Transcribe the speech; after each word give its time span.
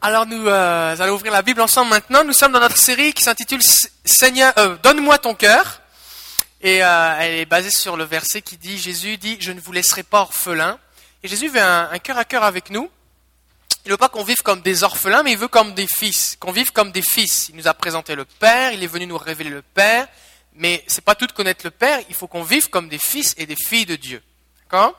Alors 0.00 0.26
nous 0.26 0.46
euh, 0.46 0.96
allons 0.96 1.14
ouvrir 1.14 1.32
la 1.32 1.42
Bible 1.42 1.60
ensemble 1.60 1.90
maintenant. 1.90 2.22
Nous 2.22 2.32
sommes 2.32 2.52
dans 2.52 2.60
notre 2.60 2.76
série 2.76 3.12
qui 3.12 3.24
s'intitule 3.24 3.60
Seigneur, 4.04 4.52
euh, 4.56 4.76
donne-moi 4.80 5.18
ton 5.18 5.34
cœur. 5.34 5.80
Et 6.60 6.84
euh, 6.84 7.16
elle 7.18 7.34
est 7.34 7.46
basée 7.46 7.70
sur 7.70 7.96
le 7.96 8.04
verset 8.04 8.40
qui 8.40 8.56
dit, 8.56 8.78
Jésus 8.78 9.16
dit, 9.16 9.38
je 9.40 9.50
ne 9.50 9.60
vous 9.60 9.72
laisserai 9.72 10.04
pas 10.04 10.20
orphelins. 10.20 10.78
Et 11.24 11.28
Jésus 11.28 11.48
veut 11.48 11.60
un, 11.60 11.98
cœur 11.98 12.16
à 12.16 12.24
cœur 12.24 12.44
avec 12.44 12.70
nous. 12.70 12.88
Il 13.84 13.90
veut 13.90 13.96
pas 13.96 14.08
qu'on 14.08 14.22
vive 14.22 14.42
comme 14.42 14.60
des 14.60 14.84
orphelins, 14.84 15.24
mais 15.24 15.32
il 15.32 15.38
veut 15.38 15.48
comme 15.48 15.74
des 15.74 15.88
fils, 15.88 16.36
qu'on 16.38 16.52
vive 16.52 16.70
comme 16.70 16.92
des 16.92 17.02
fils. 17.02 17.48
Il 17.48 17.56
nous 17.56 17.66
a 17.66 17.74
présenté 17.74 18.14
le 18.14 18.24
Père, 18.24 18.72
il 18.72 18.84
est 18.84 18.88
venu 18.88 19.06
nous 19.06 19.18
révéler 19.18 19.50
le 19.50 19.62
Père, 19.62 20.06
mais 20.54 20.84
c'est 20.86 21.04
pas 21.04 21.16
tout 21.16 21.26
de 21.26 21.32
connaître 21.32 21.62
le 21.64 21.70
Père, 21.72 22.00
il 22.08 22.14
faut 22.14 22.28
qu'on 22.28 22.42
vive 22.44 22.70
comme 22.70 22.88
des 22.88 22.98
fils 22.98 23.34
et 23.36 23.46
des 23.46 23.56
filles 23.56 23.86
de 23.86 23.96
Dieu. 23.96 24.22
D'accord? 24.62 24.94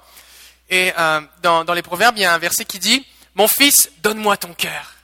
Et 0.69 0.91
euh, 0.97 1.21
dans, 1.41 1.63
dans 1.63 1.73
les 1.73 1.83
Proverbes, 1.83 2.17
il 2.17 2.21
y 2.21 2.25
a 2.25 2.33
un 2.33 2.37
verset 2.37 2.65
qui 2.65 2.79
dit, 2.79 3.05
mon 3.39 3.47
fils, 3.47 3.89
donne-moi 4.03 4.35
ton 4.35 4.53
cœur. 4.53 4.95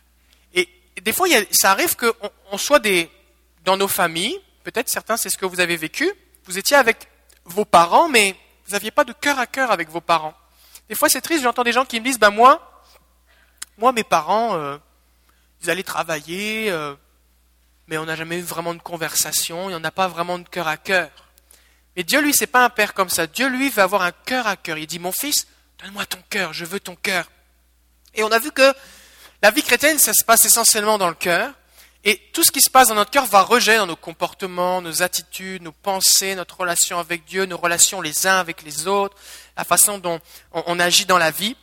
Et 0.54 0.68
des 1.02 1.14
fois, 1.14 1.26
ça 1.52 1.72
arrive 1.72 1.96
qu'on 1.96 2.12
on 2.52 2.58
soit 2.58 2.80
des, 2.80 3.10
dans 3.64 3.78
nos 3.78 3.88
familles, 3.88 4.38
peut-être 4.66 4.90
certains, 4.90 5.16
c'est 5.16 5.30
ce 5.30 5.38
que 5.38 5.46
vous 5.46 5.62
avez 5.62 5.78
vécu, 5.78 6.12
vous 6.44 6.58
étiez 6.58 6.76
avec 6.76 7.08
vos 7.46 7.64
parents, 7.64 8.10
mais 8.10 8.36
vous 8.66 8.74
n'aviez 8.74 8.92
pas 8.92 9.06
de 9.06 9.14
cœur 9.14 9.40
à 9.40 9.48
cœur 9.48 9.72
avec 9.72 9.88
vos 9.88 10.02
parents. 10.02 10.34
Des 10.90 10.96
fois, 10.96 11.08
c'est 11.08 11.22
triste, 11.22 11.44
j'entends 11.44 11.64
des 11.64 11.72
gens 11.72 11.86
qui 11.86 11.98
me 11.98 12.04
disent, 12.04 12.20
ben 12.20 12.30
moi, 12.30 12.84
moi, 13.78 13.94
mes 13.94 14.04
parents, 14.04 14.58
euh, 14.58 14.78
ils 15.64 15.70
allaient 15.70 15.84
travailler, 15.84 16.70
euh, 16.72 16.94
mais 17.88 17.98
on 17.98 18.04
n'a 18.04 18.18
jamais 18.18 18.40
eu 18.40 18.42
vraiment 18.42 18.74
de 18.74 18.82
conversation, 18.82 19.70
il 19.70 19.70
n'y 19.70 19.76
en 19.76 19.84
a 19.86 19.92
pas 19.92 20.10
vraiment 20.10 20.40
de 20.40 20.50
cœur 20.50 20.68
à 20.68 20.76
cœur. 20.76 21.10
Mais 21.96 22.04
Dieu, 22.04 22.20
lui, 22.20 22.34
c'est 22.34 22.48
pas 22.48 22.66
un 22.66 22.70
père 22.70 22.94
comme 22.94 23.10
ça. 23.10 23.28
Dieu, 23.28 23.48
lui, 23.48 23.70
veut 23.70 23.82
avoir 23.82 24.02
un 24.02 24.12
cœur 24.12 24.46
à 24.46 24.58
cœur. 24.58 24.78
Il 24.78 24.88
dit, 24.88 25.00
mon 25.00 25.14
fils, 25.14 25.48
donne-moi 25.82 26.06
ton 26.06 26.22
cœur, 26.30 26.52
je 26.52 26.66
veux 26.66 26.82
ton 26.82 26.98
cœur. 26.98 27.30
Et 28.16 28.24
on 28.24 28.32
a 28.32 28.40
vu 28.40 28.52
que 28.52 28.74
la 29.42 29.52
vie 29.52 29.64
chrétienne, 29.64 30.00
ça 30.00 30.14
se 30.14 30.24
passe 30.24 30.46
essentiellement 30.46 30.98
dans 30.98 31.10
le 31.10 31.16
cœur. 31.16 31.52
Et 32.08 32.22
tout 32.34 32.44
ce 32.44 32.52
qui 32.52 32.62
se 32.62 32.70
passe 32.70 32.90
dans 32.90 32.96
notre 32.96 33.10
cœur 33.10 33.26
va 33.26 33.42
rejeter 33.42 33.78
dans 33.78 33.88
nos 33.88 33.96
comportements, 33.96 34.80
nos 34.80 35.02
attitudes, 35.02 35.64
nos 35.64 35.72
pensées, 35.72 36.36
notre 36.36 36.60
relation 36.60 37.00
avec 37.00 37.26
Dieu, 37.26 37.46
nos 37.46 37.58
relations 37.58 38.00
les 38.00 38.28
uns 38.28 38.40
avec 38.40 38.62
les 38.62 38.88
autres, 38.88 39.18
la 39.58 39.64
façon 39.64 39.98
dont 39.98 40.20
on, 40.52 40.80
agit 40.80 41.06
dans 41.06 41.18
la 41.18 41.32
vie. 41.32 41.56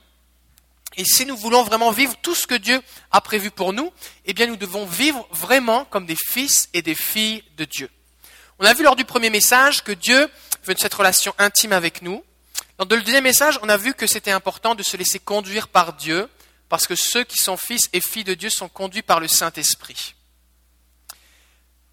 Et 0.96 1.04
si 1.04 1.24
nous 1.26 1.36
voulons 1.36 1.62
vraiment 1.62 1.92
vivre 1.92 2.14
tout 2.22 2.34
ce 2.34 2.48
que 2.48 2.56
Dieu 2.56 2.82
a 3.12 3.20
prévu 3.20 3.52
pour 3.52 3.72
nous, 3.72 3.92
eh 4.24 4.34
bien 4.34 4.46
nous 4.46 4.56
devons 4.56 4.84
vivre 4.84 5.26
vraiment 5.30 5.84
comme 5.84 6.06
des 6.06 6.16
fils 6.28 6.68
et 6.74 6.82
des 6.82 6.96
filles 6.96 7.44
de 7.56 7.64
Dieu. 7.64 7.88
On 8.58 8.66
a 8.66 8.74
vu 8.74 8.82
lors 8.82 8.96
du 8.96 9.04
premier 9.04 9.30
message 9.30 9.84
que 9.84 9.92
Dieu 9.92 10.28
veut 10.64 10.74
cette 10.76 10.92
relation 10.92 11.32
intime 11.38 11.72
avec 11.72 12.02
nous. 12.02 12.22
Dans 12.78 12.96
le 12.96 13.02
deuxième 13.02 13.24
message, 13.24 13.60
on 13.62 13.68
a 13.68 13.76
vu 13.76 13.94
que 13.94 14.08
c'était 14.08 14.32
important 14.32 14.74
de 14.74 14.82
se 14.82 14.96
laisser 14.96 15.20
conduire 15.20 15.68
par 15.68 15.92
Dieu, 15.92 16.28
parce 16.72 16.86
que 16.86 16.96
ceux 16.96 17.22
qui 17.22 17.36
sont 17.36 17.58
fils 17.58 17.90
et 17.92 18.00
filles 18.00 18.24
de 18.24 18.32
Dieu 18.32 18.48
sont 18.48 18.70
conduits 18.70 19.02
par 19.02 19.20
le 19.20 19.28
Saint-Esprit. 19.28 20.14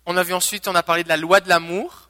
On 0.05 0.15
a 0.15 0.23
vu 0.23 0.33
ensuite, 0.33 0.69
on 0.69 0.75
a 0.75 0.83
parlé 0.83 1.03
de 1.03 1.09
la 1.09 1.17
loi 1.17 1.41
de 1.41 1.49
l'amour. 1.49 2.09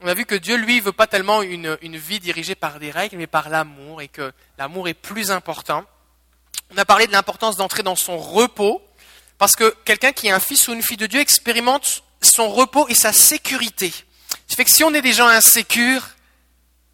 On 0.00 0.06
a 0.06 0.14
vu 0.14 0.24
que 0.24 0.34
Dieu, 0.34 0.56
lui, 0.56 0.80
veut 0.80 0.92
pas 0.92 1.06
tellement 1.06 1.42
une, 1.42 1.76
une 1.82 1.98
vie 1.98 2.18
dirigée 2.18 2.54
par 2.54 2.80
des 2.80 2.90
règles, 2.90 3.18
mais 3.18 3.26
par 3.26 3.50
l'amour, 3.50 4.00
et 4.00 4.08
que 4.08 4.32
l'amour 4.56 4.88
est 4.88 4.94
plus 4.94 5.30
important. 5.30 5.84
On 6.70 6.78
a 6.78 6.86
parlé 6.86 7.06
de 7.06 7.12
l'importance 7.12 7.56
d'entrer 7.58 7.82
dans 7.82 7.94
son 7.94 8.16
repos, 8.16 8.80
parce 9.36 9.54
que 9.54 9.68
quelqu'un 9.84 10.12
qui 10.12 10.28
est 10.28 10.32
un 10.32 10.40
fils 10.40 10.66
ou 10.66 10.72
une 10.72 10.82
fille 10.82 10.96
de 10.96 11.04
Dieu 11.04 11.20
expérimente 11.20 12.04
son 12.22 12.48
repos 12.48 12.88
et 12.88 12.94
sa 12.94 13.12
sécurité. 13.12 13.92
Ça 14.46 14.56
fait 14.56 14.64
que 14.64 14.70
si 14.70 14.82
on 14.82 14.94
est 14.94 15.02
des 15.02 15.12
gens 15.12 15.28
insécures, 15.28 16.08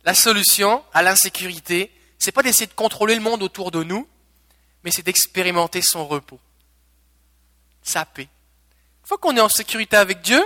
la 0.04 0.14
solution 0.14 0.82
à 0.92 1.04
l'insécurité, 1.04 1.92
c'est 2.18 2.32
pas 2.32 2.42
d'essayer 2.42 2.66
de 2.66 2.72
contrôler 2.72 3.14
le 3.14 3.20
monde 3.20 3.44
autour 3.44 3.70
de 3.70 3.84
nous, 3.84 4.08
mais 4.84 4.90
c'est 4.90 5.02
d'expérimenter 5.02 5.80
son 5.82 6.06
repos, 6.06 6.38
sa 7.82 8.04
paix. 8.04 8.28
Une 9.02 9.08
fois 9.08 9.18
qu'on 9.18 9.36
est 9.36 9.40
en 9.40 9.48
sécurité 9.48 9.96
avec 9.96 10.20
Dieu, 10.20 10.42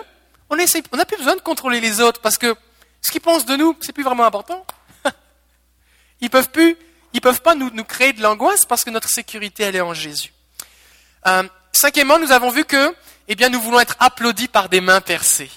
on 0.49 0.57
n'a 0.57 1.05
plus 1.05 1.19
besoin 1.19 1.37
de 1.37 1.41
contrôler 1.41 1.81
les 1.81 2.01
autres 2.01 2.21
parce 2.21 2.39
que 2.39 2.57
ce 3.03 3.11
qu'ils 3.11 3.21
pensent 3.21 3.47
de 3.47 3.57
nous, 3.57 3.77
c'est 3.81 3.93
plus 3.93 4.05
vraiment 4.05 4.25
important. 4.25 4.65
Ils 6.21 6.31
peuvent 6.31 6.51
peuvent 7.21 7.43
pas 7.43 7.55
nous, 7.55 7.85
créer 7.85 8.13
de 8.13 8.23
l'angoisse 8.23 8.65
parce 8.65 8.85
que 8.85 8.91
notre 8.91 9.09
sécurité 9.09 9.65
elle 9.65 9.77
est 9.77 9.81
en 9.81 9.95
Jésus. 9.95 10.33
Euh, 11.27 11.43
cinquièmement, 11.73 12.19
nous 12.19 12.33
avons 12.33 12.51
vu 12.51 12.65
que, 12.65 12.95
eh 13.29 13.49
nous 13.49 13.61
voulons 13.61 13.81
être 13.81 13.97
applaudis 13.99 14.49
par 14.49 14.69
des 14.69 14.81
mains 14.81 15.01
percées. 15.01 15.51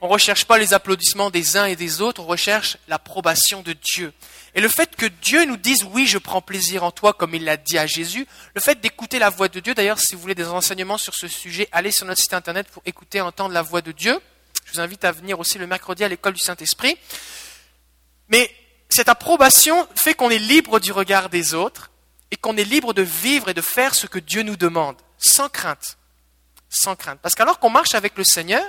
On 0.00 0.08
ne 0.08 0.12
recherche 0.12 0.44
pas 0.44 0.58
les 0.58 0.74
applaudissements 0.74 1.30
des 1.30 1.56
uns 1.56 1.64
et 1.64 1.76
des 1.76 2.02
autres, 2.02 2.20
on 2.20 2.26
recherche 2.26 2.76
l'approbation 2.86 3.62
de 3.62 3.72
Dieu. 3.72 4.12
Et 4.54 4.60
le 4.60 4.68
fait 4.68 4.94
que 4.94 5.06
Dieu 5.06 5.44
nous 5.46 5.56
dise 5.56 5.84
oui, 5.84 6.06
je 6.06 6.18
prends 6.18 6.42
plaisir 6.42 6.84
en 6.84 6.90
toi, 6.90 7.14
comme 7.14 7.34
il 7.34 7.44
l'a 7.44 7.56
dit 7.56 7.78
à 7.78 7.86
Jésus, 7.86 8.26
le 8.54 8.60
fait 8.60 8.80
d'écouter 8.80 9.18
la 9.18 9.30
voix 9.30 9.48
de 9.48 9.58
Dieu, 9.60 9.74
d'ailleurs, 9.74 9.98
si 9.98 10.14
vous 10.14 10.20
voulez 10.20 10.34
des 10.34 10.44
renseignements 10.44 10.98
sur 10.98 11.14
ce 11.14 11.28
sujet, 11.28 11.68
allez 11.72 11.92
sur 11.92 12.06
notre 12.06 12.20
site 12.20 12.34
internet 12.34 12.68
pour 12.68 12.82
écouter 12.84 13.18
et 13.18 13.22
entendre 13.22 13.54
la 13.54 13.62
voix 13.62 13.80
de 13.80 13.92
Dieu. 13.92 14.18
Je 14.66 14.72
vous 14.72 14.80
invite 14.80 15.04
à 15.04 15.12
venir 15.12 15.40
aussi 15.40 15.58
le 15.58 15.66
mercredi 15.66 16.04
à 16.04 16.08
l'école 16.08 16.34
du 16.34 16.40
Saint-Esprit. 16.40 16.96
Mais 18.28 18.50
cette 18.90 19.08
approbation 19.08 19.86
fait 19.94 20.14
qu'on 20.14 20.30
est 20.30 20.38
libre 20.38 20.78
du 20.78 20.92
regard 20.92 21.28
des 21.30 21.54
autres 21.54 21.90
et 22.30 22.36
qu'on 22.36 22.56
est 22.56 22.64
libre 22.64 22.92
de 22.92 23.02
vivre 23.02 23.48
et 23.48 23.54
de 23.54 23.62
faire 23.62 23.94
ce 23.94 24.06
que 24.06 24.18
Dieu 24.18 24.42
nous 24.42 24.56
demande, 24.56 24.96
sans 25.18 25.48
crainte. 25.48 25.96
Sans 26.68 26.96
crainte. 26.96 27.20
Parce 27.22 27.34
qu'alors 27.34 27.58
qu'on 27.58 27.70
marche 27.70 27.94
avec 27.94 28.16
le 28.18 28.24
Seigneur, 28.24 28.64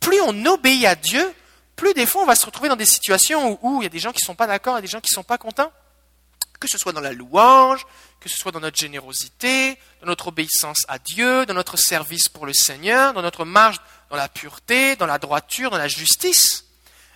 plus 0.00 0.20
on 0.20 0.46
obéit 0.46 0.86
à 0.86 0.94
Dieu, 0.94 1.34
plus 1.74 1.94
des 1.94 2.06
fois 2.06 2.22
on 2.22 2.26
va 2.26 2.36
se 2.36 2.46
retrouver 2.46 2.68
dans 2.68 2.76
des 2.76 2.86
situations 2.86 3.58
où, 3.62 3.82
il 3.82 3.84
y 3.84 3.86
a 3.86 3.90
des 3.90 3.98
gens 3.98 4.12
qui 4.12 4.22
ne 4.22 4.26
sont 4.26 4.34
pas 4.34 4.46
d'accord 4.46 4.78
et 4.78 4.82
des 4.82 4.88
gens 4.88 5.00
qui 5.00 5.10
ne 5.12 5.16
sont 5.16 5.24
pas 5.24 5.38
contents. 5.38 5.72
Que 6.58 6.68
ce 6.68 6.78
soit 6.78 6.92
dans 6.92 7.02
la 7.02 7.12
louange, 7.12 7.84
que 8.18 8.30
ce 8.30 8.36
soit 8.36 8.50
dans 8.50 8.60
notre 8.60 8.78
générosité, 8.78 9.78
dans 10.00 10.06
notre 10.06 10.28
obéissance 10.28 10.78
à 10.88 10.98
Dieu, 10.98 11.44
dans 11.44 11.52
notre 11.52 11.76
service 11.76 12.28
pour 12.30 12.46
le 12.46 12.54
Seigneur, 12.54 13.12
dans 13.12 13.20
notre 13.20 13.44
marche 13.44 13.76
dans 14.10 14.16
la 14.16 14.28
pureté, 14.28 14.96
dans 14.96 15.06
la 15.06 15.18
droiture, 15.18 15.70
dans 15.70 15.78
la 15.78 15.88
justice. 15.88 16.64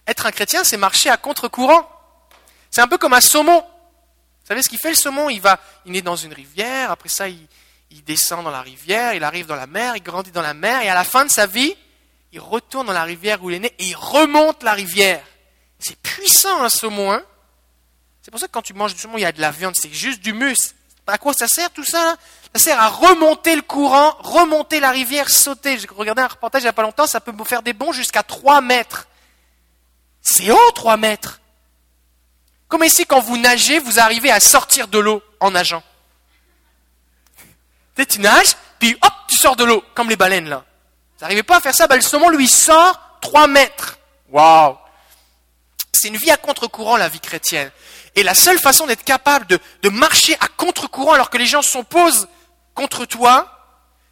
Être 0.07 0.27
un 0.27 0.33
chrétien, 0.33 0.65
c'est 0.65 0.77
marcher 0.77 1.09
à 1.09 1.17
contre-courant. 1.17 1.89
C'est 2.71 2.81
un 2.81 2.89
peu 2.89 2.99
comme 2.99 3.13
un 3.13 3.21
saumon. 3.21 3.61
Vous 3.61 4.47
savez 4.47 4.63
ce 4.63 4.69
qu'il 4.69 4.79
fait 4.79 4.91
le 4.91 4.97
saumon? 4.97 5.31
Il 5.31 5.41
va, 5.41 5.61
il 5.87 5.93
naît 5.93 6.03
dans 6.03 6.17
une 6.17 6.33
rivière, 6.33 6.91
après 6.91 7.09
ça 7.09 7.29
il, 7.29 7.47
il 7.91 8.03
descend 8.05 8.45
dans 8.45 8.51
la 8.51 8.63
rivière, 8.63 9.15
il 9.15 9.25
arrive 9.25 9.47
dans 9.47 9.57
la 9.57 9.67
mer, 9.67 9.97
il 9.97 10.03
grandit 10.03 10.33
dans 10.33 10.43
la 10.43 10.55
mer, 10.55 10.83
et 10.83 10.89
à 10.89 10.95
la 10.95 11.05
fin 11.05 11.25
de 11.25 11.31
sa 11.31 11.47
vie, 11.47 11.77
il 12.33 12.41
retourne 12.41 12.87
dans 12.87 12.93
la 12.93 13.05
rivière 13.05 13.43
où 13.43 13.51
il 13.51 13.57
est 13.57 13.61
né 13.61 13.75
et 13.79 13.87
il 13.87 13.97
remonte 13.97 14.63
la 14.63 14.73
rivière. 14.73 15.25
C'est 15.79 15.97
puissant 15.97 16.63
un 16.63 16.69
saumon, 16.69 17.13
hein 17.13 17.23
C'est 18.23 18.31
pour 18.31 18.39
ça 18.39 18.47
que 18.47 18.53
quand 18.53 18.63
tu 18.63 18.75
manges 18.75 18.95
du 18.95 19.01
saumon, 19.01 19.19
il 19.19 19.23
y 19.23 19.27
a 19.27 19.33
de 19.33 19.41
la 19.41 19.51
viande, 19.51 19.75
c'est 19.77 19.93
juste 19.93 20.21
du 20.21 20.33
muscle. 20.33 20.75
À 21.07 21.19
quoi 21.19 21.33
ça 21.33 21.49
sert 21.49 21.71
tout 21.71 21.85
ça 21.85 22.17
Ça 22.55 22.63
sert 22.63 22.81
à 22.81 22.89
remonter 22.89 23.57
le 23.57 23.63
courant, 23.63 24.15
remonter 24.21 24.79
la 24.79 24.91
rivière, 24.91 25.29
sauter. 25.29 25.77
J'ai 25.79 25.89
regardé 25.89 26.23
un 26.23 26.29
reportage 26.29 26.63
il 26.63 26.67
n'y 26.67 26.71
a 26.71 26.73
pas 26.73 26.83
longtemps, 26.83 27.07
ça 27.07 27.21
peut 27.21 27.33
vous 27.37 27.45
faire 27.45 27.63
des 27.63 27.73
bonds 27.73 27.93
jusqu'à 27.93 28.23
3 28.23 28.61
mètres. 28.61 29.09
C'est 30.23 30.53
haut 30.53 30.71
3 30.75 30.97
mètres. 30.97 31.41
Comme 32.69 32.85
ici, 32.85 33.05
quand 33.07 33.21
vous 33.21 33.37
nagez, 33.37 33.81
vous 33.81 33.99
arrivez 33.99 34.31
à 34.31 34.39
sortir 34.39 34.87
de 34.87 34.99
l'eau 34.99 35.23
en 35.41 35.51
nageant. 35.51 35.83
Tu 38.09 38.21
nages, 38.21 38.57
puis 38.79 38.97
hop, 39.03 39.13
tu 39.29 39.37
sors 39.37 39.57
de 39.57 39.65
l'eau, 39.65 39.85
comme 39.95 40.09
les 40.09 40.17
baleines 40.17 40.49
là. 40.49 40.65
Vous 41.21 41.27
n'arrivez 41.27 41.43
pas 41.43 41.59
à 41.59 41.61
faire 41.61 41.75
ça, 41.75 41.87
ben, 41.87 41.97
le 41.97 42.01
saumon 42.01 42.31
lui 42.31 42.49
sort 42.49 42.99
3 43.21 43.47
mètres. 43.47 43.99
Waouh 44.31 44.75
C'est 45.93 46.09
une 46.09 46.17
vie 46.17 46.31
à 46.31 46.39
contre-courant, 46.39 46.97
la 46.97 47.11
vie 47.11 47.21
chrétienne. 47.21 47.71
Et 48.17 48.23
la 48.23 48.35
seule 48.35 48.59
façon 48.59 48.87
d'être 48.87 49.05
capable 49.05 49.47
de, 49.47 49.89
marcher 49.91 50.35
à 50.41 50.49
contre-courant 50.49 51.13
alors 51.13 51.29
que 51.29 51.37
les 51.37 51.45
gens 51.45 51.61
s'opposent 51.61 52.27
contre 52.75 53.05
toi, 53.05 53.55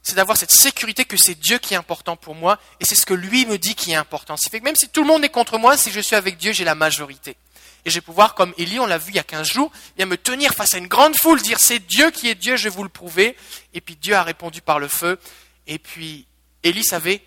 c'est 0.03 0.17
d'avoir 0.17 0.37
cette 0.37 0.51
sécurité 0.51 1.07
que 1.07 1.17
c'est 1.17 1.35
Dieu 1.35 1.57
qui 1.57 1.73
est 1.73 1.79
important 1.79 2.15
pour 2.15 2.35
moi 2.35 2.59
et 2.79 2.85
c'est 2.85 2.95
ce 2.95 3.07
que 3.07 3.15
lui 3.15 3.47
me 3.47 3.57
dit 3.57 3.75
qui 3.75 3.93
est 3.93 3.97
important. 3.97 4.37
C'est 4.37 4.51
fait 4.51 4.61
que 4.61 4.65
même 4.65 4.77
si 4.77 4.91
tout 4.91 5.01
le 5.01 5.07
monde 5.07 5.25
est 5.25 5.31
contre 5.31 5.57
moi, 5.57 5.79
si 5.79 5.91
je 5.91 6.01
suis 6.01 6.15
avec 6.15 6.37
Dieu, 6.37 6.53
j'ai 6.53 6.65
la 6.65 6.75
majorité. 6.75 7.39
Et 7.87 7.91
je 7.91 7.95
vais 7.95 8.01
pouvoir, 8.03 8.35
comme 8.35 8.53
Élie, 8.59 8.81
on 8.81 8.87
l'a 8.87 8.99
vu 8.99 9.13
il 9.13 9.17
y 9.17 9.19
a 9.19 9.25
15 9.25 9.49
jours, 9.49 9.73
me 9.99 10.17
tenir 10.17 10.53
face 10.53 10.75
à 10.75 10.77
une 10.79 10.89
grande 10.89 11.17
foule, 11.17 11.41
dire 11.41 11.59
c'est 11.59 11.79
Dieu 11.79 12.11
qui 12.11 12.29
est 12.29 12.35
Dieu, 12.35 12.57
je 12.57 12.65
vais 12.65 12.69
vous 12.69 12.83
le 12.83 12.91
prouver. 12.91 13.35
Et 13.73 13.81
puis 13.81 13.97
Dieu 13.97 14.15
a 14.15 14.23
répondu 14.23 14.61
par 14.61 14.79
le 14.79 14.89
feu. 14.89 15.19
Et 15.67 15.79
puis 15.79 16.28
Élie 16.69 16.85
savait 16.85 17.23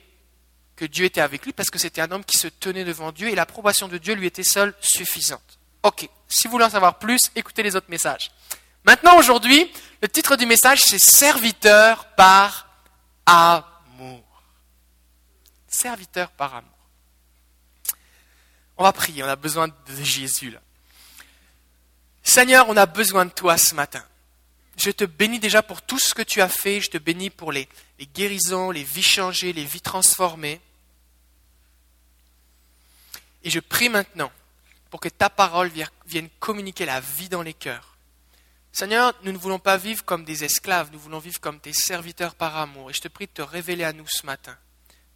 que 0.75 0.85
Dieu 0.85 1.05
était 1.05 1.21
avec 1.21 1.45
lui 1.45 1.53
parce 1.53 1.69
que 1.69 1.77
c'était 1.77 2.01
un 2.01 2.11
homme 2.11 2.23
qui 2.23 2.37
se 2.37 2.47
tenait 2.47 2.83
devant 2.83 3.11
Dieu 3.11 3.29
et 3.29 3.35
l'approbation 3.35 3.87
de 3.87 3.97
Dieu 3.97 4.13
lui 4.13 4.27
était 4.27 4.43
seule 4.43 4.73
suffisante. 4.79 5.59
Ok, 5.83 6.07
si 6.27 6.47
vous 6.47 6.51
voulez 6.51 6.65
en 6.65 6.69
savoir 6.69 6.99
plus, 6.99 7.19
écoutez 7.35 7.63
les 7.63 7.75
autres 7.75 7.89
messages. 7.89 8.31
Maintenant, 8.83 9.17
aujourd'hui, 9.17 9.71
le 10.01 10.07
titre 10.07 10.35
du 10.35 10.45
message, 10.45 10.79
c'est 10.81 10.99
Serviteur 10.99 12.05
par 12.15 12.67
amour. 13.25 14.23
Serviteur 15.67 16.31
par 16.31 16.55
amour. 16.55 16.71
On 18.77 18.83
va 18.83 18.93
prier, 18.93 19.23
on 19.23 19.27
a 19.27 19.35
besoin 19.35 19.67
de 19.67 20.03
Jésus. 20.03 20.55
Seigneur, 22.23 22.67
on 22.69 22.77
a 22.77 22.85
besoin 22.85 23.25
de 23.25 23.31
toi 23.31 23.57
ce 23.57 23.75
matin. 23.75 24.03
Je 24.81 24.89
te 24.89 25.03
bénis 25.03 25.39
déjà 25.39 25.61
pour 25.61 25.83
tout 25.83 25.99
ce 25.99 26.15
que 26.15 26.23
tu 26.23 26.41
as 26.41 26.49
fait. 26.49 26.81
Je 26.81 26.89
te 26.89 26.97
bénis 26.97 27.29
pour 27.29 27.51
les, 27.51 27.69
guérisons, 28.15 28.71
les 28.71 28.83
vies 28.83 29.03
changées, 29.03 29.53
les 29.53 29.63
vies 29.63 29.81
transformées. 29.81 30.59
Et 33.43 33.51
je 33.51 33.59
prie 33.59 33.89
maintenant 33.89 34.31
pour 34.89 34.99
que 34.99 35.09
ta 35.09 35.29
parole 35.29 35.71
vienne 36.07 36.29
communiquer 36.39 36.85
la 36.85 36.99
vie 36.99 37.29
dans 37.29 37.43
les 37.43 37.53
cœurs. 37.53 37.95
Seigneur, 38.71 39.13
nous 39.21 39.31
ne 39.31 39.37
voulons 39.37 39.59
pas 39.59 39.77
vivre 39.77 40.03
comme 40.03 40.25
des 40.25 40.43
esclaves, 40.43 40.89
nous 40.91 40.99
voulons 40.99 41.19
vivre 41.19 41.39
comme 41.39 41.59
tes 41.59 41.73
serviteurs 41.73 42.33
par 42.33 42.57
amour. 42.57 42.89
Et 42.89 42.93
je 42.93 43.01
te 43.01 43.07
prie 43.07 43.27
de 43.27 43.31
te 43.31 43.41
révéler 43.43 43.83
à 43.83 43.93
nous 43.93 44.07
ce 44.07 44.25
matin, 44.25 44.57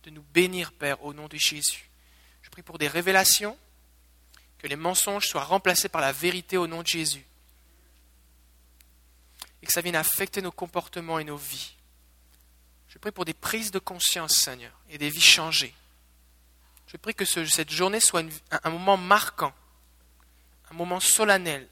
de 0.04 0.12
nous 0.12 0.24
bénir, 0.32 0.74
Père, 0.74 1.04
au 1.04 1.14
nom 1.14 1.28
de 1.28 1.38
Jésus. 1.38 1.90
Je 2.44 2.52
prie 2.52 2.62
pour 2.62 2.78
des 2.78 2.88
révélations, 2.88 3.58
que 4.60 4.68
les 4.68 4.76
mensonges 4.76 5.26
soient 5.26 5.44
remplacés 5.44 5.90
par 5.90 6.02
la 6.02 6.12
vérité 6.12 6.56
au 6.56 6.68
nom 6.68 6.84
de 6.84 6.88
Jésus. 6.88 7.26
Et 9.66 9.68
que 9.68 9.74
ça 9.74 9.82
vienne 9.82 9.96
affecter 9.96 10.44
nos 10.44 10.52
comportements 10.52 11.18
et 11.18 11.24
nos 11.24 11.38
vies. 11.38 11.74
Je 12.88 13.00
prie 13.00 13.10
pour 13.10 13.26
des 13.26 13.34
prises 13.34 13.72
de 13.72 13.80
conscience, 13.80 14.36
Seigneur, 14.36 14.72
et 14.92 15.00
des 15.00 15.10
vies 15.10 15.20
changées. 15.20 15.74
Je 16.86 16.98
prie 16.98 17.16
que 17.16 17.26
cette 17.26 17.72
journée 17.72 18.00
soit 18.00 18.24
un 18.52 18.70
moment 18.70 18.96
marquant, 18.96 19.56
un 20.70 20.76
moment 20.76 21.00
solennel, 21.00 21.68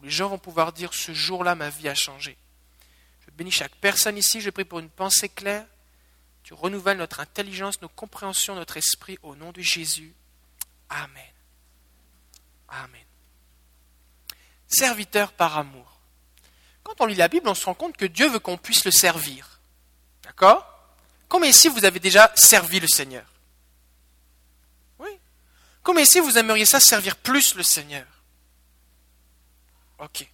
où 0.00 0.06
les 0.06 0.10
gens 0.10 0.28
vont 0.28 0.38
pouvoir 0.38 0.72
dire 0.72 0.92
ce 0.92 1.14
jour-là, 1.14 1.54
ma 1.54 1.70
vie 1.70 1.88
a 1.88 1.94
changé. 1.94 2.36
Je 3.24 3.30
bénis 3.30 3.52
chaque 3.52 3.76
personne 3.76 4.18
ici, 4.18 4.40
je 4.40 4.50
prie 4.50 4.64
pour 4.64 4.80
une 4.80 4.90
pensée 4.90 5.28
claire. 5.28 5.64
Tu 6.42 6.52
renouvelles 6.52 6.98
notre 6.98 7.20
intelligence, 7.20 7.80
nos 7.80 7.88
compréhensions, 7.88 8.56
notre 8.56 8.76
esprit 8.76 9.20
au 9.22 9.36
nom 9.36 9.52
de 9.52 9.62
Jésus. 9.62 10.12
Amen. 10.88 11.32
Amen. 12.68 13.04
Serviteur 14.66 15.32
par 15.32 15.58
amour. 15.58 15.89
Quand 16.82 17.00
on 17.00 17.06
lit 17.06 17.14
la 17.14 17.28
Bible, 17.28 17.48
on 17.48 17.54
se 17.54 17.64
rend 17.64 17.74
compte 17.74 17.96
que 17.96 18.06
Dieu 18.06 18.28
veut 18.28 18.38
qu'on 18.38 18.56
puisse 18.56 18.84
le 18.84 18.90
servir. 18.90 19.60
D'accord? 20.24 20.66
Combien 21.28 21.50
ici 21.50 21.68
vous 21.68 21.84
avez 21.84 22.00
déjà 22.00 22.32
servi 22.34 22.80
le 22.80 22.88
Seigneur? 22.88 23.24
Oui. 24.98 25.10
Combien 25.82 26.02
ici 26.02 26.20
vous 26.20 26.38
aimeriez 26.38 26.66
ça 26.66 26.80
servir 26.80 27.16
plus 27.16 27.54
le 27.54 27.62
Seigneur? 27.62 28.06
Ok. 29.98 30.26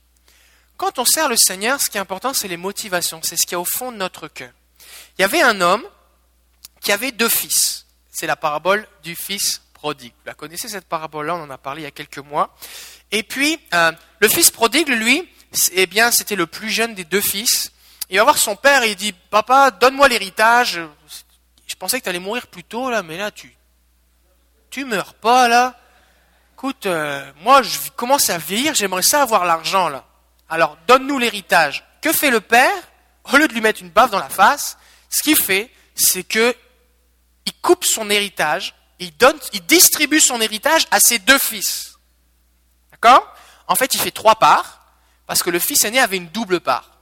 Quand 0.76 0.98
on 0.98 1.04
sert 1.04 1.28
le 1.28 1.36
Seigneur, 1.36 1.80
ce 1.80 1.90
qui 1.90 1.96
est 1.96 2.00
important, 2.00 2.34
c'est 2.34 2.48
les 2.48 2.56
motivations, 2.56 3.20
c'est 3.22 3.36
ce 3.36 3.42
qu'il 3.42 3.52
y 3.52 3.54
a 3.56 3.60
au 3.60 3.64
fond 3.64 3.92
de 3.92 3.96
notre 3.96 4.28
cœur. 4.28 4.52
Il 5.18 5.22
y 5.22 5.24
avait 5.24 5.42
un 5.42 5.60
homme 5.60 5.84
qui 6.80 6.92
avait 6.92 7.12
deux 7.12 7.28
fils. 7.28 7.86
C'est 8.10 8.26
la 8.26 8.36
parabole 8.36 8.86
du 9.02 9.16
fils 9.16 9.62
prodigue. 9.72 10.12
Vous 10.12 10.26
la 10.26 10.34
connaissez 10.34 10.68
cette 10.68 10.86
parabole-là, 10.86 11.34
on 11.34 11.42
en 11.42 11.50
a 11.50 11.58
parlé 11.58 11.82
il 11.82 11.84
y 11.84 11.88
a 11.88 11.90
quelques 11.90 12.18
mois. 12.18 12.54
Et 13.10 13.22
puis, 13.22 13.58
euh, 13.74 13.92
le 14.20 14.28
fils 14.28 14.50
prodigue, 14.50 14.88
lui, 14.88 15.28
eh 15.72 15.86
bien, 15.86 16.10
c'était 16.10 16.36
le 16.36 16.46
plus 16.46 16.70
jeune 16.70 16.94
des 16.94 17.04
deux 17.04 17.20
fils. 17.20 17.72
Il 18.10 18.18
va 18.18 18.24
voir 18.24 18.38
son 18.38 18.56
père 18.56 18.82
et 18.82 18.90
il 18.90 18.96
dit, 18.96 19.12
papa, 19.12 19.70
donne-moi 19.70 20.08
l'héritage. 20.08 20.80
Je 21.66 21.74
pensais 21.74 21.98
que 21.98 22.04
tu 22.04 22.10
allais 22.10 22.18
mourir 22.18 22.46
plus 22.46 22.64
tôt, 22.64 22.90
là, 22.90 23.02
mais 23.02 23.16
là, 23.16 23.30
tu, 23.30 23.56
tu 24.70 24.84
meurs 24.84 25.14
pas, 25.14 25.48
là 25.48 25.76
écoute, 26.56 26.86
euh, 26.86 27.30
moi 27.42 27.60
je 27.60 27.90
commence 27.96 28.30
à 28.30 28.38
vieillir, 28.38 28.74
j'aimerais 28.74 29.02
ça 29.02 29.20
avoir 29.20 29.44
l'argent 29.44 29.90
là. 29.90 30.06
Alors 30.48 30.78
donne-nous 30.86 31.18
l'héritage. 31.18 31.84
Que 32.00 32.14
fait 32.14 32.30
le 32.30 32.40
père? 32.40 32.72
Au 33.30 33.36
lieu 33.36 33.46
de 33.46 33.52
lui 33.52 33.60
mettre 33.60 33.82
une 33.82 33.90
baffe 33.90 34.10
dans 34.10 34.18
la 34.18 34.30
face, 34.30 34.78
ce 35.10 35.20
qu'il 35.20 35.36
fait, 35.36 35.70
c'est 35.94 36.22
que 36.22 36.56
il 37.44 37.52
coupe 37.60 37.84
son 37.84 38.08
héritage, 38.08 38.74
il 38.98 39.14
donne, 39.18 39.38
il 39.52 39.66
distribue 39.66 40.18
son 40.18 40.40
héritage 40.40 40.86
à 40.90 40.98
ses 40.98 41.18
deux 41.18 41.38
fils. 41.38 41.98
D'accord? 42.90 43.34
En 43.68 43.74
fait, 43.74 43.92
il 43.92 44.00
fait 44.00 44.10
trois 44.10 44.36
parts 44.36 44.80
parce 45.26 45.42
que 45.42 45.50
le 45.50 45.58
fils 45.58 45.84
aîné 45.84 45.98
avait 45.98 46.16
une 46.16 46.28
double 46.28 46.60
part. 46.60 46.98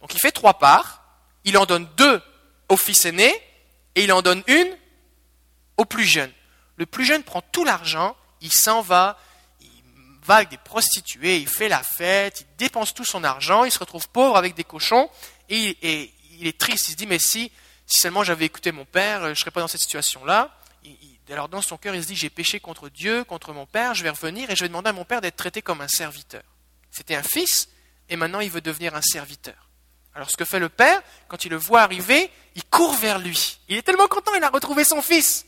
Donc 0.00 0.14
il 0.14 0.18
fait 0.18 0.32
trois 0.32 0.58
parts, 0.58 1.02
il 1.44 1.56
en 1.58 1.66
donne 1.66 1.88
deux 1.96 2.20
au 2.68 2.76
fils 2.76 3.04
aîné 3.04 3.32
et 3.94 4.04
il 4.04 4.12
en 4.12 4.22
donne 4.22 4.42
une 4.46 4.76
au 5.76 5.84
plus 5.84 6.04
jeune. 6.04 6.32
Le 6.76 6.86
plus 6.86 7.04
jeune 7.04 7.22
prend 7.22 7.42
tout 7.42 7.64
l'argent 7.64 8.16
il 8.42 8.52
s'en 8.52 8.82
va, 8.82 9.18
il 9.60 9.68
va 10.24 10.36
avec 10.36 10.50
des 10.50 10.58
prostituées, 10.58 11.38
il 11.38 11.48
fait 11.48 11.68
la 11.68 11.82
fête, 11.82 12.40
il 12.40 12.56
dépense 12.58 12.92
tout 12.92 13.04
son 13.04 13.24
argent, 13.24 13.64
il 13.64 13.70
se 13.70 13.78
retrouve 13.78 14.08
pauvre 14.08 14.36
avec 14.36 14.54
des 14.54 14.64
cochons, 14.64 15.08
et, 15.48 16.12
il 16.38 16.46
est 16.46 16.58
triste, 16.58 16.88
il 16.88 16.92
se 16.92 16.96
dit, 16.96 17.06
mais 17.06 17.20
si, 17.20 17.52
si 17.86 18.00
seulement 18.00 18.24
j'avais 18.24 18.44
écouté 18.44 18.72
mon 18.72 18.84
père, 18.84 19.22
je 19.24 19.28
ne 19.28 19.34
serais 19.34 19.52
pas 19.52 19.60
dans 19.60 19.68
cette 19.68 19.80
situation-là. 19.80 20.50
alors 21.30 21.48
dans 21.48 21.62
son 21.62 21.78
cœur, 21.78 21.94
il 21.94 22.02
se 22.02 22.08
dit, 22.08 22.16
j'ai 22.16 22.30
péché 22.30 22.58
contre 22.58 22.88
Dieu, 22.88 23.22
contre 23.24 23.52
mon 23.52 23.64
père, 23.64 23.94
je 23.94 24.02
vais 24.02 24.10
revenir 24.10 24.50
et 24.50 24.56
je 24.56 24.64
vais 24.64 24.68
demander 24.68 24.88
à 24.90 24.92
mon 24.92 25.04
père 25.04 25.20
d'être 25.20 25.36
traité 25.36 25.62
comme 25.62 25.80
un 25.80 25.88
serviteur. 25.88 26.42
C'était 26.92 27.16
un 27.16 27.22
fils, 27.22 27.68
et 28.08 28.16
maintenant 28.16 28.40
il 28.40 28.50
veut 28.50 28.60
devenir 28.60 28.94
un 28.94 29.02
serviteur. 29.02 29.70
Alors 30.14 30.30
ce 30.30 30.36
que 30.36 30.44
fait 30.44 30.58
le 30.58 30.68
père, 30.68 31.02
quand 31.28 31.44
il 31.44 31.50
le 31.50 31.56
voit 31.56 31.80
arriver, 31.80 32.30
il 32.54 32.64
court 32.64 32.94
vers 32.94 33.18
lui. 33.18 33.58
Il 33.68 33.76
est 33.76 33.82
tellement 33.82 34.08
content, 34.08 34.34
il 34.34 34.44
a 34.44 34.50
retrouvé 34.50 34.84
son 34.84 35.02
fils. 35.02 35.46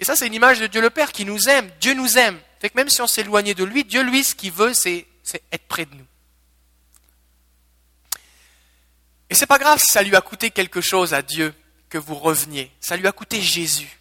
Et 0.00 0.04
ça, 0.04 0.16
c'est 0.16 0.26
une 0.26 0.34
image 0.34 0.58
de 0.58 0.66
Dieu 0.66 0.80
le 0.80 0.90
Père 0.90 1.12
qui 1.12 1.24
nous 1.24 1.48
aime. 1.48 1.70
Dieu 1.78 1.94
nous 1.94 2.18
aime. 2.18 2.40
Fait 2.58 2.70
que 2.70 2.76
même 2.76 2.88
si 2.88 3.00
on 3.02 3.06
éloigné 3.06 3.54
de 3.54 3.64
lui, 3.64 3.84
Dieu, 3.84 4.02
lui, 4.02 4.24
ce 4.24 4.34
qu'il 4.34 4.50
veut, 4.50 4.72
c'est 4.74 5.06
être 5.52 5.68
près 5.68 5.84
de 5.84 5.94
nous. 5.94 6.06
Et 9.28 9.34
c'est 9.34 9.46
pas 9.46 9.58
grave 9.58 9.78
si 9.78 9.92
ça 9.92 10.02
lui 10.02 10.16
a 10.16 10.20
coûté 10.20 10.50
quelque 10.50 10.80
chose 10.80 11.14
à 11.14 11.22
Dieu 11.22 11.54
que 11.88 11.98
vous 11.98 12.16
reveniez. 12.16 12.72
Ça 12.80 12.96
lui 12.96 13.06
a 13.06 13.12
coûté 13.12 13.40
Jésus. 13.40 14.00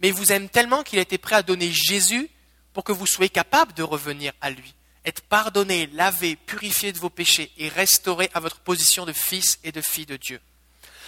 Mais 0.00 0.08
il 0.08 0.14
vous 0.14 0.30
aime 0.32 0.48
tellement 0.48 0.84
qu'il 0.84 0.98
a 1.00 1.02
été 1.02 1.18
prêt 1.18 1.34
à 1.34 1.42
donner 1.42 1.72
Jésus 1.72 2.30
pour 2.72 2.84
que 2.84 2.92
vous 2.92 3.06
soyez 3.06 3.28
capable 3.28 3.72
de 3.72 3.82
revenir 3.82 4.32
à 4.40 4.50
lui. 4.50 4.74
Être 5.08 5.22
pardonné, 5.22 5.86
lavé, 5.94 6.36
purifié 6.36 6.92
de 6.92 6.98
vos 6.98 7.08
péchés 7.08 7.50
et 7.56 7.70
restauré 7.70 8.30
à 8.34 8.40
votre 8.40 8.58
position 8.58 9.06
de 9.06 9.14
fils 9.14 9.58
et 9.64 9.72
de 9.72 9.80
fille 9.80 10.04
de 10.04 10.18
Dieu. 10.18 10.38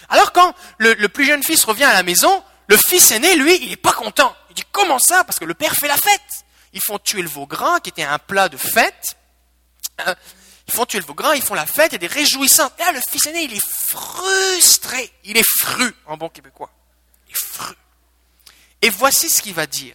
Alors 0.08 0.32
quand 0.32 0.54
le, 0.78 0.94
plus 1.08 1.26
jeune 1.26 1.42
fils 1.42 1.62
revient 1.64 1.84
à 1.84 1.92
la 1.92 2.02
maison, 2.02 2.42
le 2.66 2.78
fils 2.78 3.10
aîné, 3.10 3.36
lui, 3.36 3.62
il 3.62 3.68
n'est 3.68 3.76
pas 3.76 3.92
content. 3.92 4.34
Il 4.48 4.54
dit 4.54 4.64
comment 4.72 4.98
ça? 4.98 5.22
Parce 5.24 5.38
que 5.38 5.44
le 5.44 5.52
père 5.52 5.74
fait 5.74 5.86
la 5.86 5.98
fête. 5.98 6.46
Ils 6.72 6.80
font 6.82 6.98
tuer 6.98 7.20
le 7.20 7.28
veau 7.28 7.46
gras, 7.46 7.80
qui 7.80 7.90
était 7.90 8.02
un 8.02 8.18
plat 8.18 8.48
de 8.48 8.56
fête. 8.56 9.18
Euh, 10.06 10.14
ils 10.66 10.72
font 10.72 10.86
tuer 10.86 11.00
le 11.00 11.04
veau 11.04 11.12
gras, 11.12 11.36
ils 11.36 11.42
font 11.42 11.52
la 11.52 11.66
fête, 11.66 11.92
il 11.92 11.92
y 11.92 11.96
a 11.96 11.98
des 11.98 12.06
réjouissances. 12.06 12.70
Et 12.78 12.82
là, 12.82 12.92
le 12.92 13.00
fils 13.06 13.26
aîné, 13.26 13.42
il 13.42 13.52
est 13.52 13.68
frustré. 13.86 15.12
Il 15.24 15.36
est 15.36 15.46
fru, 15.58 15.94
en 16.06 16.16
bon 16.16 16.30
québécois. 16.30 16.72
Il 17.28 17.32
est 17.32 17.44
fru. 17.44 17.74
Et 18.80 18.88
voici 18.88 19.28
ce 19.28 19.42
qu'il 19.42 19.52
va 19.52 19.66
dire. 19.66 19.94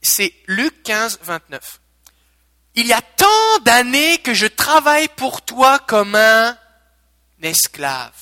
C'est 0.00 0.32
Luc 0.46 0.82
15, 0.84 1.18
29. 1.22 1.81
Il 2.74 2.86
y 2.86 2.92
a 2.92 3.02
tant 3.02 3.58
d'années 3.64 4.18
que 4.18 4.32
je 4.32 4.46
travaille 4.46 5.08
pour 5.08 5.42
toi 5.42 5.78
comme 5.78 6.14
un 6.14 6.56
esclave. 7.42 8.14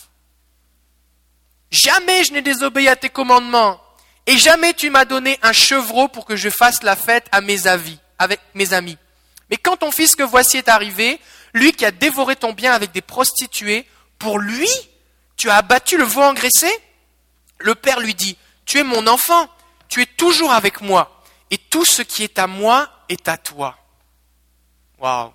Jamais 1.70 2.24
je 2.24 2.32
n'ai 2.32 2.42
désobéi 2.42 2.88
à 2.88 2.96
tes 2.96 3.10
commandements. 3.10 3.80
Et 4.26 4.36
jamais 4.38 4.74
tu 4.74 4.90
m'as 4.90 5.04
donné 5.04 5.38
un 5.42 5.52
chevreau 5.52 6.08
pour 6.08 6.24
que 6.24 6.36
je 6.36 6.50
fasse 6.50 6.82
la 6.82 6.96
fête 6.96 7.26
à 7.32 7.40
mes 7.40 7.66
avis, 7.66 7.98
avec 8.18 8.40
mes 8.54 8.72
amis. 8.72 8.98
Mais 9.50 9.56
quand 9.56 9.78
ton 9.78 9.90
fils 9.90 10.14
que 10.14 10.22
voici 10.22 10.58
est 10.58 10.68
arrivé, 10.68 11.20
lui 11.52 11.72
qui 11.72 11.84
a 11.84 11.90
dévoré 11.90 12.36
ton 12.36 12.52
bien 12.52 12.72
avec 12.72 12.92
des 12.92 13.00
prostituées, 13.00 13.86
pour 14.18 14.38
lui, 14.38 14.68
tu 15.36 15.48
as 15.48 15.56
abattu 15.56 15.96
le 15.96 16.04
veau 16.04 16.22
engraissé? 16.22 16.70
Le 17.58 17.74
père 17.74 18.00
lui 18.00 18.14
dit, 18.14 18.36
tu 18.66 18.78
es 18.78 18.84
mon 18.84 19.06
enfant, 19.06 19.48
tu 19.88 20.02
es 20.02 20.06
toujours 20.06 20.52
avec 20.52 20.80
moi, 20.80 21.22
et 21.50 21.58
tout 21.58 21.84
ce 21.84 22.02
qui 22.02 22.22
est 22.22 22.38
à 22.38 22.46
moi 22.46 22.88
est 23.08 23.26
à 23.26 23.36
toi. 23.36 23.76
Waouh. 25.00 25.32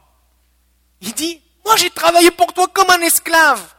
Il 1.01 1.13
dit, 1.13 1.41
moi 1.65 1.75
j'ai 1.75 1.89
travaillé 1.89 2.31
pour 2.31 2.53
toi 2.53 2.67
comme 2.67 2.89
un 2.89 3.01
esclave. 3.01 3.73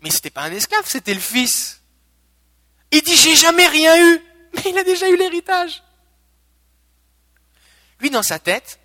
Mais 0.00 0.10
ce 0.10 0.16
n'était 0.16 0.30
pas 0.30 0.42
un 0.42 0.52
esclave, 0.52 0.84
c'était 0.86 1.14
le 1.14 1.20
fils. 1.20 1.80
Il 2.90 3.02
dit, 3.02 3.16
j'ai 3.16 3.36
jamais 3.36 3.66
rien 3.66 3.96
eu. 3.96 4.20
Mais 4.54 4.62
il 4.66 4.78
a 4.78 4.84
déjà 4.84 5.08
eu 5.08 5.16
l'héritage. 5.16 5.82
Lui, 8.00 8.10
dans 8.10 8.22
sa 8.22 8.38
tête, 8.38 8.80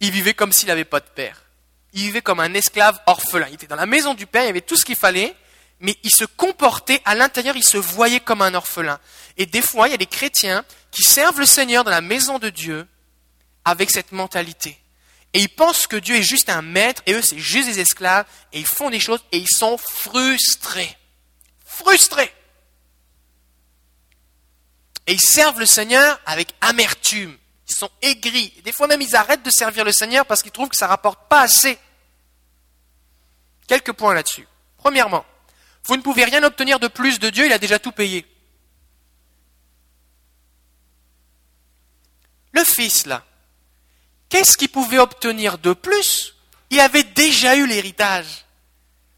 il 0.00 0.10
vivait 0.10 0.34
comme 0.34 0.52
s'il 0.52 0.68
n'avait 0.68 0.84
pas 0.84 1.00
de 1.00 1.08
père. 1.08 1.44
Il 1.92 2.02
vivait 2.02 2.22
comme 2.22 2.40
un 2.40 2.52
esclave 2.54 3.00
orphelin. 3.06 3.46
Il 3.48 3.54
était 3.54 3.66
dans 3.66 3.76
la 3.76 3.86
maison 3.86 4.14
du 4.14 4.26
père, 4.26 4.44
il 4.44 4.48
avait 4.48 4.60
tout 4.60 4.76
ce 4.76 4.84
qu'il 4.84 4.96
fallait, 4.96 5.34
mais 5.80 5.96
il 6.02 6.10
se 6.10 6.24
comportait, 6.24 7.00
à 7.04 7.14
l'intérieur, 7.14 7.56
il 7.56 7.64
se 7.64 7.76
voyait 7.76 8.20
comme 8.20 8.42
un 8.42 8.54
orphelin. 8.54 8.98
Et 9.36 9.46
des 9.46 9.62
fois, 9.62 9.88
il 9.88 9.92
y 9.92 9.94
a 9.94 9.98
des 9.98 10.06
chrétiens 10.06 10.64
qui 10.90 11.02
servent 11.02 11.38
le 11.38 11.46
Seigneur 11.46 11.84
dans 11.84 11.90
la 11.90 12.00
maison 12.00 12.38
de 12.38 12.50
Dieu 12.50 12.86
avec 13.64 13.90
cette 13.90 14.12
mentalité. 14.12 14.78
Et 15.34 15.40
ils 15.40 15.48
pensent 15.48 15.86
que 15.86 15.96
Dieu 15.96 16.16
est 16.16 16.22
juste 16.22 16.50
un 16.50 16.62
maître 16.62 17.02
et 17.06 17.14
eux, 17.14 17.22
c'est 17.22 17.38
juste 17.38 17.68
des 17.68 17.80
esclaves 17.80 18.26
et 18.52 18.60
ils 18.60 18.66
font 18.66 18.90
des 18.90 19.00
choses 19.00 19.24
et 19.32 19.38
ils 19.38 19.48
sont 19.48 19.78
frustrés. 19.78 20.96
Frustrés. 21.64 22.32
Et 25.06 25.14
ils 25.14 25.20
servent 25.20 25.58
le 25.58 25.66
Seigneur 25.66 26.20
avec 26.26 26.54
amertume. 26.60 27.36
Ils 27.68 27.74
sont 27.74 27.90
aigris. 28.02 28.52
des 28.64 28.72
fois 28.72 28.86
même, 28.86 29.00
ils 29.00 29.16
arrêtent 29.16 29.42
de 29.42 29.50
servir 29.50 29.84
le 29.84 29.92
Seigneur 29.92 30.26
parce 30.26 30.42
qu'ils 30.42 30.52
trouvent 30.52 30.68
que 30.68 30.76
ça 30.76 30.86
rapporte 30.86 31.28
pas 31.28 31.40
assez. 31.40 31.78
Quelques 33.66 33.92
points 33.92 34.12
là-dessus. 34.12 34.46
Premièrement, 34.76 35.24
vous 35.84 35.96
ne 35.96 36.02
pouvez 36.02 36.24
rien 36.24 36.42
obtenir 36.42 36.78
de 36.78 36.88
plus 36.88 37.18
de 37.18 37.30
Dieu, 37.30 37.46
il 37.46 37.52
a 37.52 37.58
déjà 37.58 37.78
tout 37.78 37.92
payé. 37.92 38.26
Le 42.52 42.64
Fils, 42.64 43.06
là, 43.06 43.24
qu'est-ce 44.32 44.56
qu'il 44.56 44.70
pouvait 44.70 44.98
obtenir 44.98 45.58
de 45.58 45.74
plus? 45.74 46.34
Il 46.70 46.80
avait 46.80 47.04
déjà 47.04 47.54
eu 47.54 47.66
l'héritage. 47.66 48.46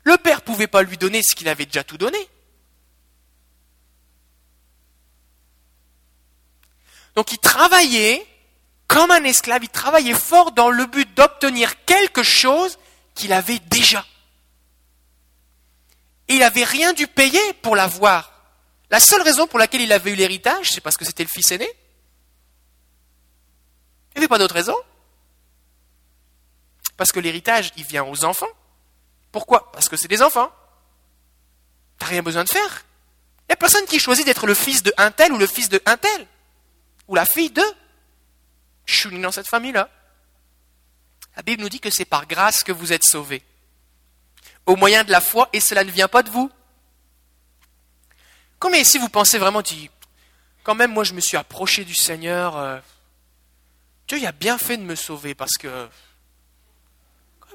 Le 0.02 0.18
père 0.18 0.38
ne 0.38 0.42
pouvait 0.42 0.66
pas 0.66 0.82
lui 0.82 0.98
donner 0.98 1.22
ce 1.22 1.36
qu'il 1.36 1.48
avait 1.48 1.66
déjà 1.66 1.84
tout 1.84 1.96
donné. 1.96 2.18
Donc 7.14 7.30
il 7.30 7.38
travaillait 7.38 8.26
comme 8.88 9.12
un 9.12 9.22
esclave, 9.22 9.62
il 9.62 9.68
travaillait 9.68 10.14
fort 10.14 10.50
dans 10.50 10.68
le 10.68 10.84
but 10.86 11.08
d'obtenir 11.16 11.84
quelque 11.84 12.24
chose 12.24 12.76
qu'il 13.14 13.32
avait 13.32 13.60
déjà. 13.60 14.04
Et 16.26 16.34
il 16.34 16.40
n'avait 16.40 16.64
rien 16.64 16.92
dû 16.92 17.06
payer 17.06 17.52
pour 17.62 17.76
l'avoir. 17.76 18.32
La 18.90 18.98
seule 18.98 19.22
raison 19.22 19.46
pour 19.46 19.60
laquelle 19.60 19.80
il 19.80 19.92
avait 19.92 20.10
eu 20.10 20.16
l'héritage, 20.16 20.70
c'est 20.70 20.80
parce 20.80 20.96
que 20.96 21.04
c'était 21.04 21.22
le 21.22 21.28
fils 21.28 21.52
aîné. 21.52 21.68
Il 24.14 24.18
n'y 24.18 24.24
avait 24.24 24.28
pas 24.28 24.38
d'autre 24.38 24.54
raison. 24.54 24.76
Parce 27.04 27.12
que 27.12 27.20
l'héritage, 27.20 27.70
il 27.76 27.84
vient 27.84 28.02
aux 28.02 28.24
enfants. 28.24 28.48
Pourquoi? 29.30 29.70
Parce 29.72 29.90
que 29.90 29.96
c'est 29.98 30.08
des 30.08 30.22
enfants. 30.22 30.50
T'as 31.98 32.06
rien 32.06 32.22
besoin 32.22 32.44
de 32.44 32.48
faire. 32.48 32.86
Il 33.40 33.50
n'y 33.50 33.52
a 33.52 33.56
personne 33.56 33.84
qui 33.84 33.98
choisit 33.98 34.24
d'être 34.24 34.46
le 34.46 34.54
fils 34.54 34.82
de 34.82 34.90
un 34.96 35.10
tel 35.10 35.30
ou 35.30 35.36
le 35.36 35.46
fils 35.46 35.68
de 35.68 35.82
un 35.84 35.98
tel. 35.98 36.26
Ou 37.08 37.14
la 37.14 37.26
fille 37.26 37.50
de. 37.50 37.62
Je 38.86 38.94
suis 38.94 39.20
dans 39.20 39.32
cette 39.32 39.50
famille-là. 39.50 39.90
La 41.36 41.42
Bible 41.42 41.60
nous 41.60 41.68
dit 41.68 41.78
que 41.78 41.90
c'est 41.90 42.06
par 42.06 42.26
grâce 42.26 42.64
que 42.64 42.72
vous 42.72 42.90
êtes 42.90 43.04
sauvés. 43.04 43.42
Au 44.64 44.74
moyen 44.74 45.04
de 45.04 45.10
la 45.10 45.20
foi, 45.20 45.50
et 45.52 45.60
cela 45.60 45.84
ne 45.84 45.90
vient 45.90 46.08
pas 46.08 46.22
de 46.22 46.30
vous. 46.30 46.50
Combien 48.58 48.80
ici 48.80 48.96
vous 48.96 49.10
pensez 49.10 49.36
vraiment, 49.36 49.60
dit, 49.60 49.90
quand 50.62 50.74
même 50.74 50.94
moi 50.94 51.04
je 51.04 51.12
me 51.12 51.20
suis 51.20 51.36
approché 51.36 51.84
du 51.84 51.94
Seigneur, 51.94 52.56
euh, 52.56 52.80
Dieu 54.08 54.16
il 54.16 54.26
a 54.26 54.32
bien 54.32 54.56
fait 54.56 54.78
de 54.78 54.84
me 54.84 54.94
sauver 54.94 55.34
parce 55.34 55.58
que 55.58 55.90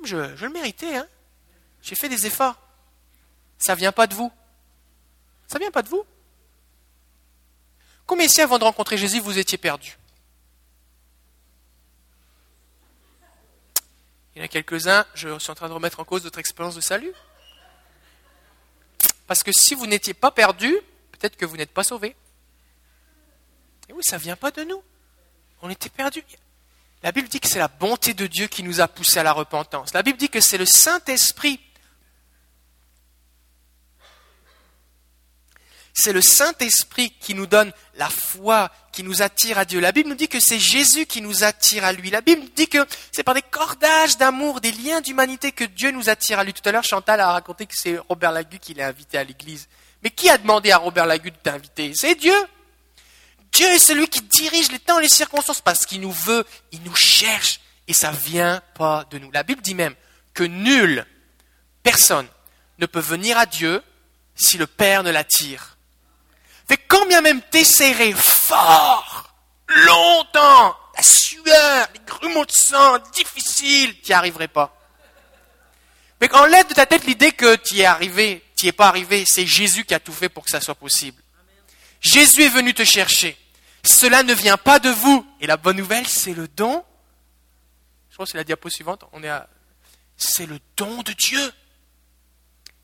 je, 0.05 0.17
le 0.17 0.49
méritais, 0.49 0.97
hein. 0.97 1.07
J'ai 1.81 1.95
fait 1.95 2.09
des 2.09 2.25
efforts. 2.25 2.59
Ça 3.57 3.75
vient 3.75 3.91
pas 3.91 4.07
de 4.07 4.13
vous. 4.13 4.31
Ça 5.47 5.59
vient 5.59 5.71
pas 5.71 5.81
de 5.81 5.89
vous. 5.89 6.05
Combien 8.05 8.25
ici 8.25 8.41
avant 8.41 8.59
de 8.59 8.63
rencontrer 8.63 8.97
Jésus 8.97 9.19
vous 9.19 9.37
étiez 9.37 9.57
perdu? 9.57 9.97
Il 14.35 14.39
y 14.39 14.41
en 14.41 14.45
a 14.45 14.47
quelques-uns, 14.47 15.05
je 15.15 15.37
suis 15.39 15.51
en 15.51 15.55
train 15.55 15.67
de 15.67 15.73
remettre 15.73 15.99
en 15.99 16.05
cause 16.05 16.23
votre 16.23 16.39
expérience 16.39 16.75
de 16.75 16.81
salut. 16.81 17.13
Parce 19.27 19.43
que 19.43 19.51
si 19.51 19.75
vous 19.75 19.85
n'étiez 19.85 20.13
pas 20.13 20.31
perdu, 20.31 20.75
peut-être 21.11 21.35
que 21.35 21.45
vous 21.45 21.57
n'êtes 21.57 21.73
pas 21.73 21.83
sauvé. 21.83 22.15
Et 23.89 23.93
oui, 23.93 24.01
ça 24.03 24.17
ne 24.17 24.21
vient 24.21 24.35
pas 24.35 24.51
de 24.51 24.63
nous. 24.63 24.81
On 25.61 25.69
était 25.69 25.89
perdus. 25.89 26.23
La 27.01 27.11
Bible 27.11 27.27
dit 27.29 27.39
que 27.39 27.47
c'est 27.47 27.59
la 27.59 27.69
bonté 27.69 28.13
de 28.13 28.27
Dieu 28.27 28.47
qui 28.47 28.63
nous 28.63 28.81
a 28.81 28.87
poussés 28.87 29.19
à 29.19 29.23
la 29.23 29.31
repentance. 29.31 29.93
La 29.93 30.03
Bible 30.03 30.17
dit 30.17 30.29
que 30.29 30.41
c'est 30.41 30.57
le 30.57 30.65
Saint-Esprit 30.65 31.59
C'est 35.99 36.13
le 36.13 36.21
Saint-Esprit 36.21 37.11
qui 37.19 37.33
nous 37.33 37.45
donne 37.45 37.73
la 37.95 38.09
foi, 38.09 38.71
qui 38.93 39.03
nous 39.03 39.21
attire 39.21 39.57
à 39.57 39.65
Dieu. 39.65 39.81
La 39.81 39.91
Bible 39.91 40.07
nous 40.07 40.15
dit 40.15 40.29
que 40.29 40.39
c'est 40.39 40.57
Jésus 40.57 41.05
qui 41.05 41.21
nous 41.21 41.43
attire 41.43 41.83
à 41.83 41.91
lui. 41.91 42.09
La 42.09 42.21
Bible 42.21 42.43
dit 42.55 42.69
que 42.69 42.85
c'est 43.11 43.23
par 43.23 43.35
des 43.35 43.41
cordages 43.41 44.17
d'amour, 44.17 44.61
des 44.61 44.71
liens 44.71 45.01
d'humanité 45.01 45.51
que 45.51 45.65
Dieu 45.65 45.91
nous 45.91 46.09
attire 46.09 46.39
à 46.39 46.45
lui. 46.45 46.53
Tout 46.53 46.67
à 46.69 46.71
l'heure, 46.71 46.85
Chantal 46.85 47.19
a 47.19 47.33
raconté 47.33 47.65
que 47.65 47.73
c'est 47.75 47.97
Robert 48.07 48.31
Lagu 48.31 48.59
qui 48.59 48.73
l'a 48.73 48.87
invité 48.87 49.17
à 49.17 49.25
l'église. 49.25 49.67
Mais 50.01 50.09
qui 50.09 50.29
a 50.29 50.37
demandé 50.37 50.71
à 50.71 50.77
Robert 50.77 51.05
Lagu 51.05 51.31
de 51.31 51.35
t'inviter 51.35 51.91
C'est 51.93 52.15
Dieu. 52.15 52.35
Dieu 53.59 53.67
est 53.67 53.79
celui 53.79 54.07
qui 54.07 54.21
dirige 54.21 54.71
les 54.71 54.79
temps 54.79 54.99
et 54.99 55.01
les 55.01 55.09
circonstances 55.09 55.59
parce 55.59 55.85
qu'il 55.85 55.99
nous 55.99 56.13
veut, 56.13 56.45
il 56.71 56.81
nous 56.83 56.95
cherche 56.95 57.59
et 57.89 57.93
ça 57.93 58.09
vient 58.09 58.61
pas 58.73 59.05
de 59.11 59.17
nous. 59.19 59.29
La 59.31 59.43
Bible 59.43 59.61
dit 59.61 59.75
même 59.75 59.95
que 60.33 60.45
nul, 60.45 61.05
personne 61.83 62.25
ne 62.77 62.85
peut 62.85 63.01
venir 63.01 63.37
à 63.37 63.45
Dieu 63.45 63.83
si 64.33 64.57
le 64.57 64.65
Père 64.65 65.03
ne 65.03 65.11
l'attire. 65.11 65.75
Fait 66.69 66.77
quand 66.77 67.05
bien 67.07 67.19
même 67.19 67.41
t'essaierais 67.41 68.13
fort, 68.13 69.35
longtemps, 69.67 70.77
la 70.95 71.03
sueur, 71.03 71.89
les 71.93 71.99
grumeaux 72.07 72.45
de 72.45 72.53
sang, 72.53 72.99
difficile, 73.11 73.99
t'y 73.99 74.13
arriverais 74.13 74.47
pas. 74.47 74.73
Mais 76.21 76.29
quand 76.29 76.45
l'aide 76.45 76.69
de 76.69 76.75
ta 76.75 76.85
tête 76.85 77.03
l'idée 77.03 77.33
que 77.33 77.57
tu 77.57 77.75
y 77.75 77.81
es 77.81 77.85
arrivé, 77.85 78.41
tu 78.55 78.67
es 78.67 78.71
pas 78.71 78.87
arrivé, 78.87 79.25
c'est 79.27 79.45
Jésus 79.45 79.83
qui 79.83 79.93
a 79.93 79.99
tout 79.99 80.13
fait 80.13 80.29
pour 80.29 80.45
que 80.45 80.49
ça 80.49 80.61
soit 80.61 80.75
possible. 80.75 81.21
Jésus 81.99 82.43
est 82.43 82.47
venu 82.47 82.73
te 82.73 82.85
chercher. 82.85 83.37
Cela 83.89 84.22
ne 84.22 84.36
vient 84.36 84.55
pas 84.55 84.77
de 84.77 84.89
vous. 84.89 85.25
Et 85.41 85.48
la 85.48 85.58
bonne 85.58 85.77
nouvelle, 85.77 86.08
c'est 86.08 86.36
le 86.36 86.48
don. 86.48 86.86
Je 88.10 88.13
crois 88.13 88.25
que 88.25 88.31
c'est 88.31 88.38
la 88.38 88.43
diapo 88.43 88.69
suivante. 88.69 89.03
On 89.13 89.24
est 89.24 89.29
à, 89.29 89.50
c'est 90.15 90.46
le 90.46 90.60
don 90.77 91.01
de 91.01 91.12
Dieu. 91.13 91.51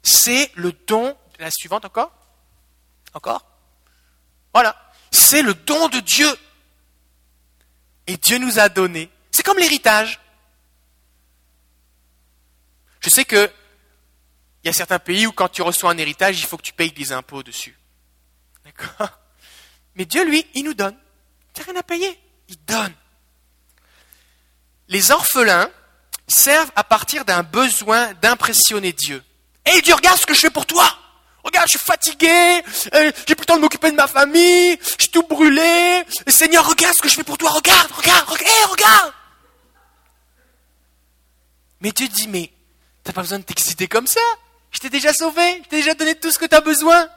C'est 0.01 0.51
le 0.55 0.71
don, 0.71 1.15
la 1.37 1.51
suivante 1.51 1.85
encore? 1.85 2.11
Encore? 3.13 3.45
Voilà. 4.51 4.75
C'est 5.11 5.43
le 5.43 5.53
don 5.53 5.89
de 5.89 5.99
Dieu. 5.99 6.27
Et 8.07 8.17
Dieu 8.17 8.39
nous 8.39 8.57
a 8.57 8.67
donné. 8.67 9.11
C'est 9.31 9.43
comme 9.43 9.59
l'héritage. 9.59 10.19
Je 12.99 13.09
sais 13.11 13.25
que 13.25 13.51
il 14.63 14.67
y 14.67 14.69
a 14.69 14.73
certains 14.73 14.97
pays 14.97 15.27
où 15.27 15.31
quand 15.31 15.49
tu 15.49 15.61
reçois 15.61 15.91
un 15.91 15.97
héritage, 15.99 16.39
il 16.39 16.45
faut 16.47 16.57
que 16.57 16.63
tu 16.63 16.73
payes 16.73 16.91
des 16.91 17.11
impôts 17.11 17.43
dessus. 17.43 17.77
D'accord? 18.63 19.19
Mais 19.95 20.05
Dieu, 20.05 20.25
lui, 20.25 20.45
il 20.53 20.65
nous 20.65 20.73
donne. 20.73 20.95
N'as 21.57 21.63
rien 21.63 21.75
à 21.75 21.83
payer. 21.83 22.19
Il 22.49 22.57
donne. 22.65 22.93
Les 24.87 25.11
orphelins 25.11 25.69
servent 26.27 26.71
à 26.75 26.83
partir 26.83 27.25
d'un 27.25 27.43
besoin 27.43 28.13
d'impressionner 28.15 28.93
Dieu. 28.93 29.23
Et 29.65 29.81
Dieu, 29.81 29.95
regarde 29.95 30.19
ce 30.19 30.25
que 30.25 30.33
je 30.33 30.41
fais 30.41 30.49
pour 30.49 30.65
toi. 30.65 30.85
Regarde, 31.43 31.67
je 31.67 31.77
suis 31.77 31.85
fatigué, 31.85 32.63
euh, 32.95 33.11
j'ai 33.27 33.35
plus 33.35 33.43
le 33.43 33.45
temps 33.45 33.55
de 33.57 33.61
m'occuper 33.61 33.91
de 33.91 33.95
ma 33.95 34.07
famille, 34.07 34.79
je 34.81 35.03
suis 35.03 35.11
tout 35.11 35.21
brûlé. 35.23 36.03
Seigneur, 36.27 36.67
regarde 36.67 36.95
ce 36.97 37.03
que 37.03 37.07
je 37.07 37.13
fais 37.13 37.23
pour 37.23 37.37
toi, 37.37 37.51
regarde, 37.51 37.91
regarde, 37.91 38.27
regarde, 38.27 38.71
regarde. 38.71 39.13
Mais 41.81 41.91
Dieu 41.91 42.07
dit, 42.07 42.27
mais 42.27 42.51
t'as 43.03 43.13
pas 43.13 43.21
besoin 43.21 43.37
de 43.37 43.43
t'exciter 43.43 43.87
comme 43.87 44.07
ça. 44.07 44.21
Je 44.71 44.79
t'ai 44.79 44.89
déjà 44.89 45.13
sauvé, 45.13 45.61
je 45.63 45.69
t'ai 45.69 45.77
déjà 45.77 45.93
donné 45.93 46.15
tout 46.15 46.31
ce 46.31 46.39
que 46.39 46.45
tu 46.45 46.55
as 46.55 46.61
besoin. 46.61 47.07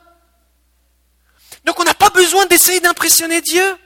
Donc 1.64 1.78
on 1.80 1.84
n'a 1.84 1.94
pas 1.94 2.10
besoin 2.10 2.46
d'essayer 2.46 2.80
d'impressionner 2.80 3.40
Dieu. 3.40 3.78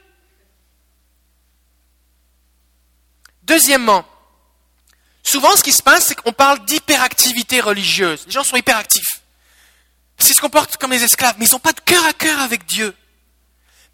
Deuxièmement, 3.43 4.05
souvent 5.21 5.55
ce 5.55 5.63
qui 5.63 5.73
se 5.73 5.83
passe, 5.83 6.05
c'est 6.05 6.15
qu'on 6.15 6.33
parle 6.33 6.63
d'hyperactivité 6.65 7.59
religieuse. 7.59 8.25
Les 8.25 8.31
gens 8.31 8.43
sont 8.43 8.55
hyperactifs 8.55 9.23
s'ils 10.23 10.35
se 10.35 10.41
comportent 10.41 10.77
comme 10.77 10.91
des 10.91 11.03
esclaves, 11.03 11.35
mais 11.37 11.45
ils 11.45 11.51
n'ont 11.51 11.59
pas 11.59 11.73
de 11.73 11.79
cœur 11.81 12.03
à 12.05 12.13
cœur 12.13 12.39
avec 12.39 12.65
Dieu. 12.65 12.95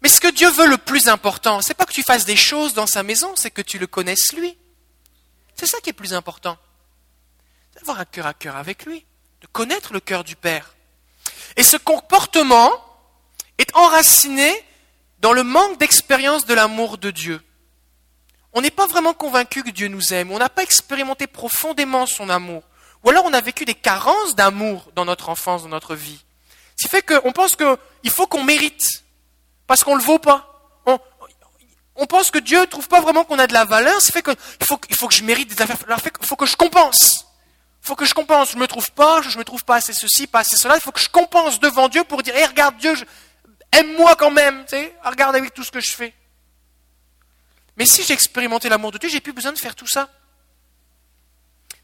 Mais 0.02 0.08
ce 0.08 0.20
que 0.20 0.28
Dieu 0.28 0.50
veut 0.50 0.66
le 0.66 0.78
plus 0.78 1.08
important, 1.08 1.60
c'est 1.60 1.74
pas 1.74 1.84
que 1.84 1.92
tu 1.92 2.02
fasses 2.02 2.24
des 2.24 2.36
choses 2.36 2.72
dans 2.72 2.86
sa 2.86 3.02
maison, 3.02 3.34
c'est 3.36 3.50
que 3.50 3.62
tu 3.62 3.78
le 3.78 3.86
connaisses 3.86 4.32
lui. 4.32 4.56
C'est 5.56 5.66
ça 5.66 5.78
qui 5.80 5.90
est 5.90 5.94
plus 5.94 6.14
important. 6.14 6.56
D'avoir 7.74 8.00
un 8.00 8.04
cœur 8.04 8.26
à 8.26 8.34
cœur 8.34 8.56
avec 8.56 8.86
lui, 8.86 9.04
de 9.42 9.46
connaître 9.48 9.92
le 9.92 10.00
cœur 10.00 10.24
du 10.24 10.36
Père. 10.36 10.74
Et 11.56 11.62
ce 11.62 11.76
comportement 11.76 12.72
est 13.60 13.76
enraciné 13.76 14.52
dans 15.20 15.32
le 15.32 15.42
manque 15.42 15.78
d'expérience 15.78 16.46
de 16.46 16.54
l'amour 16.54 16.98
de 16.98 17.10
Dieu. 17.10 17.40
On 18.52 18.60
n'est 18.60 18.70
pas 18.70 18.86
vraiment 18.86 19.14
convaincu 19.14 19.62
que 19.62 19.70
Dieu 19.70 19.88
nous 19.88 20.12
aime, 20.12 20.32
on 20.32 20.38
n'a 20.38 20.48
pas 20.48 20.62
expérimenté 20.62 21.26
profondément 21.26 22.06
son 22.06 22.28
amour. 22.28 22.62
Ou 23.04 23.10
alors 23.10 23.24
on 23.24 23.32
a 23.32 23.40
vécu 23.40 23.64
des 23.64 23.74
carences 23.74 24.34
d'amour 24.34 24.90
dans 24.94 25.04
notre 25.04 25.28
enfance, 25.28 25.62
dans 25.62 25.68
notre 25.68 25.94
vie. 25.94 26.24
Ce 26.76 26.86
qui 26.86 26.90
fait 26.90 27.02
qu'on 27.02 27.32
pense 27.32 27.56
qu'il 27.56 28.10
faut 28.10 28.26
qu'on 28.26 28.44
mérite, 28.44 29.04
parce 29.66 29.84
qu'on 29.84 29.94
ne 29.94 30.00
le 30.00 30.04
vaut 30.04 30.18
pas. 30.18 30.46
On, 31.96 32.06
pense 32.06 32.30
que 32.30 32.38
Dieu 32.38 32.60
ne 32.60 32.64
trouve 32.64 32.88
pas 32.88 33.02
vraiment 33.02 33.24
qu'on 33.24 33.38
a 33.38 33.46
de 33.46 33.52
la 33.52 33.66
valeur, 33.66 34.00
ce 34.00 34.10
fait 34.10 34.22
qu'il 34.22 34.34
faut, 34.62 34.80
il 34.88 34.96
faut 34.96 35.06
que 35.06 35.12
je 35.12 35.22
mérite 35.22 35.54
des 35.54 35.60
affaires, 35.60 35.76
il 35.86 36.26
faut 36.26 36.36
que 36.36 36.46
je 36.46 36.56
compense. 36.56 37.26
Il 37.82 37.86
faut 37.86 37.94
que 37.94 38.06
je 38.06 38.14
compense. 38.14 38.50
Je 38.52 38.56
ne 38.56 38.60
me 38.60 38.66
trouve 38.66 38.90
pas, 38.92 39.20
je 39.22 39.36
me 39.38 39.44
trouve 39.44 39.64
pas 39.64 39.76
assez 39.76 39.92
ceci, 39.92 40.26
pas 40.26 40.40
assez 40.40 40.56
cela. 40.56 40.76
Il 40.76 40.80
faut 40.80 40.92
que 40.92 41.00
je 41.00 41.10
compense 41.10 41.60
devant 41.60 41.88
Dieu 41.88 42.04
pour 42.04 42.22
dire, 42.22 42.34
hé, 42.36 42.46
regarde 42.46 42.76
Dieu, 42.78 42.94
aime-moi 43.72 44.16
quand 44.16 44.30
même, 44.30 44.64
tu 44.64 44.70
sais, 44.70 44.96
regarde 45.04 45.36
avec 45.36 45.54
tout 45.54 45.64
ce 45.64 45.70
que 45.70 45.80
je 45.80 45.92
fais. 45.92 46.14
Mais 47.76 47.86
si 47.86 48.02
j'ai 48.02 48.14
expérimenté 48.14 48.68
l'amour 48.68 48.92
de 48.92 48.98
Dieu, 48.98 49.08
j'ai 49.08 49.20
plus 49.20 49.32
besoin 49.32 49.52
de 49.52 49.58
faire 49.58 49.74
tout 49.74 49.86
ça. 49.86 50.10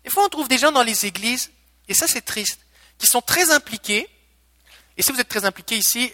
Des 0.04 0.10
fois, 0.10 0.24
on 0.24 0.28
trouve 0.28 0.48
des 0.48 0.58
gens 0.58 0.72
dans 0.72 0.82
les 0.82 1.06
églises, 1.06 1.50
et 1.88 1.94
ça 1.94 2.06
c'est 2.06 2.22
triste, 2.22 2.60
qui 2.98 3.06
sont 3.06 3.22
très 3.22 3.50
impliqués. 3.50 4.08
Et 4.96 5.02
si 5.02 5.12
vous 5.12 5.20
êtes 5.20 5.28
très 5.28 5.44
impliqués 5.44 5.76
ici, 5.76 6.12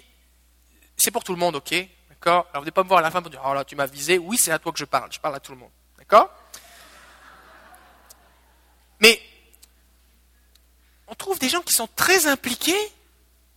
c'est 0.97 1.11
pour 1.11 1.25
tout 1.25 1.33
le 1.33 1.39
monde, 1.39 1.57
ok? 1.57 1.75
D'accord? 2.09 2.47
Alors 2.51 2.55
vous 2.55 2.61
n'allez 2.61 2.71
pas 2.71 2.83
me 2.83 2.89
voir 2.89 3.01
à 3.01 3.03
la 3.03 3.11
fin 3.11 3.23
pour 3.23 3.31
dire, 3.31 3.43
oh 3.45 3.55
là, 3.55 3.65
tu 3.65 3.77
m'as 3.77 3.87
visé. 3.87 4.19
Oui, 4.19 4.37
c'est 4.39 4.53
à 4.53 4.59
toi 4.59 4.73
que 4.73 4.79
je 4.79 4.85
parle. 4.85 5.13
Je 5.13 5.19
parle 5.19 5.35
à 5.35 5.41
tout 5.41 5.53
le 5.53 5.59
monde. 5.59 5.71
D'accord? 5.99 6.31
Mais 9.01 9.21
on 11.09 11.15
trouve 11.15 11.39
des 11.39 11.49
gens 11.49 11.63
qui 11.63 11.75
sont 11.75 11.89
très 11.89 12.27
impliqués. 12.27 12.79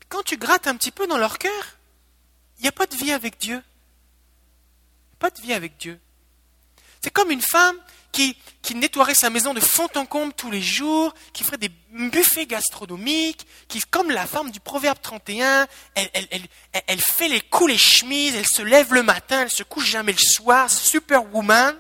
Quand 0.10 0.24
tu 0.24 0.38
grattes 0.38 0.67
un 0.67 0.75
petit 0.75 0.91
peu 0.91 1.07
dans 1.07 1.17
leur 1.17 1.38
cœur, 1.38 1.75
il 2.58 2.64
n'y 2.64 2.68
a 2.68 2.72
pas 2.72 2.86
de 2.86 2.96
vie 2.96 3.12
avec 3.12 3.38
Dieu. 3.38 3.62
Pas 5.20 5.30
de 5.30 5.42
vie 5.42 5.54
avec 5.54 5.78
Dieu. 5.78 6.00
C'est 7.02 7.12
comme 7.12 7.32
une 7.32 7.42
femme 7.42 7.78
qui, 8.12 8.38
nettoierait 8.74 9.14
sa 9.14 9.30
maison 9.30 9.54
de 9.54 9.60
fond 9.60 9.90
en 9.96 10.06
comble 10.06 10.34
tous 10.34 10.50
les 10.50 10.62
jours, 10.62 11.14
qui 11.34 11.44
ferait 11.44 11.58
des 11.58 11.70
buffets 11.92 12.46
gastronomiques, 12.46 13.46
qui, 13.68 13.80
comme 13.92 14.10
la 14.10 14.26
femme 14.26 14.52
du 14.52 14.60
Proverbe 14.60 15.00
31, 15.02 15.68
elle, 15.96 16.10
elle, 16.72 17.00
fait 17.00 17.28
les 17.28 17.42
coups, 17.42 17.72
les 17.72 17.78
chemises, 17.78 18.36
elle 18.36 18.48
se 18.48 18.62
lève 18.62 18.94
le 18.94 19.04
matin, 19.04 19.42
elle 19.42 19.52
se 19.52 19.64
couche 19.64 19.86
jamais 19.86 20.14
le 20.14 20.18
soir, 20.18 20.70
superwoman. 20.70 21.76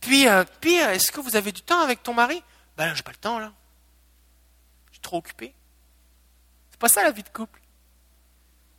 Puis, 0.00 0.26
euh, 0.26 0.44
puis 0.60 0.80
euh, 0.80 0.92
est-ce 0.92 1.12
que 1.12 1.20
vous 1.20 1.36
avez 1.36 1.52
du 1.52 1.62
temps 1.62 1.80
avec 1.80 2.02
ton 2.02 2.14
mari? 2.14 2.42
Ben 2.76 2.86
là, 2.86 2.94
j'ai 2.94 3.02
pas 3.02 3.12
le 3.12 3.16
temps, 3.18 3.38
là. 3.38 3.52
Je 4.88 4.94
suis 4.94 5.02
trop 5.02 5.18
occupé. 5.18 5.54
C'est 6.70 6.80
pas 6.80 6.88
ça 6.88 7.02
la 7.02 7.10
vie 7.10 7.22
de 7.22 7.28
couple. 7.28 7.59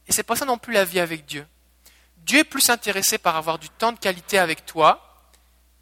Et 0.08 0.12
c'est 0.12 0.24
pas 0.24 0.36
ça 0.36 0.46
non 0.46 0.58
plus 0.58 0.74
la 0.74 0.86
vie 0.86 1.00
avec 1.00 1.26
Dieu. 1.26 1.46
Dieu 2.18 2.40
est 2.40 2.44
plus 2.44 2.70
intéressé 2.70 3.18
par 3.18 3.36
avoir 3.36 3.60
du 3.60 3.70
temps 3.70 3.92
de 3.92 4.00
qualité 4.00 4.38
avec 4.38 4.66
toi 4.66 5.08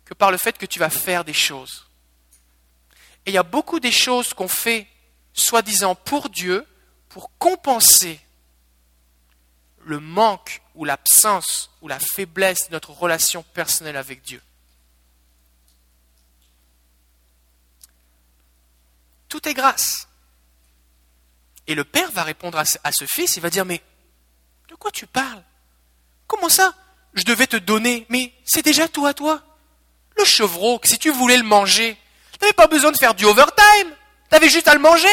que 0.06 0.14
par 0.14 0.32
le 0.32 0.38
fait 0.38 0.58
que 0.58 0.66
tu 0.66 0.80
vas 0.80 0.90
faire 0.90 1.24
des 1.24 1.34
choses. 1.34 1.88
Et 3.26 3.32
il 3.32 3.34
y 3.34 3.38
a 3.38 3.44
beaucoup 3.44 3.80
des 3.80 3.92
choses 3.92 4.34
qu'on 4.34 4.48
fait 4.48 4.88
soi-disant 5.34 5.96
pour 5.96 6.30
Dieu 6.30 6.66
pour 7.10 7.32
compenser 7.38 8.20
le 9.80 10.00
manque 10.00 10.62
ou 10.76 10.86
l'absence 10.86 11.72
ou 11.82 11.88
la 11.88 12.00
faiblesse 12.00 12.68
de 12.68 12.74
notre 12.74 12.92
relation 12.92 13.44
personnelle 13.44 13.98
avec 13.98 14.22
Dieu. 14.22 14.42
Tout 19.28 19.48
est 19.48 19.54
grâce. 19.54 20.08
Et 21.68 21.76
le 21.76 21.84
père 21.84 22.12
va 22.12 22.24
répondre 22.24 22.58
à 22.58 22.92
ce 22.92 23.06
fils, 23.06 23.36
il 23.36 23.42
va 23.42 23.52
dire, 23.52 23.66
mais 23.66 23.84
de 24.70 24.76
quoi 24.76 24.92
tu 24.92 25.08
parles? 25.08 25.44
Comment 26.28 26.50
ça? 26.50 26.74
Je 27.16 27.24
devais 27.24 27.48
te 27.48 27.58
donner, 27.58 28.06
mais 28.10 28.32
c'est 28.46 28.62
déjà 28.62 28.88
tout 28.88 29.06
à 29.08 29.14
toi. 29.14 29.42
Le 30.18 30.24
chevreau, 30.26 30.80
si 30.84 31.00
tu 31.00 31.10
voulais 31.10 31.38
le 31.38 31.44
manger, 31.44 31.98
tu 32.32 32.40
n'avais 32.42 32.54
pas 32.54 32.68
besoin 32.68 32.92
de 32.92 32.98
faire 32.98 33.16
du 33.16 33.26
overtime. 33.26 33.96
Tu 34.30 34.36
avais 34.36 34.50
juste 34.50 34.68
à 34.68 34.76
le 34.76 34.80
manger. 34.80 35.08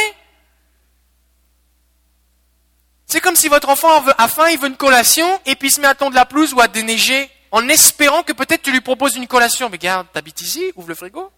C'est 3.07 3.21
comme 3.21 3.37
si 3.37 3.49
votre 3.49 3.69
enfant 3.71 4.05
a 4.19 4.29
faim, 4.29 4.51
il 4.51 4.59
veut 4.59 4.69
une 4.69 4.77
collation, 4.77 5.41
et 5.47 5.57
puis 5.57 5.69
il 5.69 5.71
se 5.71 5.81
met 5.81 5.87
à 5.87 5.95
tondre 5.95 6.17
la 6.17 6.27
pelouse 6.27 6.53
ou 6.53 6.61
à 6.61 6.69
déneiger, 6.69 7.31
en 7.51 7.67
espérant 7.69 8.23
que 8.23 8.33
peut-être 8.33 8.63
tu 8.63 8.73
lui 8.73 8.81
proposes 8.81 9.15
une 9.15 9.29
collation. 9.29 9.71
Mais 9.71 9.77
regarde, 9.77 10.09
t'habites 10.13 10.41
ici, 10.43 10.73
ouvre 10.75 10.89
le 10.89 10.95
frigo. 10.95 11.33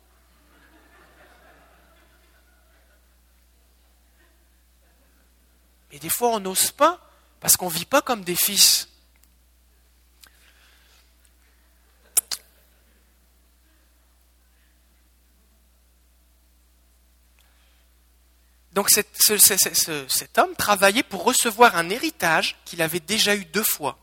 Mais 5.92 5.98
des 5.98 6.10
fois, 6.10 6.30
on 6.30 6.40
n'ose 6.40 6.72
pas, 6.72 6.98
parce 7.40 7.56
qu'on 7.56 7.68
ne 7.68 7.74
vit 7.74 7.84
pas 7.84 8.02
comme 8.02 8.24
des 8.24 8.36
fils. 8.36 8.88
Donc 18.78 18.90
cet, 18.90 20.38
homme 20.38 20.54
travaillait 20.56 21.02
pour 21.02 21.24
recevoir 21.24 21.74
un 21.74 21.90
héritage 21.90 22.56
qu'il 22.64 22.80
avait 22.80 23.00
déjà 23.00 23.34
eu 23.34 23.44
deux 23.44 23.64
fois. 23.64 23.98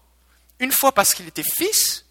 Une 0.60 0.74
fois 0.74 0.92
parce 0.92 1.14
qu'il 1.14 1.26
était 1.30 1.44
fils, 1.44 2.06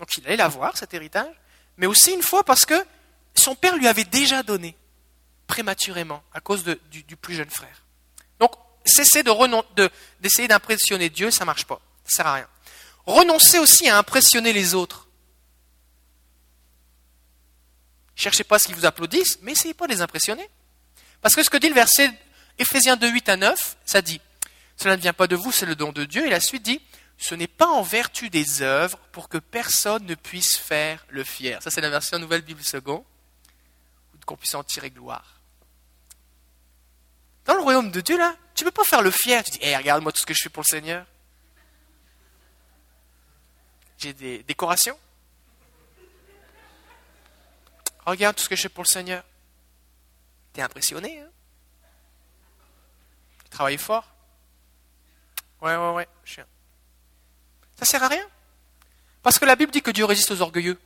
donc 0.00 0.08
il 0.16 0.26
allait 0.26 0.36
l'avoir, 0.36 0.76
cet 0.76 0.94
héritage, 0.94 1.32
mais 1.76 1.86
aussi 1.86 2.12
une 2.12 2.24
fois 2.24 2.42
parce 2.42 2.64
que 2.64 2.74
son 3.36 3.54
père 3.54 3.76
lui 3.76 3.86
avait 3.86 4.02
déjà 4.02 4.42
donné, 4.42 4.76
prématurément, 5.46 6.24
à 6.32 6.40
cause 6.40 6.64
du, 6.64 7.16
plus 7.16 7.36
jeune 7.36 7.50
frère. 7.50 7.85
Cesser 8.86 9.22
d'essayer 10.20 10.48
d'impressionner 10.48 11.10
Dieu, 11.10 11.30
ça 11.30 11.44
ne 11.44 11.46
marche 11.46 11.64
pas, 11.64 11.80
ça 12.04 12.10
ne 12.10 12.16
sert 12.16 12.26
à 12.26 12.34
rien. 12.34 12.48
Renoncer 13.04 13.58
aussi 13.58 13.88
à 13.88 13.98
impressionner 13.98 14.52
les 14.52 14.74
autres. 14.74 15.06
Cherchez 18.14 18.44
pas 18.44 18.58
ce 18.58 18.66
qu'ils 18.66 18.76
vous 18.76 18.86
applaudissent, 18.86 19.38
mais 19.42 19.52
essayez 19.52 19.74
pas 19.74 19.86
de 19.86 19.92
les 19.92 20.00
impressionner. 20.00 20.48
Parce 21.20 21.34
que 21.34 21.42
ce 21.42 21.50
que 21.50 21.58
dit 21.58 21.68
le 21.68 21.74
verset 21.74 22.10
Éphésiens 22.58 22.96
2, 22.96 23.08
8 23.08 23.28
à 23.28 23.36
9, 23.36 23.76
ça 23.84 24.00
dit 24.00 24.20
Cela 24.76 24.96
ne 24.96 25.02
vient 25.02 25.12
pas 25.12 25.26
de 25.26 25.36
vous, 25.36 25.52
c'est 25.52 25.66
le 25.66 25.76
don 25.76 25.92
de 25.92 26.04
Dieu. 26.04 26.26
Et 26.26 26.30
la 26.30 26.40
suite 26.40 26.62
dit 26.62 26.80
Ce 27.18 27.34
n'est 27.34 27.46
pas 27.46 27.66
en 27.66 27.82
vertu 27.82 28.30
des 28.30 28.62
œuvres 28.62 28.98
pour 29.12 29.28
que 29.28 29.38
personne 29.38 30.06
ne 30.06 30.14
puisse 30.14 30.56
faire 30.56 31.04
le 31.10 31.24
fier. 31.24 31.62
Ça, 31.62 31.70
c'est 31.70 31.82
la 31.82 31.90
version 31.90 32.18
Nouvelle 32.18 32.42
Bible 32.42 32.64
Second, 32.64 33.04
qu'on 34.24 34.36
puisse 34.36 34.54
en 34.54 34.64
tirer 34.64 34.90
gloire. 34.90 35.35
Dans 37.46 37.54
le 37.54 37.60
royaume 37.60 37.90
de 37.90 38.00
Dieu, 38.00 38.18
là, 38.18 38.36
tu 38.54 38.64
ne 38.64 38.70
peux 38.70 38.74
pas 38.74 38.84
faire 38.84 39.02
le 39.02 39.10
fier. 39.10 39.42
Tu 39.44 39.52
dis 39.52 39.58
Hé, 39.62 39.76
regarde-moi 39.76 40.12
tout 40.12 40.20
ce 40.20 40.26
que 40.26 40.34
je 40.34 40.42
fais 40.42 40.48
pour 40.48 40.62
le 40.62 40.68
Seigneur. 40.68 41.06
J'ai 43.98 44.12
des 44.12 44.42
décorations. 44.42 44.98
Regarde 48.04 48.36
tout 48.36 48.42
ce 48.42 48.48
que 48.48 48.56
je 48.56 48.62
fais 48.62 48.68
pour 48.68 48.84
le 48.84 48.88
Seigneur. 48.88 49.24
T'es 50.52 50.62
impressionné, 50.62 51.20
hein? 51.20 51.28
Travailler 53.50 53.78
fort? 53.78 54.06
Ouais, 55.62 55.76
ouais, 55.76 55.92
ouais. 55.92 56.08
Chien. 56.24 56.46
Ça 57.76 57.84
sert 57.84 58.02
à 58.02 58.08
rien. 58.08 58.26
Parce 59.22 59.38
que 59.38 59.44
la 59.44 59.56
Bible 59.56 59.72
dit 59.72 59.82
que 59.82 59.90
Dieu 59.90 60.04
résiste 60.04 60.30
aux 60.30 60.40
orgueilleux. 60.40 60.78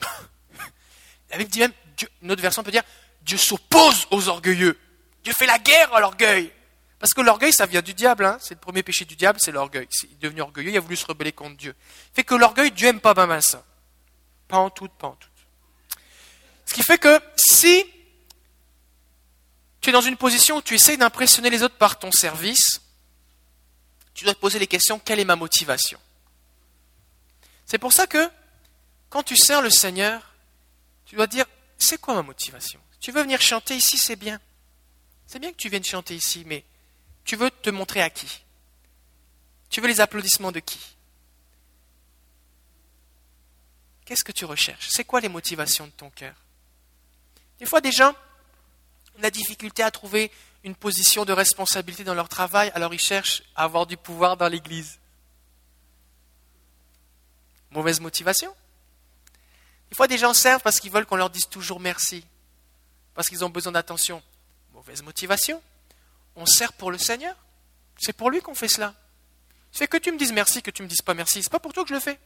la 1.30 1.38
Bible 1.38 1.50
dit 1.50 1.60
même, 1.60 1.72
Dieu, 1.96 2.08
une 2.22 2.30
autre 2.30 2.42
version 2.42 2.62
peut 2.62 2.70
dire, 2.70 2.82
Dieu 3.22 3.38
s'oppose 3.38 4.06
aux 4.10 4.28
orgueilleux. 4.28 4.78
Dieu 5.26 5.32
fait 5.32 5.46
la 5.46 5.58
guerre 5.58 5.92
à 5.92 5.98
l'orgueil. 5.98 6.52
Parce 7.00 7.12
que 7.12 7.20
l'orgueil, 7.20 7.52
ça 7.52 7.66
vient 7.66 7.82
du 7.82 7.94
diable. 7.94 8.24
Hein. 8.24 8.38
C'est 8.40 8.54
le 8.54 8.60
premier 8.60 8.84
péché 8.84 9.04
du 9.04 9.16
diable, 9.16 9.40
c'est 9.42 9.50
l'orgueil. 9.50 9.88
Il 10.04 10.12
est 10.12 10.20
devenu 10.20 10.40
orgueilleux, 10.40 10.70
il 10.70 10.76
a 10.76 10.80
voulu 10.80 10.94
se 10.94 11.04
rebeller 11.04 11.32
contre 11.32 11.56
Dieu. 11.56 11.74
Fait 12.14 12.22
que 12.22 12.36
l'orgueil, 12.36 12.70
Dieu 12.70 12.86
aime 12.86 13.00
pas 13.00 13.12
bien 13.12 13.40
ça. 13.40 13.64
Pas 14.46 14.58
en 14.58 14.70
tout, 14.70 14.86
pas 14.86 15.08
en 15.08 15.16
tout. 15.16 15.28
Ce 16.64 16.74
qui 16.74 16.82
fait 16.84 16.98
que 16.98 17.20
si 17.34 17.84
tu 19.80 19.90
es 19.90 19.92
dans 19.92 20.00
une 20.00 20.16
position 20.16 20.58
où 20.58 20.62
tu 20.62 20.76
essayes 20.76 20.96
d'impressionner 20.96 21.50
les 21.50 21.64
autres 21.64 21.74
par 21.76 21.98
ton 21.98 22.12
service, 22.12 22.80
tu 24.14 24.22
dois 24.22 24.34
te 24.34 24.38
poser 24.38 24.60
les 24.60 24.68
questions, 24.68 25.00
quelle 25.00 25.18
est 25.18 25.24
ma 25.24 25.34
motivation? 25.34 25.98
C'est 27.64 27.78
pour 27.78 27.92
ça 27.92 28.06
que 28.06 28.30
quand 29.10 29.24
tu 29.24 29.36
sers 29.36 29.60
le 29.60 29.70
Seigneur, 29.70 30.36
tu 31.04 31.16
dois 31.16 31.26
dire, 31.26 31.46
c'est 31.78 32.00
quoi 32.00 32.14
ma 32.14 32.22
motivation? 32.22 32.78
Tu 33.00 33.10
veux 33.10 33.22
venir 33.22 33.40
chanter 33.40 33.74
ici, 33.74 33.98
c'est 33.98 34.14
bien. 34.14 34.40
C'est 35.26 35.38
bien 35.38 35.50
que 35.50 35.56
tu 35.56 35.68
viennes 35.68 35.84
chanter 35.84 36.14
ici, 36.14 36.44
mais 36.46 36.64
tu 37.24 37.36
veux 37.36 37.50
te 37.50 37.70
montrer 37.70 38.00
à 38.00 38.10
qui? 38.10 38.44
Tu 39.68 39.80
veux 39.80 39.88
les 39.88 40.00
applaudissements 40.00 40.52
de 40.52 40.60
qui? 40.60 40.78
Qu'est-ce 44.04 44.22
que 44.22 44.32
tu 44.32 44.44
recherches? 44.44 44.88
C'est 44.88 45.04
quoi 45.04 45.20
les 45.20 45.28
motivations 45.28 45.86
de 45.86 45.92
ton 45.92 46.10
cœur? 46.10 46.34
Des 47.58 47.66
fois, 47.66 47.80
des 47.80 47.90
gens, 47.90 48.14
la 49.18 49.30
difficulté 49.30 49.82
à 49.82 49.90
trouver 49.90 50.30
une 50.62 50.76
position 50.76 51.24
de 51.24 51.32
responsabilité 51.32 52.04
dans 52.04 52.14
leur 52.14 52.28
travail, 52.28 52.70
alors 52.74 52.94
ils 52.94 53.00
cherchent 53.00 53.42
à 53.56 53.64
avoir 53.64 53.86
du 53.86 53.96
pouvoir 53.96 54.36
dans 54.36 54.48
l'Église. 54.48 54.98
Mauvaise 57.72 57.98
motivation. 57.98 58.54
Des 59.90 59.96
fois, 59.96 60.06
des 60.06 60.18
gens 60.18 60.34
servent 60.34 60.62
parce 60.62 60.78
qu'ils 60.78 60.92
veulent 60.92 61.06
qu'on 61.06 61.16
leur 61.16 61.30
dise 61.30 61.48
toujours 61.48 61.80
merci, 61.80 62.24
parce 63.14 63.28
qu'ils 63.28 63.44
ont 63.44 63.50
besoin 63.50 63.72
d'attention. 63.72 64.22
Mauvaise 64.76 65.02
motivation. 65.02 65.62
On 66.34 66.44
sert 66.44 66.74
pour 66.74 66.90
le 66.90 66.98
Seigneur. 66.98 67.34
C'est 67.96 68.12
pour 68.12 68.30
lui 68.30 68.42
qu'on 68.42 68.54
fait 68.54 68.68
cela. 68.68 68.92
C'est 69.72 69.88
que 69.88 69.96
tu 69.96 70.12
me 70.12 70.18
dises 70.18 70.34
merci, 70.34 70.60
que 70.60 70.70
tu 70.70 70.82
me 70.82 70.86
dises 70.86 71.00
pas 71.00 71.14
merci. 71.14 71.42
C'est 71.42 71.50
pas 71.50 71.58
pour 71.58 71.72
toi 71.72 71.82
que 71.82 71.88
je 71.88 71.94
le 71.94 72.00
fais. 72.00 72.20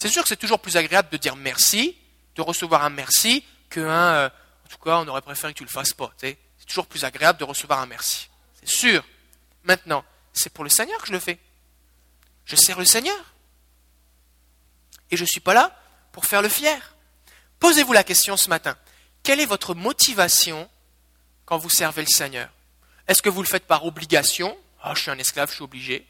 C'est 0.00 0.08
sûr 0.08 0.22
que 0.22 0.28
c'est 0.28 0.36
toujours 0.36 0.58
plus 0.58 0.76
agréable 0.76 1.08
de 1.10 1.16
dire 1.16 1.36
merci, 1.36 1.96
de 2.34 2.42
recevoir 2.42 2.82
un 2.82 2.90
merci, 2.90 3.44
qu'un 3.70 3.84
euh, 3.88 4.26
en 4.26 4.68
tout 4.68 4.78
cas, 4.78 4.98
on 4.98 5.06
aurait 5.06 5.22
préféré 5.22 5.52
que 5.52 5.58
tu 5.58 5.62
ne 5.62 5.68
le 5.68 5.72
fasses 5.72 5.92
pas. 5.92 6.12
C'est 6.18 6.36
toujours 6.66 6.88
plus 6.88 7.04
agréable 7.04 7.38
de 7.38 7.44
recevoir 7.44 7.78
un 7.78 7.86
merci. 7.86 8.28
C'est 8.58 8.68
sûr. 8.68 9.04
Maintenant, 9.62 10.04
c'est 10.32 10.52
pour 10.52 10.64
le 10.64 10.70
Seigneur 10.70 11.00
que 11.00 11.06
je 11.06 11.12
le 11.12 11.20
fais. 11.20 11.38
Je 12.46 12.56
sers 12.56 12.80
le 12.80 12.84
Seigneur. 12.84 13.32
Et 15.12 15.16
je 15.16 15.22
ne 15.22 15.28
suis 15.28 15.38
pas 15.38 15.54
là 15.54 15.80
pour 16.10 16.24
faire 16.26 16.42
le 16.42 16.48
fier. 16.48 16.96
Posez-vous 17.60 17.92
la 17.92 18.02
question 18.02 18.36
ce 18.36 18.48
matin. 18.48 18.76
Quelle 19.22 19.38
est 19.38 19.46
votre 19.46 19.76
motivation 19.76 20.68
quand 21.48 21.56
vous 21.56 21.70
servez 21.70 22.02
le 22.02 22.14
Seigneur 22.14 22.50
Est-ce 23.06 23.22
que 23.22 23.30
vous 23.30 23.40
le 23.40 23.48
faites 23.48 23.66
par 23.66 23.86
obligation? 23.86 24.54
Ah, 24.82 24.92
je 24.94 25.00
suis 25.00 25.10
un 25.10 25.18
esclave, 25.18 25.48
je 25.48 25.54
suis 25.54 25.64
obligé. 25.64 26.06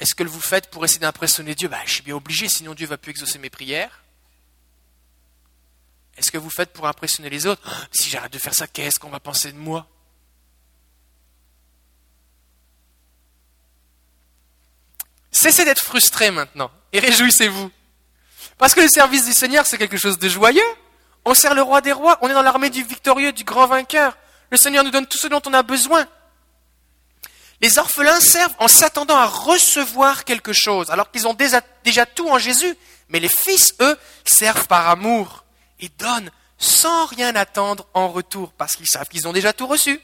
Est-ce 0.00 0.16
que 0.16 0.24
vous 0.24 0.40
le 0.40 0.42
faites 0.42 0.68
pour 0.68 0.84
essayer 0.84 0.98
d'impressionner 0.98 1.54
Dieu? 1.54 1.68
Bah, 1.68 1.78
Je 1.86 1.92
suis 1.92 2.02
bien 2.02 2.16
obligé, 2.16 2.48
sinon 2.48 2.74
Dieu 2.74 2.88
va 2.88 2.98
plus 2.98 3.12
exaucer 3.12 3.38
mes 3.38 3.50
prières. 3.50 4.02
Est-ce 6.16 6.32
que 6.32 6.38
vous 6.38 6.50
faites 6.50 6.72
pour 6.72 6.88
impressionner 6.88 7.30
les 7.30 7.46
autres? 7.46 7.62
Si 7.92 8.10
j'arrête 8.10 8.32
de 8.32 8.38
faire 8.40 8.52
ça, 8.52 8.66
qu'est-ce 8.66 8.98
qu'on 8.98 9.10
va 9.10 9.20
penser 9.20 9.52
de 9.52 9.58
moi? 9.58 9.86
Cessez 15.30 15.64
d'être 15.64 15.84
frustré 15.84 16.32
maintenant 16.32 16.72
et 16.92 16.98
réjouissez-vous. 16.98 17.70
Parce 18.58 18.74
que 18.74 18.80
le 18.80 18.88
service 18.88 19.24
du 19.24 19.32
Seigneur, 19.32 19.66
c'est 19.66 19.78
quelque 19.78 19.98
chose 19.98 20.18
de 20.18 20.28
joyeux. 20.28 20.60
On 21.24 21.34
sert 21.34 21.54
le 21.54 21.62
roi 21.62 21.80
des 21.80 21.92
rois, 21.92 22.18
on 22.22 22.28
est 22.28 22.34
dans 22.34 22.42
l'armée 22.42 22.70
du 22.70 22.82
victorieux, 22.82 23.32
du 23.32 23.44
grand 23.44 23.66
vainqueur. 23.66 24.16
Le 24.50 24.56
Seigneur 24.56 24.84
nous 24.84 24.90
donne 24.90 25.06
tout 25.06 25.18
ce 25.18 25.28
dont 25.28 25.40
on 25.46 25.54
a 25.54 25.62
besoin. 25.62 26.06
Les 27.62 27.78
orphelins 27.78 28.20
servent 28.20 28.54
en 28.58 28.66
s'attendant 28.66 29.16
à 29.16 29.26
recevoir 29.26 30.24
quelque 30.24 30.52
chose, 30.52 30.90
alors 30.90 31.12
qu'ils 31.12 31.28
ont 31.28 31.34
déjà, 31.34 31.62
tout 32.06 32.28
en 32.28 32.38
Jésus. 32.38 32.76
Mais 33.08 33.20
les 33.20 33.28
fils, 33.28 33.72
eux, 33.80 33.96
servent 34.24 34.66
par 34.66 34.88
amour 34.88 35.44
et 35.78 35.88
donnent 35.90 36.30
sans 36.58 37.06
rien 37.06 37.34
attendre 37.36 37.86
en 37.94 38.08
retour, 38.08 38.52
parce 38.52 38.74
qu'ils 38.74 38.88
savent 38.88 39.08
qu'ils 39.08 39.28
ont 39.28 39.32
déjà 39.32 39.52
tout 39.52 39.68
reçu. 39.68 40.00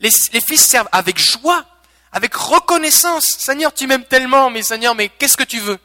Les, 0.00 0.10
fils 0.40 0.64
servent 0.64 0.88
avec 0.90 1.18
joie, 1.18 1.66
avec 2.12 2.34
reconnaissance. 2.34 3.24
Seigneur, 3.38 3.74
tu 3.74 3.86
m'aimes 3.86 4.04
tellement, 4.04 4.48
mais 4.48 4.62
Seigneur, 4.62 4.94
mais 4.94 5.10
qu'est-ce 5.10 5.36
que 5.36 5.44
tu 5.44 5.60
veux? 5.60 5.78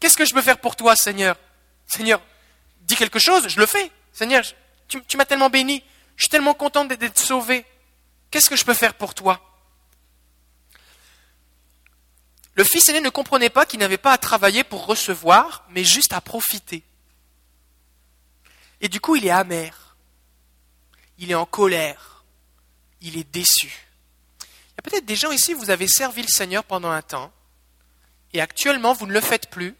Qu'est-ce 0.00 0.16
que 0.16 0.24
je 0.24 0.32
peux 0.32 0.40
faire 0.42 0.58
pour 0.58 0.76
toi, 0.76 0.96
Seigneur? 0.96 1.36
Seigneur, 1.86 2.22
dis 2.88 2.96
quelque 2.96 3.18
chose, 3.18 3.48
je 3.48 3.60
le 3.60 3.66
fais. 3.66 3.92
Seigneur, 4.12 4.42
tu, 4.88 5.16
m'as 5.16 5.26
tellement 5.26 5.50
béni. 5.50 5.84
Je 6.16 6.24
suis 6.24 6.30
tellement 6.30 6.54
content 6.54 6.84
d'être 6.84 7.18
sauvé. 7.18 7.64
Qu'est-ce 8.30 8.50
que 8.50 8.56
je 8.56 8.64
peux 8.64 8.74
faire 8.74 8.94
pour 8.94 9.14
toi? 9.14 9.40
Le 12.54 12.64
fils 12.64 12.88
aîné 12.88 13.00
ne 13.00 13.10
comprenait 13.10 13.50
pas 13.50 13.66
qu'il 13.66 13.78
n'avait 13.78 13.98
pas 13.98 14.12
à 14.12 14.18
travailler 14.18 14.64
pour 14.64 14.86
recevoir, 14.86 15.64
mais 15.70 15.84
juste 15.84 16.12
à 16.12 16.20
profiter. 16.20 16.82
Et 18.80 18.88
du 18.88 19.00
coup, 19.00 19.14
il 19.14 19.26
est 19.26 19.30
amer. 19.30 19.96
Il 21.18 21.30
est 21.30 21.36
en 21.36 21.46
colère. 21.46 22.24
Il 23.00 23.16
est 23.16 23.30
déçu. 23.30 23.86
Il 24.40 24.78
y 24.78 24.78
a 24.78 24.82
peut-être 24.82 25.06
des 25.06 25.14
gens 25.16 25.30
ici, 25.30 25.54
vous 25.54 25.70
avez 25.70 25.86
servi 25.86 26.22
le 26.22 26.28
Seigneur 26.28 26.64
pendant 26.64 26.90
un 26.90 27.02
temps, 27.02 27.32
et 28.32 28.40
actuellement, 28.40 28.92
vous 28.92 29.06
ne 29.06 29.12
le 29.12 29.20
faites 29.20 29.50
plus, 29.50 29.74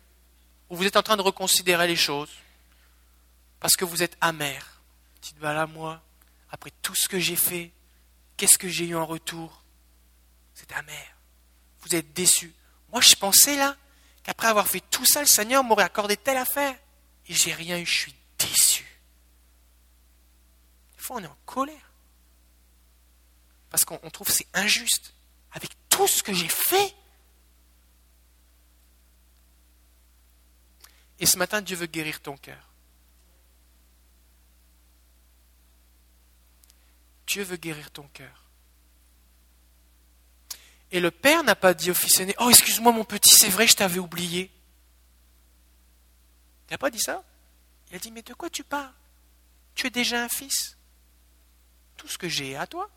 ou 0.70 0.76
vous 0.76 0.86
êtes 0.86 0.96
en 0.96 1.02
train 1.02 1.16
de 1.16 1.22
reconsidérer 1.22 1.86
les 1.86 1.96
choses, 1.96 2.30
parce 3.60 3.76
que 3.76 3.84
vous 3.84 4.02
êtes 4.02 4.16
amer. 4.20 4.82
Dites, 5.22 5.38
bah 5.38 5.52
là, 5.52 5.66
moi, 5.66 6.02
après 6.50 6.70
tout 6.82 6.94
ce 6.94 7.08
que 7.08 7.18
j'ai 7.18 7.36
fait, 7.36 7.72
qu'est-ce 8.36 8.58
que 8.58 8.68
j'ai 8.68 8.86
eu 8.86 8.96
en 8.96 9.06
retour? 9.06 9.64
C'est 10.54 10.72
amer. 10.72 11.16
Vous 11.80 11.94
êtes 11.94 12.12
déçu. 12.12 12.54
Moi, 12.90 13.00
je 13.00 13.14
pensais 13.14 13.56
là 13.56 13.76
qu'après 14.22 14.48
avoir 14.48 14.68
fait 14.68 14.82
tout 14.90 15.04
ça, 15.04 15.20
le 15.20 15.26
Seigneur 15.26 15.64
m'aurait 15.64 15.84
accordé 15.84 16.16
telle 16.16 16.36
affaire. 16.36 16.76
Et 17.26 17.34
j'ai 17.34 17.52
rien 17.52 17.78
eu, 17.78 17.86
je 17.86 17.98
suis 17.98 18.14
déçu. 18.38 18.86
Des 20.96 21.02
fois, 21.02 21.16
on 21.16 21.24
est 21.24 21.26
en 21.26 21.38
colère. 21.44 21.92
Parce 23.70 23.84
qu'on 23.84 23.98
trouve 24.10 24.28
que 24.28 24.32
c'est 24.32 24.48
injuste. 24.54 25.14
Avec 25.52 25.70
tout 25.88 26.08
ce 26.08 26.22
que 26.22 26.32
j'ai 26.32 26.48
fait. 26.48 26.94
Et 31.18 31.26
ce 31.26 31.36
matin, 31.36 31.60
Dieu 31.60 31.76
veut 31.76 31.86
guérir 31.86 32.20
ton 32.20 32.36
cœur. 32.36 32.67
Dieu 37.28 37.44
veut 37.44 37.56
guérir 37.56 37.90
ton 37.90 38.08
cœur. 38.08 38.44
Et 40.90 41.00
le 41.00 41.10
père 41.10 41.44
n'a 41.44 41.54
pas 41.54 41.74
dit 41.74 41.90
au 41.90 41.94
fils 41.94 42.18
aîné, 42.18 42.34
Oh, 42.40 42.48
excuse-moi 42.48 42.90
mon 42.90 43.04
petit, 43.04 43.34
c'est 43.34 43.50
vrai, 43.50 43.66
je 43.66 43.76
t'avais 43.76 43.98
oublié. 43.98 44.50
Il 46.68 46.72
n'a 46.72 46.78
pas 46.78 46.90
dit 46.90 46.98
ça. 46.98 47.22
Il 47.90 47.96
a 47.96 47.98
dit, 47.98 48.10
mais 48.10 48.22
de 48.22 48.32
quoi 48.32 48.48
tu 48.48 48.64
parles? 48.64 48.92
Tu 49.74 49.86
es 49.86 49.90
déjà 49.90 50.24
un 50.24 50.28
fils. 50.28 50.76
Tout 51.96 52.08
ce 52.08 52.16
que 52.16 52.28
j'ai 52.28 52.52
est 52.52 52.56
à 52.56 52.66
toi. 52.66 52.90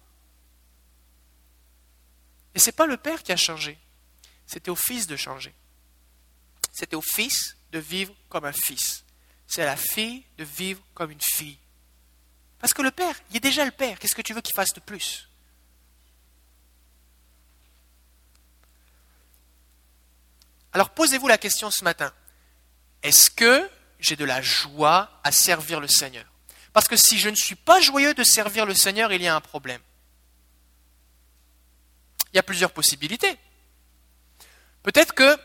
Et 2.56 2.60
ce 2.60 2.68
n'est 2.68 2.74
pas 2.74 2.86
le 2.86 2.98
père 2.98 3.24
qui 3.24 3.34
a 3.34 3.38
changé. 3.38 3.78
C'était 4.48 4.72
au 4.72 4.76
fils 4.76 5.08
de 5.08 5.18
changer. 5.18 5.54
C'était 6.72 6.96
au 6.96 7.02
fils 7.02 7.58
de 7.72 7.80
vivre 7.80 8.14
comme 8.30 8.46
un 8.46 8.54
fils. 8.54 9.04
C'est 9.48 9.64
à 9.64 9.66
la 9.66 9.78
fille 9.78 10.24
de 10.38 10.46
vivre 10.46 10.82
comme 10.94 11.12
une 11.12 11.22
fille. 11.22 11.58
Parce 12.62 12.74
que 12.74 12.84
le 12.84 12.92
père, 12.92 13.16
il 13.32 13.38
est 13.38 13.42
déjà 13.42 13.66
le 13.66 13.72
père. 13.72 13.98
Qu'est-ce 14.00 14.16
que 14.16 14.22
tu 14.22 14.34
veux 14.34 14.42
qu'il 14.42 14.54
fasse 14.54 14.74
de 14.74 14.80
plus? 14.80 15.28
Alors 20.74 20.92
posez-vous 20.92 21.28
la 21.28 21.38
question 21.38 21.70
ce 21.72 21.84
matin. 21.84 22.14
Est-ce 23.04 23.30
que 23.32 23.70
j'ai 24.00 24.16
de 24.16 24.24
la 24.24 24.42
joie 24.42 25.20
à 25.24 25.32
servir 25.32 25.80
le 25.80 25.88
Seigneur? 25.88 26.26
Parce 26.72 26.88
que 26.88 26.96
si 26.96 27.20
je 27.20 27.30
ne 27.30 27.36
suis 27.36 27.56
pas 27.56 27.82
joyeux 27.82 28.14
de 28.14 28.24
servir 28.24 28.66
le 28.66 28.76
Seigneur, 28.76 29.12
il 29.12 29.22
y 29.22 29.28
a 29.28 29.36
un 29.36 29.42
problème. 29.42 29.82
Il 32.32 32.38
y 32.38 32.40
a 32.40 32.44
plusieurs 32.44 32.72
possibilités. 32.72 33.38
Peut-être 34.84 35.14
que 35.14 35.38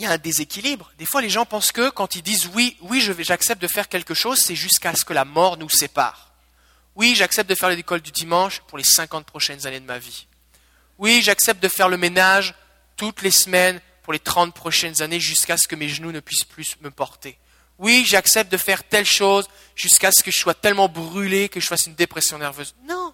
il 0.00 0.04
y 0.04 0.06
a 0.06 0.12
un 0.12 0.18
déséquilibre. 0.18 0.90
Des 0.96 1.04
fois, 1.04 1.20
les 1.20 1.28
gens 1.28 1.44
pensent 1.44 1.72
que 1.72 1.90
quand 1.90 2.14
ils 2.14 2.22
disent 2.22 2.48
oui, 2.54 2.74
oui, 2.80 3.02
j'accepte 3.18 3.60
de 3.60 3.68
faire 3.68 3.86
quelque 3.86 4.14
chose, 4.14 4.38
c'est 4.38 4.56
jusqu'à 4.56 4.94
ce 4.96 5.04
que 5.04 5.12
la 5.12 5.26
mort 5.26 5.58
nous 5.58 5.68
sépare. 5.68 6.32
Oui, 6.94 7.14
j'accepte 7.14 7.50
de 7.50 7.54
faire 7.54 7.68
l'école 7.68 8.00
du 8.00 8.10
dimanche 8.10 8.60
pour 8.60 8.78
les 8.78 8.84
50 8.84 9.26
prochaines 9.26 9.66
années 9.66 9.78
de 9.78 9.84
ma 9.84 9.98
vie. 9.98 10.26
Oui, 10.96 11.20
j'accepte 11.22 11.62
de 11.62 11.68
faire 11.68 11.90
le 11.90 11.98
ménage 11.98 12.54
toutes 12.96 13.20
les 13.20 13.30
semaines 13.30 13.78
pour 14.02 14.14
les 14.14 14.18
30 14.18 14.54
prochaines 14.54 15.02
années 15.02 15.20
jusqu'à 15.20 15.58
ce 15.58 15.68
que 15.68 15.76
mes 15.76 15.90
genoux 15.90 16.12
ne 16.12 16.20
puissent 16.20 16.44
plus 16.44 16.78
me 16.80 16.90
porter. 16.90 17.38
Oui, 17.78 18.06
j'accepte 18.06 18.50
de 18.50 18.56
faire 18.56 18.84
telle 18.84 19.06
chose 19.06 19.48
jusqu'à 19.76 20.12
ce 20.12 20.22
que 20.22 20.30
je 20.30 20.38
sois 20.38 20.54
tellement 20.54 20.88
brûlé 20.88 21.50
que 21.50 21.60
je 21.60 21.66
fasse 21.66 21.86
une 21.86 21.94
dépression 21.94 22.38
nerveuse. 22.38 22.74
Non. 22.84 23.12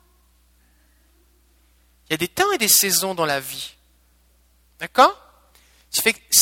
Il 2.08 2.12
y 2.12 2.14
a 2.14 2.18
des 2.18 2.28
temps 2.28 2.52
et 2.52 2.58
des 2.58 2.68
saisons 2.68 3.16
dans 3.16 3.26
la 3.26 3.40
vie. 3.40 3.74
D'accord? 4.78 5.25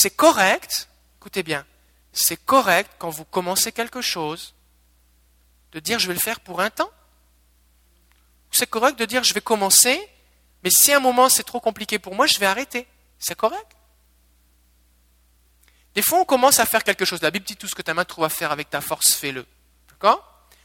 C'est 0.04 0.10
correct, 0.10 0.90
écoutez 1.18 1.42
bien, 1.42 1.64
c'est 2.12 2.36
correct 2.36 2.90
quand 2.98 3.08
vous 3.08 3.24
commencez 3.24 3.72
quelque 3.72 4.02
chose 4.02 4.52
de 5.72 5.80
dire 5.80 5.98
je 5.98 6.08
vais 6.08 6.12
le 6.12 6.20
faire 6.20 6.40
pour 6.40 6.60
un 6.60 6.68
temps. 6.68 6.90
C'est 8.50 8.68
correct 8.68 8.98
de 8.98 9.06
dire 9.06 9.24
je 9.24 9.32
vais 9.32 9.40
commencer, 9.40 9.98
mais 10.62 10.68
si 10.68 10.92
à 10.92 10.98
un 10.98 11.00
moment 11.00 11.30
c'est 11.30 11.42
trop 11.42 11.58
compliqué 11.58 11.98
pour 11.98 12.14
moi, 12.14 12.26
je 12.26 12.38
vais 12.38 12.44
arrêter. 12.44 12.86
C'est 13.18 13.34
correct. 13.34 13.66
Des 15.94 16.02
fois, 16.02 16.18
on 16.18 16.26
commence 16.26 16.58
à 16.58 16.66
faire 16.66 16.84
quelque 16.84 17.06
chose. 17.06 17.22
La 17.22 17.30
Bible 17.30 17.46
dit 17.46 17.56
tout 17.56 17.66
ce 17.66 17.74
que 17.74 17.80
ta 17.80 17.94
main 17.94 18.04
trouve 18.04 18.24
à 18.24 18.28
faire 18.28 18.52
avec 18.52 18.68
ta 18.68 18.82
force, 18.82 19.14
fais-le. 19.14 19.46
D'accord? 19.88 20.22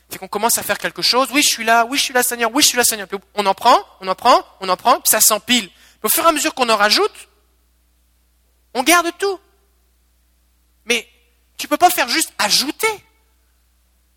C'est 0.09 0.17
qu'on 0.17 0.27
commence 0.27 0.57
à 0.57 0.63
faire 0.63 0.79
quelque 0.79 1.01
chose. 1.01 1.29
Oui, 1.31 1.43
je 1.43 1.49
suis 1.49 1.63
là. 1.63 1.85
Oui, 1.85 1.97
je 1.97 2.03
suis 2.03 2.13
là, 2.13 2.23
Seigneur. 2.23 2.51
Oui, 2.53 2.61
je 2.61 2.67
suis 2.67 2.77
là, 2.77 2.83
Seigneur. 2.83 3.07
on 3.35 3.45
en 3.45 3.53
prend, 3.53 3.79
on 4.01 4.07
en 4.09 4.15
prend, 4.15 4.45
on 4.59 4.67
en 4.67 4.75
prend, 4.75 4.95
puis 4.95 5.09
ça 5.09 5.21
s'empile. 5.21 5.69
Au 6.03 6.09
fur 6.09 6.25
et 6.25 6.27
à 6.27 6.31
mesure 6.33 6.53
qu'on 6.53 6.67
en 6.67 6.75
rajoute, 6.75 7.28
on 8.73 8.83
garde 8.83 9.11
tout. 9.17 9.39
Mais 10.85 11.07
tu 11.57 11.65
ne 11.65 11.69
peux 11.69 11.77
pas 11.77 11.89
faire 11.89 12.09
juste 12.09 12.33
ajouter. 12.37 13.03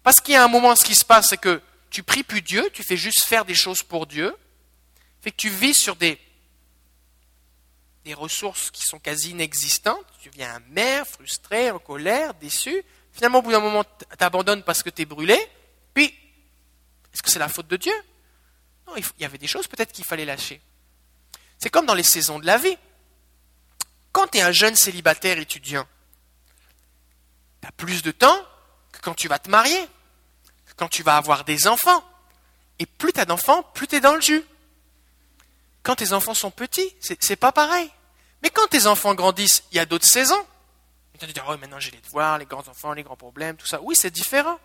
Parce 0.03 0.21
qu'il 0.21 0.35
y 0.35 0.37
a 0.37 0.45
un 0.45 0.49
moment, 0.49 0.75
ce 0.77 0.85
qui 0.85 0.95
se 0.95 1.05
passe, 1.05 1.29
c'est 1.29 1.37
que 1.37 1.61
tu 1.91 2.03
pries 2.03 2.23
plus 2.23 2.43
Dieu, 2.43 2.69
tu 2.73 2.83
fais 2.83 2.97
juste 2.97 3.25
faire 3.25 3.45
des 3.45 3.55
choses 3.55 3.83
pour 3.83 4.07
Dieu. 4.07 4.35
Fait 5.21 5.31
que 5.31 5.37
tu 5.37 5.51
vis 5.51 5.75
sur 5.75 5.95
des, 5.97 6.19
des 8.05 8.15
ressources 8.15 8.71
qui 8.71 8.83
sont 8.83 8.99
quasi 8.99 9.31
inexistantes. 9.31 10.05
Tu 10.21 10.31
deviens 10.31 10.55
amer, 10.55 11.07
frustré, 11.07 11.71
en 11.71 11.79
colère, 11.79 12.35
déçu. 12.35 12.83
Finalement, 13.13 13.39
au 13.39 13.43
bout 13.43 13.53
d'un 13.53 13.61
moment, 13.61 13.85
tu 13.85 14.25
abandonnes 14.25 14.63
parce 14.63 14.83
que 14.83 14.91
tu 14.91 15.03
es 15.03 15.05
brûlé. 15.05 15.39
Puis, 15.95 16.07
est-ce 17.13 17.23
que 17.23 17.31
c'est 17.31 17.39
la 17.39 17.49
faute 17.49 17.69
de 17.69 17.77
Dieu? 17.77 17.95
Non, 18.87 18.95
il 18.97 19.05
y 19.21 19.25
avait 19.25 19.39
des 19.39 19.47
choses 19.47 19.69
peut-être 19.69 19.93
qu'il 19.93 20.05
fallait 20.05 20.25
lâcher. 20.25 20.61
C'est 21.59 21.71
comme 21.71 21.87
dans 21.87 21.95
les 21.95 22.03
saisons 22.03 22.41
de 22.41 22.47
la 22.47 22.59
vie. 22.59 22.77
Quand 24.13 24.29
tu 24.29 24.39
es 24.39 24.43
un 24.43 24.53
jeune 24.53 24.77
célibataire 24.77 25.39
étudiant, 25.39 25.87
tu 27.61 27.69
as 27.69 27.73
plus 27.73 28.03
de 28.03 28.11
temps 28.11 28.39
que 28.93 29.01
quand 29.01 29.15
tu 29.15 29.29
vas 29.29 29.39
te 29.39 29.51
marier, 29.51 29.89
que 30.67 30.75
quand 30.77 30.89
tu 30.89 31.03
vas 31.03 31.17
avoir 31.17 31.45
des 31.45 31.67
enfants. 31.67 32.05
Et 32.79 32.87
plus 32.87 33.13
tu 33.13 33.21
as 33.21 33.25
d'enfants, 33.25 33.63
plus 33.75 33.87
tu 33.87 33.97
es 33.97 34.01
dans 34.01 34.15
le 34.15 34.21
jus. 34.21 34.45
Quand 35.83 35.97
tes 35.97 36.13
enfants 36.13 36.35
sont 36.35 36.51
petits, 36.51 36.95
c'est 37.01 37.37
pas 37.37 37.53
pareil. 37.53 37.91
Mais 38.43 38.51
quand 38.51 38.67
tes 38.69 38.87
enfants 38.87 39.15
grandissent, 39.15 39.65
il 39.73 39.77
y 39.77 39.81
a 39.81 39.87
d'autres 39.87 40.07
saisons. 40.07 40.47
Tu 41.19 41.27
te 41.27 41.33
dis, 41.33 41.41
oh, 41.47 41.57
maintenant 41.59 41.79
j'ai 41.79 41.93
les 41.93 42.01
devoirs, 42.01 42.39
les 42.39 42.47
grands 42.47 42.67
enfants, 42.69 42.93
les 42.93 43.05
grands 43.05 43.17
problèmes, 43.17 43.57
tout 43.57 43.67
ça. 43.67 43.81
Oui, 43.83 43.95
c'est 43.97 44.11
différent. 44.11 44.59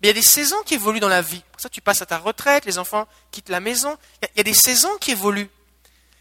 Mais 0.00 0.06
il 0.06 0.06
y 0.08 0.10
a 0.10 0.14
des 0.14 0.22
saisons 0.22 0.62
qui 0.64 0.74
évoluent 0.74 1.00
dans 1.00 1.08
la 1.08 1.22
vie. 1.22 1.42
Pour 1.52 1.60
ça, 1.60 1.68
tu 1.68 1.80
passes 1.80 2.00
à 2.02 2.06
ta 2.06 2.18
retraite, 2.18 2.64
les 2.64 2.78
enfants 2.78 3.06
quittent 3.30 3.50
la 3.50 3.60
maison. 3.60 3.98
Il 4.22 4.28
y 4.36 4.40
a 4.40 4.44
des 4.44 4.54
saisons 4.54 4.96
qui 4.98 5.10
évoluent. 5.10 5.50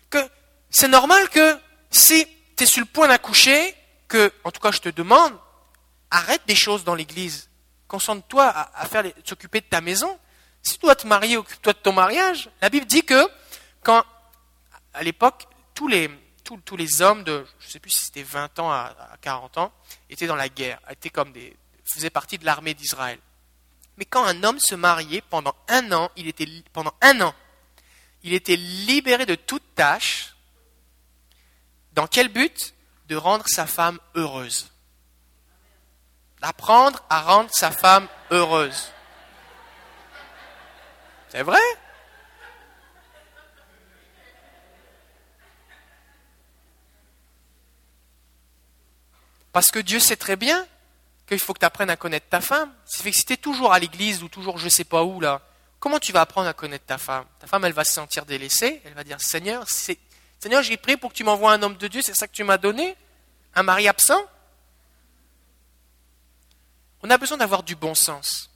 Que 0.09 0.17
c'est 0.69 0.87
normal 0.87 1.29
que 1.29 1.57
si 1.91 2.27
tu 2.57 2.63
es 2.63 2.65
sur 2.65 2.81
le 2.81 2.87
point 2.87 3.07
d'accoucher, 3.07 3.75
que, 4.07 4.33
en 4.43 4.51
tout 4.51 4.59
cas, 4.59 4.71
je 4.71 4.79
te 4.79 4.89
demande, 4.89 5.33
arrête 6.09 6.41
des 6.47 6.55
choses 6.55 6.83
dans 6.83 6.95
l'église. 6.95 7.49
Concentre-toi 7.87 8.45
à, 8.45 8.85
faire 8.85 9.03
s'occuper 9.23 9.61
de 9.61 9.65
ta 9.65 9.79
maison. 9.79 10.19
Si 10.61 10.73
tu 10.73 10.79
dois 10.81 10.95
te 10.95 11.07
marier, 11.07 11.37
occupe-toi 11.37 11.73
de 11.73 11.77
ton 11.77 11.93
mariage. 11.93 12.49
La 12.61 12.69
Bible 12.69 12.85
dit 12.85 13.03
que, 13.03 13.29
quand, 13.83 14.03
à 14.93 15.03
l'époque, 15.03 15.45
tous 15.73 15.87
les, 15.87 16.09
tous, 16.43 16.75
les 16.75 17.01
hommes 17.01 17.23
de, 17.23 17.45
je 17.59 17.67
ne 17.67 17.71
sais 17.71 17.79
plus 17.79 17.91
si 17.91 18.05
c'était 18.05 18.23
20 18.23 18.59
ans 18.59 18.71
à, 18.71 18.95
40 19.21 19.57
ans, 19.59 19.71
étaient 20.09 20.27
dans 20.27 20.35
la 20.35 20.49
guerre, 20.49 20.79
étaient 20.89 21.09
comme 21.09 21.31
des, 21.31 21.55
faisaient 21.93 22.09
partie 22.09 22.37
de 22.37 22.45
l'armée 22.45 22.73
d'Israël. 22.73 23.19
Mais 23.97 24.05
quand 24.05 24.25
un 24.25 24.43
homme 24.43 24.59
se 24.59 24.75
mariait, 24.75 25.21
pendant 25.21 25.55
un 25.67 25.91
an, 25.91 26.09
il 26.15 26.27
était, 26.27 26.47
pendant 26.73 26.93
un 27.01 27.21
an, 27.21 27.33
il 28.23 28.33
était 28.33 28.55
libéré 28.55 29.25
de 29.25 29.35
toute 29.35 29.63
tâche, 29.75 30.35
dans 31.97 32.05
quel 32.05 32.29
but 32.29 32.75
De 33.07 33.15
rendre 33.15 33.45
sa 33.47 33.65
femme 33.65 33.99
heureuse. 34.13 34.71
D'apprendre 36.41 37.03
à 37.09 37.21
rendre 37.21 37.49
sa 37.51 37.71
femme 37.71 38.07
heureuse. 38.29 38.91
C'est 41.29 41.41
vrai 41.41 41.59
Parce 49.51 49.71
que 49.71 49.79
Dieu 49.79 49.99
sait 49.99 50.17
très 50.17 50.35
bien 50.35 50.67
qu'il 51.25 51.39
faut 51.39 51.53
que 51.53 51.59
tu 51.59 51.65
apprennes 51.65 51.89
à 51.89 51.95
connaître 51.95 52.29
ta 52.29 52.41
femme. 52.41 52.71
Si 52.85 53.25
tu 53.25 53.33
es 53.33 53.37
toujours 53.37 53.73
à 53.73 53.79
l'église 53.79 54.21
ou 54.21 54.29
toujours 54.29 54.59
je 54.59 54.65
ne 54.65 54.69
sais 54.69 54.83
pas 54.83 55.03
où, 55.03 55.19
là, 55.19 55.41
comment 55.79 55.97
tu 55.97 56.11
vas 56.11 56.21
apprendre 56.21 56.47
à 56.47 56.53
connaître 56.53 56.85
ta 56.85 56.99
femme? 56.99 57.25
Ta 57.39 57.47
femme, 57.47 57.65
elle 57.65 57.73
va 57.73 57.83
se 57.83 57.93
sentir 57.93 58.27
délaissée, 58.27 58.83
elle 58.85 58.93
va 58.93 59.03
dire 59.03 59.19
Seigneur, 59.19 59.63
c'est 59.67 59.97
Seigneur, 60.39 60.63
j'ai 60.63 60.77
prié 60.77 60.97
pour 60.97 61.11
que 61.11 61.15
tu 61.15 61.23
m'envoies 61.23 61.51
un 61.51 61.61
homme 61.63 61.77
de 61.77 61.87
Dieu, 61.87 62.01
c'est 62.01 62.15
ça 62.15 62.27
que 62.27 62.33
tu 62.33 62.43
m'as 62.43 62.57
donné? 62.57 62.95
Un 63.55 63.63
mari 63.63 63.87
absent? 63.87 64.21
On 67.01 67.09
a 67.09 67.17
besoin 67.17 67.37
d'avoir 67.37 67.63
du 67.63 67.75
bon 67.75 67.95
sens. 67.95 68.49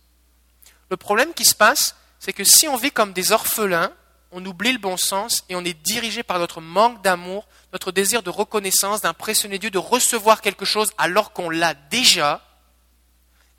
Le 0.89 0.97
problème 0.97 1.33
qui 1.33 1.45
se 1.45 1.55
passe, 1.55 1.95
c'est 2.19 2.33
que 2.33 2.43
si 2.43 2.67
on 2.67 2.75
vit 2.75 2.91
comme 2.91 3.13
des 3.13 3.31
orphelins, 3.31 3.91
on 4.31 4.45
oublie 4.45 4.71
le 4.71 4.77
bon 4.79 4.97
sens 4.97 5.43
et 5.49 5.55
on 5.55 5.65
est 5.65 5.73
dirigé 5.73 6.23
par 6.23 6.39
notre 6.39 6.61
manque 6.61 7.01
d'amour, 7.01 7.47
notre 7.73 7.91
désir 7.91 8.23
de 8.23 8.29
reconnaissance, 8.29 9.01
d'impressionner 9.01 9.59
Dieu, 9.59 9.69
de 9.69 9.77
recevoir 9.77 10.41
quelque 10.41 10.65
chose 10.65 10.91
alors 10.97 11.33
qu'on 11.33 11.49
l'a 11.49 11.73
déjà. 11.73 12.45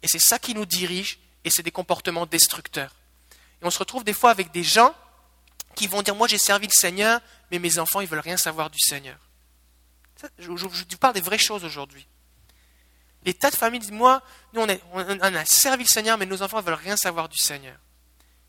Et 0.03 0.09
c'est 0.09 0.21
ça 0.21 0.39
qui 0.39 0.55
nous 0.55 0.67
dirige 0.67 1.19
et 1.45 1.51
c'est 1.51 1.63
des 1.63 1.71
comportements 1.71 2.27
destructeurs. 2.27 2.95
Et 3.61 3.67
on 3.67 3.71
se 3.71 3.79
retrouve 3.79 4.05
des 4.05 4.13
fois 4.13 4.31
avec 4.31 4.51
des 4.51 4.65
gens 4.65 4.95
qui 5.75 5.87
vont 5.87 6.03
dire, 6.03 6.15
moi 6.15 6.29
j'ai 6.29 6.39
servi 6.39 6.67
le 6.67 6.73
Seigneur, 6.73 7.21
mais 7.53 7.59
mes 7.59 7.79
enfants, 7.79 8.01
ils 8.01 8.09
veulent 8.09 8.19
rien 8.19 8.39
savoir 8.39 8.71
du 8.71 8.79
Seigneur. 8.81 9.19
je, 10.39 10.49
vous 10.49 10.97
parle 10.99 11.13
des 11.13 11.21
vraies 11.21 11.37
choses 11.39 11.65
aujourd'hui. 11.65 12.09
Les 13.25 13.35
tas 13.35 13.51
de 13.51 13.57
familles 13.57 13.81
disent, 13.81 13.93
moi, 13.93 14.23
nous 14.55 14.63
on, 14.63 14.79
on, 14.95 15.35
a 15.35 15.45
servi 15.45 15.85
le 15.85 15.89
Seigneur, 15.89 16.17
mais 16.17 16.25
nos 16.25 16.43
enfants 16.43 16.57
ne 16.57 16.63
veulent 16.63 16.75
rien 16.75 16.97
savoir 16.97 17.29
du 17.29 17.37
Seigneur. 17.37 17.77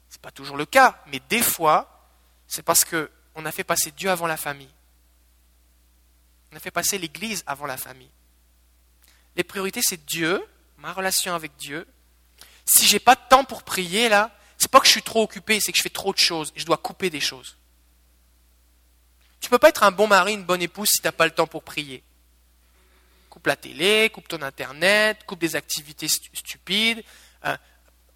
Ce 0.10 0.16
n'est 0.16 0.22
pas 0.22 0.32
toujours 0.32 0.56
le 0.56 0.66
cas, 0.66 1.04
mais 1.08 1.20
des 1.30 1.42
fois, 1.42 2.10
c'est 2.48 2.63
parce 2.63 2.86
qu'on 2.86 3.46
a 3.46 3.52
fait 3.52 3.66
passer 3.66 3.92
Dieu 3.92 4.10
avant 4.10 4.26
la 4.26 4.38
famille. 4.38 4.74
On 6.54 6.56
a 6.56 6.60
fait 6.60 6.72
passer 6.72 6.98
l'Église 6.98 7.44
avant 7.46 7.66
la 7.66 7.78
famille. 7.78 8.12
Les 9.36 9.44
priorités, 9.44 9.82
c'est 9.84 10.06
Dieu, 10.06 10.42
ma 10.78 10.94
relation 10.94 11.36
avec 11.36 11.58
Dieu. 11.58 11.86
Si 12.66 12.88
j'ai 12.88 13.00
pas 13.00 13.16
de 13.16 13.22
temps 13.30 13.44
pour 13.44 13.63
prier, 13.63 14.08
là, 14.08 14.32
c'est 14.58 14.72
pas 14.72 14.80
que 14.80 14.86
je 14.86 14.92
suis 14.92 15.04
trop 15.04 15.24
occupé, 15.24 15.60
c'est 15.60 15.74
que 15.74 15.78
je 15.78 15.84
fais 15.84 15.89
trop 15.89 16.13
de 16.13 16.20
choses 16.20 16.54
je 16.56 16.66
dois 16.66 16.78
couper 16.78 17.10
des 17.10 17.20
choses. 17.20 17.58
Tu 19.43 19.49
peux 19.49 19.60
pas 19.60 19.67
être 19.67 19.84
un 19.84 19.91
bon 19.91 20.08
mari, 20.08 20.36
une 20.36 20.45
bonne 20.45 20.62
épouse 20.62 20.88
si 20.88 21.01
tu 21.01 21.06
n'as 21.06 21.12
pas 21.12 21.25
le 21.25 21.32
temps 21.32 21.47
pour 21.47 21.63
prier. 21.63 22.01
Coupe 23.29 23.45
la 23.45 23.58
télé, 23.58 24.10
coupe 24.10 24.29
ton 24.29 24.41
internet, 24.41 25.25
coupe 25.25 25.39
des 25.39 25.58
activités 25.58 26.08
stupides. 26.08 27.03
Euh, 27.43 27.58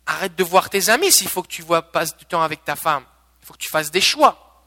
arrête 0.06 0.38
de 0.38 0.44
voir 0.46 0.70
tes 0.70 0.88
amis 0.88 1.12
s'il 1.12 1.28
faut 1.28 1.44
que 1.44 1.50
tu 1.50 1.66
passes 1.92 2.16
du 2.16 2.24
temps 2.24 2.42
avec 2.42 2.64
ta 2.64 2.78
femme. 2.78 3.04
Il 3.42 3.46
faut 3.46 3.54
que 3.54 3.60
tu 3.60 3.68
fasses 3.68 3.92
des 3.92 4.00
choix. 4.00 4.64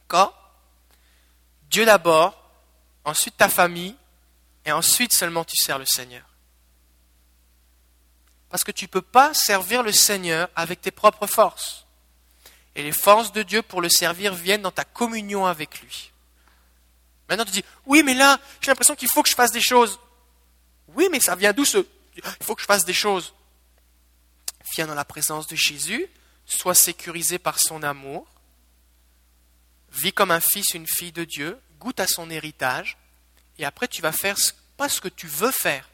D'accord? 0.00 0.36
Dieu 1.70 1.84
d'abord, 1.84 2.50
ensuite 3.04 3.36
ta 3.36 3.48
famille, 3.48 3.94
et 4.64 4.72
ensuite 4.72 5.12
seulement 5.12 5.44
tu 5.44 5.54
sers 5.54 5.78
le 5.78 5.86
Seigneur. 5.86 6.26
Parce 8.48 8.64
que 8.64 8.72
tu 8.72 8.86
ne 8.86 8.90
peux 8.90 9.00
pas 9.00 9.32
servir 9.32 9.84
le 9.84 9.92
Seigneur 9.92 10.48
avec 10.56 10.80
tes 10.80 10.90
propres 10.90 11.28
forces. 11.28 11.86
Et 12.80 12.82
les 12.82 12.92
forces 12.92 13.30
de 13.32 13.42
Dieu 13.42 13.60
pour 13.60 13.82
le 13.82 13.90
servir 13.90 14.32
viennent 14.32 14.62
dans 14.62 14.70
ta 14.70 14.86
communion 14.86 15.44
avec 15.44 15.82
lui. 15.82 16.12
Maintenant 17.28 17.44
tu 17.44 17.50
dis, 17.50 17.64
oui 17.84 18.02
mais 18.02 18.14
là, 18.14 18.40
j'ai 18.62 18.70
l'impression 18.70 18.96
qu'il 18.96 19.08
faut 19.08 19.22
que 19.22 19.28
je 19.28 19.34
fasse 19.34 19.52
des 19.52 19.60
choses. 19.60 20.00
Oui 20.88 21.08
mais 21.12 21.20
ça 21.20 21.36
vient 21.36 21.52
d'où 21.52 21.66
ce... 21.66 21.86
Il 22.16 22.22
faut 22.46 22.54
que 22.54 22.62
je 22.62 22.66
fasse 22.66 22.86
des 22.86 22.94
choses. 22.94 23.34
Viens 24.74 24.86
dans 24.86 24.94
la 24.94 25.04
présence 25.04 25.46
de 25.46 25.56
Jésus, 25.56 26.06
sois 26.46 26.74
sécurisé 26.74 27.38
par 27.38 27.58
son 27.60 27.82
amour, 27.82 28.26
vis 29.92 30.14
comme 30.14 30.30
un 30.30 30.40
fils, 30.40 30.72
une 30.72 30.86
fille 30.88 31.12
de 31.12 31.24
Dieu, 31.24 31.60
goûte 31.78 32.00
à 32.00 32.06
son 32.06 32.30
héritage, 32.30 32.96
et 33.58 33.66
après 33.66 33.88
tu 33.88 34.00
vas 34.00 34.12
faire 34.12 34.36
pas 34.78 34.88
ce 34.88 35.02
que 35.02 35.08
tu 35.08 35.26
veux 35.26 35.50
faire, 35.50 35.86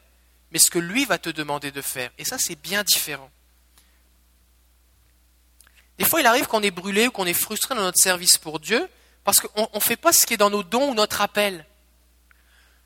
mais 0.51 0.59
ce 0.59 0.71
que 0.71 0.79
lui 0.79 1.03
va 1.03 1.17
te 1.17 1.29
demander 1.29 1.71
de 1.71 1.81
faire. 1.81 2.11
Et 2.17 2.23
ça, 2.23 2.37
c'est 2.39 2.55
bien 2.55 2.85
différent. 2.85 3.29
Des 5.97 6.05
fois, 6.05 6.19
il 6.19 6.25
arrive 6.25 6.47
qu'on 6.47 6.63
est 6.63 6.71
brûlé 6.71 7.07
ou 7.07 7.11
qu'on 7.11 7.25
est 7.25 7.33
frustré 7.33 7.75
dans 7.75 7.81
notre 7.81 8.01
service 8.01 8.37
pour 8.37 8.59
Dieu 8.59 8.87
parce 9.23 9.39
qu'on 9.39 9.69
ne 9.73 9.79
fait 9.79 9.97
pas 9.97 10.13
ce 10.13 10.25
qui 10.25 10.35
est 10.35 10.37
dans 10.37 10.49
nos 10.49 10.63
dons 10.63 10.91
ou 10.91 10.93
notre 10.93 11.21
appel. 11.21 11.65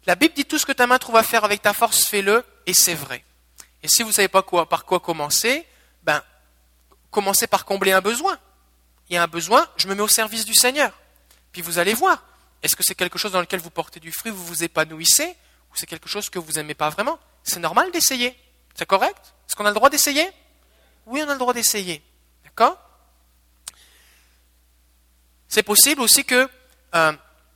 La 0.07 0.15
Bible 0.15 0.33
dit 0.33 0.45
tout 0.45 0.57
ce 0.57 0.65
que 0.65 0.71
ta 0.71 0.87
main 0.87 0.97
trouve 0.97 1.17
à 1.17 1.23
faire 1.23 1.43
avec 1.43 1.61
ta 1.61 1.73
force, 1.73 2.05
fais-le, 2.05 2.43
et 2.65 2.73
c'est 2.73 2.95
vrai. 2.95 3.23
Et 3.83 3.87
si 3.87 4.01
vous 4.01 4.09
ne 4.09 4.13
savez 4.13 4.27
pas 4.27 4.41
quoi, 4.41 4.67
par 4.67 4.85
quoi 4.85 4.99
commencer, 4.99 5.67
ben, 6.01 6.23
commencez 7.11 7.45
par 7.45 7.65
combler 7.65 7.91
un 7.91 8.01
besoin. 8.01 8.39
Il 9.09 9.13
y 9.15 9.17
a 9.17 9.23
un 9.23 9.27
besoin, 9.27 9.67
je 9.77 9.87
me 9.87 9.93
mets 9.93 10.01
au 10.01 10.07
service 10.07 10.45
du 10.45 10.55
Seigneur. 10.55 10.91
Puis 11.51 11.61
vous 11.61 11.77
allez 11.77 11.93
voir, 11.93 12.23
est-ce 12.63 12.75
que 12.75 12.83
c'est 12.83 12.95
quelque 12.95 13.19
chose 13.19 13.33
dans 13.33 13.41
lequel 13.41 13.59
vous 13.59 13.69
portez 13.69 13.99
du 13.99 14.11
fruit, 14.11 14.31
vous 14.31 14.45
vous 14.45 14.63
épanouissez, 14.63 15.27
ou 15.27 15.75
c'est 15.75 15.85
quelque 15.85 16.09
chose 16.09 16.29
que 16.29 16.39
vous 16.39 16.53
n'aimez 16.53 16.73
pas 16.73 16.89
vraiment? 16.89 17.19
C'est 17.43 17.59
normal 17.59 17.91
d'essayer. 17.91 18.35
C'est 18.73 18.87
correct? 18.87 19.33
Est-ce 19.47 19.55
qu'on 19.55 19.65
a 19.65 19.69
le 19.69 19.75
droit 19.75 19.89
d'essayer? 19.89 20.27
Oui, 21.05 21.21
on 21.23 21.29
a 21.29 21.33
le 21.33 21.39
droit 21.39 21.53
d'essayer. 21.53 22.01
D'accord? 22.43 22.79
C'est 25.51 25.63
possible 25.63 25.99
aussi 25.99 26.23
que 26.23 26.49
euh, 26.95 27.13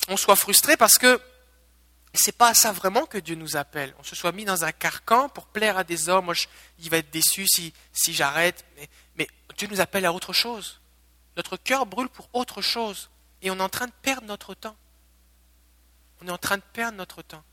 on 0.10 0.17
soit 0.17 0.36
frustré 0.36 0.75
parce 0.75 0.97
que 0.97 1.21
c'est 2.13 2.34
pas 2.38 2.49
à 2.49 2.53
ça 2.53 2.73
vraiment 2.73 3.05
que 3.05 3.17
Dieu 3.17 3.36
nous 3.36 3.55
appelle. 3.55 3.95
On 3.97 4.03
se 4.03 4.17
soit 4.17 4.34
mis 4.34 4.43
dans 4.43 4.65
un 4.65 4.73
carcan 4.73 5.29
pour 5.29 5.45
plaire 5.45 5.77
à 5.77 5.86
des 5.86 6.10
hommes. 6.10 6.25
Moi, 6.25 6.34
il 6.79 6.89
va 6.89 6.97
être 6.97 7.10
déçu 7.10 7.47
si, 7.47 7.73
si 7.93 8.13
j'arrête. 8.13 8.65
Mais, 8.75 8.89
mais 9.15 9.27
Dieu 9.58 9.69
nous 9.71 9.79
appelle 9.79 10.05
à 10.05 10.12
autre 10.12 10.34
chose. 10.34 10.81
Notre 11.38 11.55
cœur 11.55 11.86
brûle 11.86 12.10
pour 12.10 12.27
autre 12.34 12.62
chose. 12.62 13.10
Et 13.41 13.49
on 13.49 13.55
est 13.60 13.63
en 13.63 13.69
train 13.69 13.88
de 13.88 13.93
perdre 14.01 14.27
notre 14.27 14.53
temps. 14.53 14.75
On 16.21 16.27
est 16.27 16.31
en 16.31 16.38
train 16.38 16.58
de 16.58 16.63
perdre 16.73 16.97
notre 16.97 17.21
temps. 17.21 17.45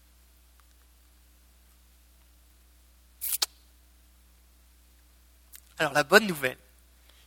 Alors 5.78 5.92
la 5.92 6.02
bonne 6.02 6.26
nouvelle, 6.26 6.59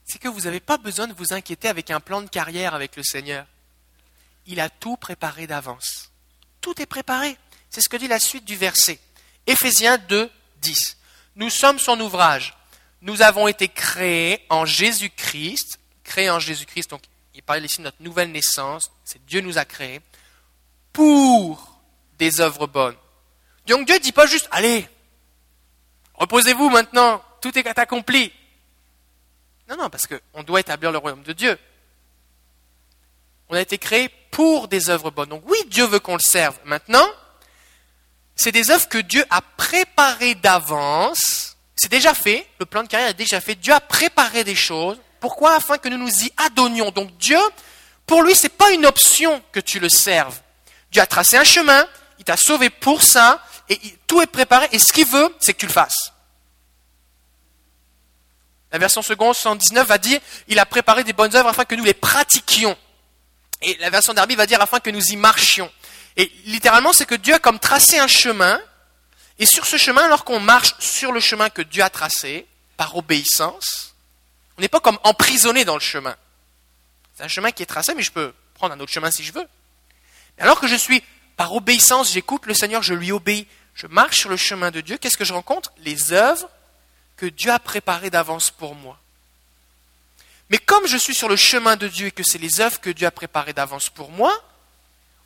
c'est 0.05 0.19
que 0.19 0.27
vous 0.27 0.41
n'avez 0.41 0.59
pas 0.59 0.77
besoin 0.77 1.07
de 1.07 1.13
vous 1.13 1.33
inquiéter 1.33 1.67
avec 1.67 1.91
un 1.91 1.99
plan 1.99 2.21
de 2.21 2.29
carrière 2.29 2.73
avec 2.73 2.95
le 2.95 3.03
Seigneur. 3.03 3.45
Il 4.45 4.59
a 4.59 4.69
tout 4.69 4.97
préparé 4.97 5.47
d'avance. 5.47 6.11
Tout 6.61 6.79
est 6.81 6.85
préparé. 6.85 7.37
C'est 7.69 7.81
ce 7.81 7.89
que 7.89 7.97
dit 7.97 8.07
la 8.07 8.19
suite 8.19 8.45
du 8.45 8.55
verset. 8.55 8.99
Éphésiens 9.47 9.97
2, 9.97 10.29
10. 10.61 10.97
Nous 11.35 11.49
sommes 11.49 11.79
son 11.79 11.99
ouvrage. 11.99 12.55
Nous 13.01 13.21
avons 13.21 13.47
été 13.47 13.67
créés 13.67 14.45
en 14.49 14.65
Jésus-Christ. 14.65 15.79
Créés 16.03 16.29
en 16.29 16.39
Jésus-Christ. 16.39 16.91
Donc, 16.91 17.01
il 17.33 17.41
parle 17.41 17.65
ici 17.65 17.79
de 17.79 17.83
notre 17.83 18.01
nouvelle 18.01 18.31
naissance. 18.31 18.91
C'est 19.03 19.23
Dieu 19.25 19.41
nous 19.41 19.57
a 19.57 19.65
créés. 19.65 20.01
Pour 20.93 21.79
des 22.17 22.39
œuvres 22.39 22.67
bonnes. 22.67 22.95
Donc 23.67 23.85
Dieu 23.85 23.95
ne 23.95 23.99
dit 23.99 24.11
pas 24.11 24.27
juste, 24.27 24.47
allez, 24.51 24.87
reposez-vous 26.13 26.69
maintenant, 26.69 27.21
tout 27.41 27.57
est 27.57 27.67
accompli. 27.79 28.31
Non, 29.69 29.77
non, 29.77 29.89
parce 29.89 30.07
qu'on 30.07 30.43
doit 30.43 30.59
établir 30.59 30.91
le 30.91 30.97
royaume 30.97 31.23
de 31.23 31.33
Dieu. 31.33 31.57
On 33.49 33.55
a 33.55 33.61
été 33.61 33.77
créé 33.77 34.09
pour 34.31 34.67
des 34.67 34.89
œuvres 34.89 35.11
bonnes. 35.11 35.29
Donc 35.29 35.43
oui, 35.47 35.57
Dieu 35.67 35.85
veut 35.85 35.99
qu'on 35.99 36.15
le 36.15 36.19
serve. 36.19 36.57
Maintenant, 36.65 37.07
c'est 38.35 38.51
des 38.51 38.69
œuvres 38.69 38.87
que 38.87 38.97
Dieu 38.97 39.23
a 39.29 39.41
préparées 39.41 40.35
d'avance. 40.35 41.57
C'est 41.75 41.89
déjà 41.89 42.13
fait, 42.13 42.47
le 42.59 42.65
plan 42.65 42.83
de 42.83 42.87
carrière 42.87 43.09
est 43.09 43.13
déjà 43.13 43.41
fait. 43.41 43.55
Dieu 43.55 43.73
a 43.73 43.79
préparé 43.79 44.43
des 44.43 44.55
choses. 44.55 44.97
Pourquoi? 45.19 45.55
Afin 45.55 45.77
que 45.77 45.89
nous 45.89 45.97
nous 45.97 46.23
y 46.23 46.31
adonnions. 46.37 46.91
Donc 46.91 47.15
Dieu, 47.17 47.39
pour 48.05 48.21
lui, 48.21 48.35
ce 48.35 48.43
n'est 48.43 48.49
pas 48.49 48.71
une 48.71 48.85
option 48.85 49.41
que 49.51 49.59
tu 49.59 49.79
le 49.79 49.89
serves. 49.89 50.39
Dieu 50.91 51.01
a 51.01 51.07
tracé 51.07 51.37
un 51.37 51.43
chemin, 51.43 51.87
il 52.19 52.25
t'a 52.25 52.37
sauvé 52.37 52.69
pour 52.69 53.01
ça, 53.01 53.43
et 53.69 53.79
tout 54.07 54.21
est 54.21 54.27
préparé, 54.27 54.67
et 54.71 54.79
ce 54.79 54.93
qu'il 54.93 55.07
veut, 55.07 55.35
c'est 55.39 55.53
que 55.53 55.59
tu 55.59 55.65
le 55.65 55.71
fasses. 55.71 56.13
La 58.75 58.79
version 58.79 59.01
seconde 59.01 59.35
119 59.35 59.87
va 59.87 59.97
dire 59.97 60.19
il 60.49 60.59
a 60.59 60.65
préparé 60.65 61.05
des 61.05 61.13
bonnes 61.13 61.33
œuvres 61.33 61.47
afin 61.47 61.63
que 61.63 61.75
nous 61.75 61.85
les 61.85 61.93
pratiquions. 61.93 62.77
Et 63.61 63.77
la 63.77 63.89
version 63.89 64.13
d'Arby 64.13 64.35
va 64.35 64.45
dire 64.45 64.61
afin 64.61 64.81
que 64.81 64.89
nous 64.89 65.13
y 65.13 65.15
marchions. 65.15 65.71
Et 66.17 66.29
littéralement, 66.43 66.91
c'est 66.91 67.05
que 67.05 67.15
Dieu 67.15 67.35
a 67.35 67.39
comme 67.39 67.57
tracé 67.57 67.99
un 67.99 68.07
chemin. 68.09 68.59
Et 69.39 69.45
sur 69.45 69.65
ce 69.65 69.77
chemin, 69.77 70.01
alors 70.01 70.25
qu'on 70.25 70.41
marche 70.41 70.75
sur 70.79 71.13
le 71.13 71.21
chemin 71.21 71.49
que 71.49 71.61
Dieu 71.61 71.83
a 71.83 71.89
tracé, 71.89 72.47
par 72.75 72.97
obéissance, 72.97 73.95
on 74.57 74.61
n'est 74.61 74.67
pas 74.67 74.81
comme 74.81 74.99
emprisonné 75.05 75.63
dans 75.63 75.75
le 75.75 75.79
chemin. 75.79 76.17
C'est 77.15 77.23
un 77.23 77.29
chemin 77.29 77.51
qui 77.51 77.63
est 77.63 77.67
tracé, 77.67 77.95
mais 77.95 78.03
je 78.03 78.11
peux 78.11 78.33
prendre 78.55 78.75
un 78.75 78.79
autre 78.81 78.91
chemin 78.91 79.09
si 79.09 79.23
je 79.23 79.31
veux. 79.31 79.47
Mais 80.37 80.43
alors 80.43 80.59
que 80.59 80.67
je 80.67 80.75
suis 80.75 81.01
par 81.37 81.53
obéissance, 81.53 82.11
j'écoute 82.11 82.45
le 82.45 82.53
Seigneur, 82.53 82.83
je 82.83 82.93
lui 82.93 83.13
obéis, 83.13 83.47
je 83.73 83.87
marche 83.87 84.19
sur 84.19 84.29
le 84.29 84.35
chemin 84.35 84.69
de 84.69 84.81
Dieu, 84.81 84.97
qu'est-ce 84.97 85.15
que 85.15 85.23
je 85.23 85.31
rencontre? 85.31 85.71
Les 85.77 86.11
œuvres 86.11 86.49
que 87.17 87.25
Dieu 87.25 87.51
a 87.51 87.59
préparé 87.59 88.09
d'avance 88.09 88.51
pour 88.51 88.75
moi. 88.75 88.99
Mais 90.49 90.57
comme 90.57 90.87
je 90.87 90.97
suis 90.97 91.15
sur 91.15 91.29
le 91.29 91.35
chemin 91.35 91.75
de 91.75 91.87
Dieu 91.87 92.07
et 92.07 92.11
que 92.11 92.23
c'est 92.23 92.37
les 92.37 92.61
œuvres 92.61 92.79
que 92.79 92.89
Dieu 92.89 93.07
a 93.07 93.11
préparées 93.11 93.53
d'avance 93.53 93.89
pour 93.89 94.11
moi, 94.11 94.33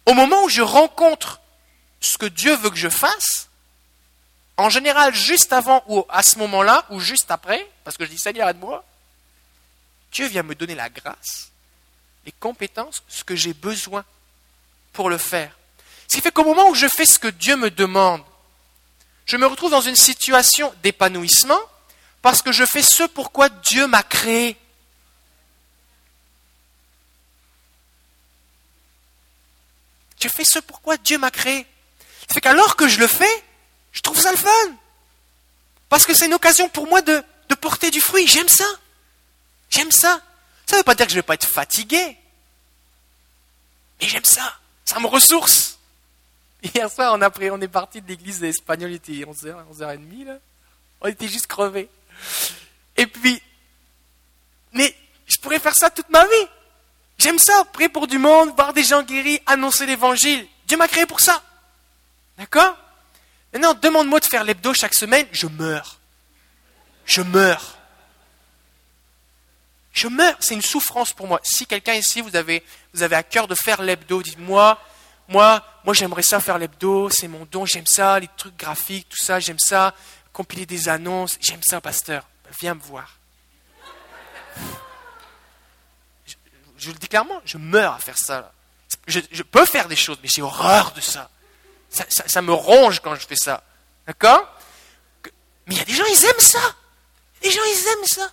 au 0.06 0.13
moment 0.13 0.43
où 0.43 0.49
je 0.49 0.62
rencontre 0.62 1.41
ce 1.99 2.17
que 2.17 2.25
Dieu 2.25 2.56
veut 2.56 2.69
que 2.69 2.78
je 2.78 2.89
fasse, 2.89 3.49
en 4.58 4.69
général 4.69 5.13
juste 5.13 5.54
avant 5.54 5.84
ou 5.88 6.06
à 6.10 6.23
ce 6.23 6.38
moment-là 6.39 6.86
ou 6.89 6.99
juste 6.99 7.32
après, 7.32 7.69
parce 7.84 7.97
que 7.97 8.06
je 8.06 8.12
dis 8.12 8.17
Seigneur 8.17 8.47
aide-moi, 8.49 8.84
Dieu 10.12 10.28
vient 10.28 10.43
me 10.43 10.56
donner 10.56 10.75
la 10.75 10.89
grâce, 10.89 11.52
les 12.25 12.32
compétences, 12.32 13.04
ce 13.08 13.23
que 13.23 13.36
j'ai 13.36 13.54
besoin 13.54 14.04
pour 14.93 15.10
le 15.10 15.17
faire. 15.17 15.58
Ce 16.08 16.15
qui 16.15 16.21
fait 16.21 16.32
qu'au 16.32 16.43
moment 16.43 16.69
où 16.69 16.75
je 16.75 16.88
fais 16.88 17.06
ce 17.06 17.19
que 17.19 17.28
Dieu 17.28 17.56
me 17.56 17.69
demande, 17.69 18.23
je 19.25 19.38
me 19.38 19.45
retrouve 19.45 19.71
dans 19.71 19.82
une 19.82 19.95
situation 19.95 20.73
d'épanouissement, 20.82 21.60
parce 22.21 22.41
que 22.41 22.51
je 22.51 22.65
fais 22.65 22.82
ce 22.82 23.03
pourquoi 23.03 23.49
Dieu 23.49 23.88
m'a 23.88 24.03
créé. 24.03 24.58
Je 30.21 30.27
fais 30.27 30.43
ce 30.43 30.60
pourquoi 30.60 30.97
Dieu 30.97 31.17
m'a 31.17 31.32
créé. 31.32 31.65
C'est 32.29 32.41
qu'alors 32.41 32.75
que 32.75 32.88
je 32.88 32.99
le 32.99 33.08
fais, 33.08 33.43
je 33.91 34.01
trouve 34.01 34.19
ça 34.19 34.32
le 34.32 34.38
fun. 34.38 34.49
Parce 35.88 36.05
que 36.05 36.13
c'est 36.13 36.25
une 36.25 36.34
occasion 36.34 36.67
pour 36.69 36.88
moi 36.88 37.01
de, 37.01 37.23
de 37.47 37.55
porter 37.55 37.89
du 37.89 38.01
fruit. 38.01 38.27
J'aime 38.27 38.49
ça. 38.49 38.65
J'aime 39.69 39.91
ça. 39.91 40.21
Ça 40.65 40.75
ne 40.75 40.79
veut 40.82 40.84
pas 40.84 40.95
dire 40.95 41.05
que 41.05 41.12
je 41.12 41.17
ne 41.17 41.21
vais 41.21 41.25
pas 41.25 41.34
être 41.36 41.47
fatigué. 41.47 42.17
Mais 43.99 44.08
j'aime 44.08 44.25
ça. 44.25 44.60
Ça 44.86 44.99
me 44.99 45.08
ressource. 45.08 45.79
Hier 46.63 46.91
soir, 46.91 47.13
on, 47.15 47.21
a 47.21 47.32
on 47.51 47.62
est 47.62 47.67
parti 47.67 48.01
de 48.01 48.08
l'église 48.08 48.43
espagnole, 48.43 48.91
il 48.91 48.95
était 48.95 49.13
11h, 49.13 49.55
11h30, 49.73 50.25
là. 50.25 50.38
On 51.01 51.08
était 51.08 51.27
juste 51.27 51.47
crevés. 51.47 51.89
Et 52.97 53.08
puis, 53.08 53.41
mais 54.73 54.95
je 55.25 55.38
pourrais 55.38 55.60
faire 55.60 55.75
ça 55.75 55.89
toute 55.89 56.10
ma 56.10 56.25
vie. 56.25 56.47
J'aime 57.17 57.39
ça, 57.39 57.63
prier 57.73 57.89
pour 57.89 58.08
du 58.08 58.17
monde, 58.17 58.53
voir 58.55 58.73
des 58.73 58.84
gens 58.84 59.03
guéris, 59.03 59.41
annoncer 59.45 59.86
l'évangile. 59.86 60.47
Dieu 60.67 60.77
m'a 60.77 60.88
créé 60.88 61.05
pour 61.05 61.19
ça. 61.19 61.43
D'accord? 62.38 62.77
Maintenant, 63.51 63.73
demande-moi 63.73 64.19
de 64.19 64.25
faire 64.25 64.43
l'hebdo 64.43 64.73
chaque 64.73 64.93
semaine, 64.93 65.27
je 65.32 65.47
meurs. 65.47 65.99
Je 67.05 67.21
meurs. 67.21 67.77
Je 69.91 70.08
meurs. 70.08 70.38
C'est 70.39 70.53
une 70.53 70.62
souffrance 70.62 71.12
pour 71.12 71.27
moi. 71.27 71.41
Si 71.43 71.65
quelqu'un 71.65 71.95
ici, 71.95 72.21
vous 72.21 72.36
avez, 72.36 72.63
vous 72.93 73.03
avez 73.03 73.15
à 73.15 73.23
cœur 73.23 73.47
de 73.47 73.55
faire 73.55 73.82
l'hebdo, 73.82 74.21
dites-moi, 74.21 74.79
moi, 75.27 75.63
moi 75.84 75.93
j'aimerais 75.93 76.23
ça 76.23 76.39
faire 76.39 76.58
l'hebdo, 76.58 77.10
c'est 77.10 77.27
mon 77.27 77.45
don, 77.51 77.65
j'aime 77.65 77.86
ça, 77.86 78.19
les 78.19 78.29
trucs 78.38 78.55
graphiques, 78.58 79.10
tout 79.10 79.23
ça, 79.23 79.39
j'aime 79.39 79.60
ça, 79.60 79.93
compiler 80.39 80.65
des 80.65 80.88
annonces, 80.88 81.38
j'aime 81.41 81.62
ça, 81.62 81.82
pasteur. 81.82 82.25
Viens 82.62 82.73
me 82.73 82.80
voir. 82.80 83.17
Je, 86.78 86.91
le 86.91 86.97
dis 86.97 87.10
clairement, 87.10 87.41
je 87.43 87.58
meurs 87.58 87.91
à 87.91 87.99
faire 87.99 88.17
ça. 88.17 88.54
Je, 89.06 89.43
peux 89.43 89.65
faire 89.65 89.89
des 89.89 89.97
choses, 89.97 90.17
mais 90.23 90.30
j'ai 90.34 90.41
horreur 90.41 90.93
de 90.93 91.02
ça. 91.02 91.30
Ça, 91.89 92.41
me 92.41 92.54
ronge 92.54 93.02
quand 93.02 93.15
je 93.15 93.28
fais 93.28 93.36
ça. 93.36 93.65
D'accord? 94.08 94.47
Mais 95.67 95.75
il 95.75 95.78
y 95.78 95.82
a 95.82 95.84
des 95.84 95.93
gens, 95.93 96.06
ils 96.06 96.23
aiment 96.23 96.39
ça. 96.39 96.75
Les 97.43 97.52
gens, 97.52 97.65
ils 97.65 97.88
aiment 97.88 98.08
ça. 98.08 98.32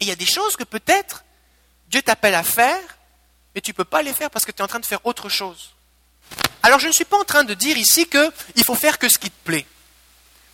Et 0.00 0.04
il 0.04 0.08
y 0.08 0.12
a 0.12 0.16
des 0.16 0.26
choses 0.26 0.54
que 0.54 0.64
peut-être 0.64 1.24
Dieu 1.88 2.02
t'appelle 2.02 2.34
à 2.34 2.42
faire, 2.42 2.82
mais 3.54 3.62
tu 3.62 3.70
ne 3.70 3.74
peux 3.74 3.86
pas 3.86 4.02
les 4.02 4.12
faire 4.12 4.28
parce 4.28 4.44
que 4.44 4.52
tu 4.52 4.58
es 4.58 4.62
en 4.62 4.68
train 4.68 4.80
de 4.80 4.86
faire 4.86 5.06
autre 5.06 5.30
chose. 5.30 5.70
Alors 6.62 6.78
je 6.78 6.88
ne 6.88 6.92
suis 6.92 7.06
pas 7.06 7.16
en 7.16 7.24
train 7.24 7.44
de 7.44 7.54
dire 7.54 7.78
ici 7.78 8.06
qu'il 8.06 8.64
faut 8.66 8.74
faire 8.74 8.98
que 8.98 9.08
ce 9.08 9.18
qui 9.18 9.30
te 9.30 9.44
plaît. 9.44 9.66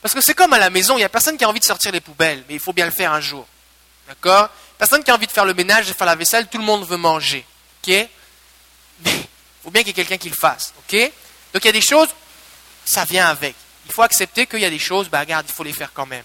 Parce 0.07 0.15
que 0.15 0.21
c'est 0.21 0.35
comme 0.35 0.53
à 0.53 0.61
la 0.61 0.71
maison, 0.71 0.95
il 0.95 0.99
n'y 0.99 1.05
a 1.05 1.09
personne 1.09 1.37
qui 1.37 1.43
a 1.43 1.49
envie 1.49 1.59
de 1.59 1.65
sortir 1.65 1.91
les 1.91 2.01
poubelles, 2.01 2.45
mais 2.49 2.55
il 2.55 2.61
faut 2.61 2.73
bien 2.73 2.85
le 2.85 2.93
faire 2.93 3.13
un 3.13 3.21
jour. 3.21 3.45
D'accord 4.07 4.51
Personne 4.79 5.03
qui 5.03 5.11
a 5.11 5.15
envie 5.17 5.27
de 5.27 5.33
faire 5.33 5.45
le 5.45 5.53
ménage, 5.53 5.89
de 5.89 5.93
faire 5.93 6.07
la 6.07 6.15
vaisselle, 6.15 6.47
tout 6.47 6.59
le 6.59 6.65
monde 6.65 6.87
veut 6.87 6.97
manger. 6.97 7.45
Ok 7.83 7.89
Mais 7.89 8.09
il 9.05 9.27
faut 9.65 9.71
bien 9.73 9.83
qu'il 9.83 9.89
y 9.89 9.91
ait 9.91 9.95
quelqu'un 9.95 10.17
qui 10.17 10.29
le 10.29 10.37
fasse. 10.37 10.73
Ok 10.79 10.97
Donc 11.53 11.65
il 11.65 11.65
y 11.65 11.69
a 11.71 11.73
des 11.73 11.81
choses, 11.81 12.07
ça 12.85 13.05
vient 13.05 13.27
avec. 13.27 13.57
Il 13.87 13.93
faut 13.93 14.03
accepter 14.03 14.47
qu'il 14.47 14.61
y 14.61 14.65
a 14.65 14.71
des 14.71 14.79
choses, 14.79 15.09
bah 15.09 15.19
regarde, 15.19 15.45
il 15.49 15.53
faut 15.53 15.65
les 15.65 15.73
faire 15.73 15.93
quand 15.93 16.07
même. 16.07 16.25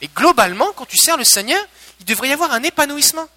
Et 0.00 0.06
globalement, 0.06 0.72
quand 0.76 0.86
tu 0.86 0.96
sers 0.96 1.16
le 1.16 1.24
Seigneur, 1.24 1.60
il 1.98 2.06
devrait 2.06 2.28
y 2.28 2.32
avoir 2.32 2.52
un 2.52 2.62
épanouissement. 2.62 3.28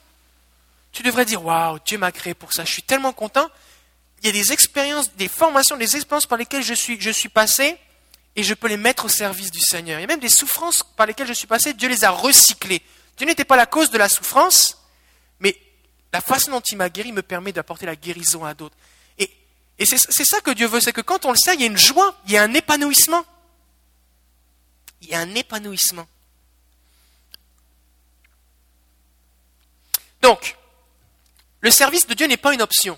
Tu 0.92 1.02
devrais 1.02 1.26
dire, 1.26 1.44
waouh, 1.44 1.80
Dieu 1.88 1.98
m'a 1.98 2.12
créé 2.12 2.36
pour 2.36 2.54
ça, 2.54 2.66
je 2.66 2.72
suis 2.72 2.84
tellement 2.84 3.14
content. 3.14 3.50
Il 4.22 4.28
y 4.28 4.30
a 4.30 4.32
des 4.32 4.54
expériences, 4.54 5.12
des 5.16 5.28
formations, 5.28 5.76
des 5.76 5.96
expériences 5.96 6.28
par 6.28 6.38
lesquelles 6.38 6.62
je 6.62 6.76
suis, 6.76 7.02
je 7.02 7.10
suis 7.10 7.30
passé, 7.30 7.80
et 8.36 8.44
je 8.44 8.54
peux 8.54 8.68
les 8.68 8.78
mettre 8.78 9.06
au 9.06 9.10
service 9.10 9.52
du 9.52 9.60
Seigneur. 9.60 10.00
Il 10.00 10.02
y 10.02 10.06
a 10.06 10.08
même 10.08 10.20
des 10.20 10.30
souffrances 10.30 10.84
par 10.84 11.06
lesquelles 11.06 11.28
je 11.28 11.34
suis 11.34 11.48
passé, 11.48 11.74
Dieu 11.74 11.90
les 11.90 12.04
a 12.04 12.12
recyclées. 12.12 12.82
Dieu 13.18 13.28
n'était 13.28 13.46
pas 13.46 13.58
la 13.58 13.66
cause 13.66 13.92
de 13.92 13.98
la 13.98 14.08
souffrance, 14.08 14.78
mais 15.40 15.58
la 16.14 16.22
façon 16.22 16.52
dont 16.52 16.62
il 16.62 16.78
m'a 16.78 16.90
guéri 16.90 17.12
me 17.12 17.22
permet 17.22 17.52
d'apporter 17.52 17.86
la 17.86 17.96
guérison 17.96 18.46
à 18.46 18.54
d'autres. 18.54 18.76
Et, 19.18 19.30
c'est 19.86 20.26
ça 20.26 20.42
que 20.42 20.52
Dieu 20.52 20.68
veut, 20.68 20.80
c'est 20.80 20.94
que 20.94 21.02
quand 21.02 21.26
on 21.26 21.32
le 21.32 21.38
sait, 21.38 21.56
il 21.56 21.62
y 21.62 21.64
a 21.64 21.68
une 21.68 21.78
joie, 21.78 22.16
il 22.26 22.34
y 22.34 22.38
a 22.38 22.44
un 22.44 22.54
épanouissement. 22.54 23.26
Il 25.02 25.10
y 25.10 25.16
a 25.16 25.20
un 25.20 25.34
épanouissement. 25.34 26.08
Donc, 30.22 30.56
le 31.62 31.72
service 31.72 32.06
de 32.06 32.14
Dieu 32.14 32.28
n'est 32.28 32.38
pas 32.38 32.54
une 32.54 32.62
option. 32.62 32.98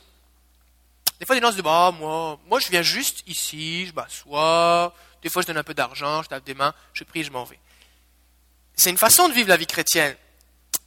Des 1.19 1.25
fois, 1.25 1.35
des 1.35 1.41
gens 1.41 1.51
se 1.51 1.53
disent, 1.53 1.63
bah, 1.63 1.91
moi, 1.97 2.37
moi, 2.47 2.59
je 2.59 2.69
viens 2.69 2.81
juste 2.81 3.23
ici, 3.27 3.85
je 3.87 3.93
m'assois, 3.93 4.93
des 5.23 5.29
fois, 5.29 5.41
je 5.41 5.47
donne 5.47 5.57
un 5.57 5.63
peu 5.63 5.73
d'argent, 5.73 6.21
je 6.21 6.27
tape 6.27 6.43
des 6.43 6.53
mains, 6.53 6.73
je 6.93 7.03
prie, 7.03 7.23
je 7.23 7.31
m'en 7.31 7.45
vais. 7.45 7.59
C'est 8.75 8.89
une 8.89 8.97
façon 8.97 9.29
de 9.29 9.33
vivre 9.33 9.49
la 9.49 9.57
vie 9.57 9.65
chrétienne, 9.65 10.15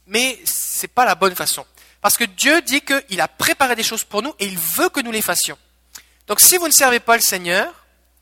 mais 0.05 0.39
ce 0.45 0.83
n'est 0.83 0.87
pas 0.87 1.05
la 1.05 1.15
bonne 1.15 1.35
façon. 1.35 1.65
Parce 2.01 2.17
que 2.17 2.23
Dieu 2.23 2.61
dit 2.61 2.81
qu'il 2.81 3.19
a 3.19 3.27
préparé 3.27 3.75
des 3.75 3.83
choses 3.83 4.03
pour 4.03 4.21
nous 4.21 4.33
et 4.39 4.45
il 4.45 4.57
veut 4.57 4.89
que 4.89 5.01
nous 5.01 5.11
les 5.11 5.21
fassions. 5.23 5.57
Donc 6.27 6.39
si 6.39 6.57
vous 6.57 6.67
ne 6.67 6.73
servez 6.73 6.99
pas 6.99 7.15
le 7.15 7.21
Seigneur, 7.21 7.73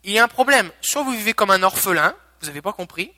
il 0.04 0.12
y 0.12 0.20
a 0.20 0.24
un 0.24 0.30
problème. 0.30 0.72
Soit 0.82 1.04
vous 1.04 1.12
vivez 1.12 1.34
comme 1.34 1.52
un 1.52 1.64
orphelin, 1.64 2.16
vous 2.40 2.48
n'avez 2.48 2.62
pas 2.62 2.74
compris 2.74 3.12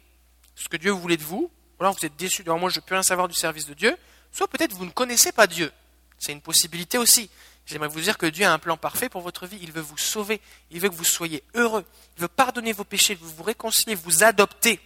ce 0.56 0.68
que 0.68 0.78
Dieu 0.78 0.92
voulait 0.92 1.18
de 1.18 1.24
vous, 1.24 1.52
ou 1.80 1.84
alors 1.84 1.94
vous 1.94 2.06
êtes 2.06 2.16
déçu 2.16 2.44
moi, 2.44 2.70
je 2.70 2.80
ne 2.80 2.86
peux 2.86 2.96
rien 2.96 3.04
savoir 3.04 3.28
du 3.28 3.36
service 3.36 3.68
de 3.68 3.76
Dieu, 3.76 3.96
soit 4.32 4.48
peut-être 4.48 4.74
vous 4.74 4.86
ne 4.86 4.92
connaissez 4.92 5.32
pas 5.32 5.46
Dieu. 5.46 5.72
C'est 6.18 6.32
une 6.32 6.42
possibilité 6.42 6.98
aussi. 6.98 7.30
J'aimerais 7.68 7.90
vous 7.90 8.00
dire 8.00 8.18
que 8.18 8.26
Dieu 8.26 8.46
a 8.46 8.54
un 8.54 8.60
plan 8.60 8.78
parfait 8.78 9.10
pour 9.10 9.22
votre 9.22 9.46
vie. 9.46 9.60
Il 9.62 9.74
veut 9.74 9.82
vous 9.82 9.98
sauver. 9.98 10.42
Il 10.72 10.80
veut 10.80 10.88
que 10.88 10.96
vous 10.96 11.04
soyez 11.04 11.44
heureux. 11.54 11.86
Il 12.16 12.22
veut 12.22 12.30
pardonner 12.30 12.72
vos 12.72 12.86
péchés, 12.86 13.14
veut 13.14 13.28
vous 13.28 13.44
réconcilier, 13.44 13.94
vous 13.94 14.24
adopter. 14.24 14.80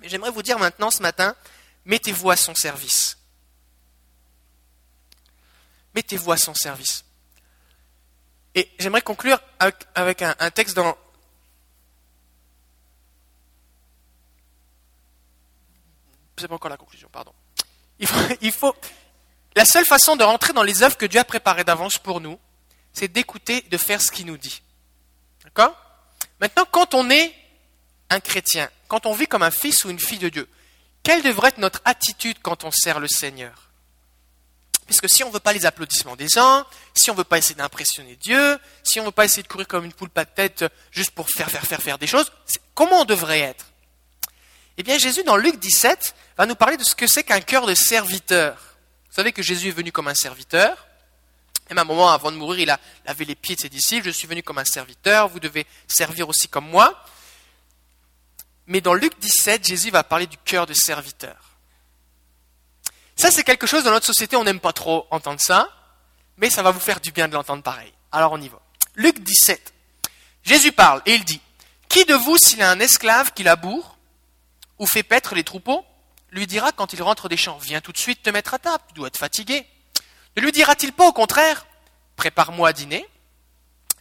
Mais 0.00 0.08
j'aimerais 0.08 0.30
vous 0.30 0.42
dire 0.42 0.58
maintenant 0.60 0.92
ce 0.92 1.02
matin, 1.02 1.34
mettez-vous 1.84 2.30
à 2.30 2.36
son 2.36 2.54
service. 2.54 3.18
Mettez-vous 5.96 6.30
à 6.30 6.36
son 6.36 6.54
service. 6.54 7.04
Et 8.54 8.70
j'aimerais 8.78 9.02
conclure 9.02 9.40
avec, 9.94 10.22
un, 10.22 10.50
texte 10.52 10.76
dans... 10.76 10.96
C'est 16.38 16.46
pas 16.46 16.54
encore 16.54 16.70
la 16.70 16.76
conclusion, 16.76 17.08
pardon. 17.10 17.32
Il 17.98 18.52
faut, 18.52 18.74
la 19.56 19.64
seule 19.64 19.84
façon 19.84 20.16
de 20.16 20.24
rentrer 20.24 20.52
dans 20.52 20.62
les 20.62 20.82
œuvres 20.82 20.96
que 20.96 21.06
Dieu 21.06 21.20
a 21.20 21.24
préparées 21.24 21.64
d'avance 21.64 21.98
pour 21.98 22.20
nous, 22.20 22.38
c'est 22.92 23.08
d'écouter, 23.08 23.62
de 23.70 23.76
faire 23.76 24.00
ce 24.00 24.10
qu'il 24.10 24.26
nous 24.26 24.38
dit. 24.38 24.62
D'accord? 25.44 25.76
Maintenant, 26.40 26.64
quand 26.70 26.94
on 26.94 27.10
est 27.10 27.34
un 28.08 28.20
chrétien, 28.20 28.68
quand 28.88 29.06
on 29.06 29.12
vit 29.12 29.26
comme 29.26 29.42
un 29.42 29.50
fils 29.50 29.84
ou 29.84 29.90
une 29.90 30.00
fille 30.00 30.18
de 30.18 30.28
Dieu, 30.28 30.48
quelle 31.02 31.22
devrait 31.22 31.48
être 31.48 31.58
notre 31.58 31.80
attitude 31.84 32.36
quand 32.42 32.64
on 32.64 32.70
sert 32.70 33.00
le 33.00 33.08
Seigneur? 33.08 33.70
Puisque 34.86 35.08
si 35.08 35.22
on 35.22 35.28
ne 35.28 35.32
veut 35.32 35.40
pas 35.40 35.52
les 35.52 35.66
applaudissements 35.66 36.16
des 36.16 36.28
gens, 36.28 36.64
si 36.94 37.10
on 37.10 37.14
ne 37.14 37.18
veut 37.18 37.24
pas 37.24 37.38
essayer 37.38 37.54
d'impressionner 37.54 38.16
Dieu, 38.16 38.58
si 38.82 38.98
on 38.98 39.04
ne 39.04 39.06
veut 39.08 39.12
pas 39.12 39.24
essayer 39.24 39.42
de 39.42 39.48
courir 39.48 39.68
comme 39.68 39.84
une 39.84 39.92
poule 39.92 40.10
pas 40.10 40.24
de 40.24 40.30
tête 40.30 40.64
juste 40.90 41.12
pour 41.12 41.28
faire, 41.28 41.48
faire, 41.48 41.64
faire, 41.64 41.80
faire 41.80 41.98
des 41.98 42.08
choses, 42.08 42.32
comment 42.74 43.02
on 43.02 43.04
devrait 43.04 43.40
être? 43.40 43.66
Eh 44.76 44.82
bien, 44.82 44.98
Jésus, 44.98 45.22
dans 45.22 45.36
Luc 45.36 45.60
17, 45.60 46.14
va 46.36 46.46
nous 46.46 46.56
parler 46.56 46.76
de 46.76 46.84
ce 46.84 46.94
que 46.94 47.06
c'est 47.06 47.22
qu'un 47.22 47.40
cœur 47.40 47.66
de 47.66 47.74
serviteur. 47.74 48.69
Vous 49.10 49.16
savez 49.16 49.32
que 49.32 49.42
Jésus 49.42 49.68
est 49.68 49.72
venu 49.72 49.90
comme 49.90 50.08
un 50.08 50.14
serviteur. 50.14 50.86
Et 51.68 51.76
à 51.76 51.80
un 51.80 51.84
moment, 51.84 52.10
avant 52.10 52.30
de 52.30 52.36
mourir, 52.36 52.60
il 52.60 52.70
a 52.70 52.78
lavé 53.06 53.24
les 53.24 53.34
pieds 53.34 53.56
de 53.56 53.60
ses 53.60 53.68
disciples. 53.68 54.06
Je 54.06 54.10
suis 54.10 54.28
venu 54.28 54.42
comme 54.42 54.58
un 54.58 54.64
serviteur, 54.64 55.28
vous 55.28 55.40
devez 55.40 55.66
servir 55.88 56.28
aussi 56.28 56.48
comme 56.48 56.68
moi. 56.68 57.04
Mais 58.66 58.80
dans 58.80 58.94
Luc 58.94 59.18
17, 59.18 59.66
Jésus 59.66 59.90
va 59.90 60.04
parler 60.04 60.26
du 60.26 60.36
cœur 60.38 60.66
de 60.66 60.74
serviteur. 60.74 61.36
Ça, 63.16 63.30
c'est 63.30 63.42
quelque 63.42 63.66
chose 63.66 63.84
dans 63.84 63.90
notre 63.90 64.06
société, 64.06 64.36
on 64.36 64.44
n'aime 64.44 64.60
pas 64.60 64.72
trop 64.72 65.06
entendre 65.10 65.40
ça, 65.40 65.68
mais 66.36 66.48
ça 66.48 66.62
va 66.62 66.70
vous 66.70 66.80
faire 66.80 67.00
du 67.00 67.10
bien 67.12 67.28
de 67.28 67.34
l'entendre 67.34 67.62
pareil. 67.62 67.92
Alors 68.12 68.32
on 68.32 68.40
y 68.40 68.48
va. 68.48 68.60
Luc 68.94 69.18
17. 69.20 69.74
Jésus 70.44 70.72
parle 70.72 71.02
et 71.04 71.14
il 71.14 71.24
dit, 71.24 71.40
Qui 71.88 72.04
de 72.04 72.14
vous, 72.14 72.36
s'il 72.38 72.62
a 72.62 72.70
un 72.70 72.80
esclave 72.80 73.32
qui 73.32 73.42
laboure 73.42 73.98
ou 74.78 74.86
fait 74.86 75.02
paître 75.02 75.34
les 75.34 75.44
troupeaux, 75.44 75.84
lui 76.30 76.46
dira 76.46 76.72
quand 76.72 76.92
il 76.92 77.02
rentre 77.02 77.28
des 77.28 77.36
champs, 77.36 77.58
viens 77.58 77.80
tout 77.80 77.92
de 77.92 77.98
suite 77.98 78.22
te 78.22 78.30
mettre 78.30 78.54
à 78.54 78.58
table, 78.58 78.84
tu 78.88 78.94
dois 78.94 79.08
être 79.08 79.16
fatigué. 79.16 79.66
Ne 80.36 80.42
lui 80.42 80.52
dira-t-il 80.52 80.92
pas 80.92 81.06
au 81.06 81.12
contraire, 81.12 81.66
prépare-moi 82.16 82.68
à 82.68 82.72
dîner, 82.72 83.06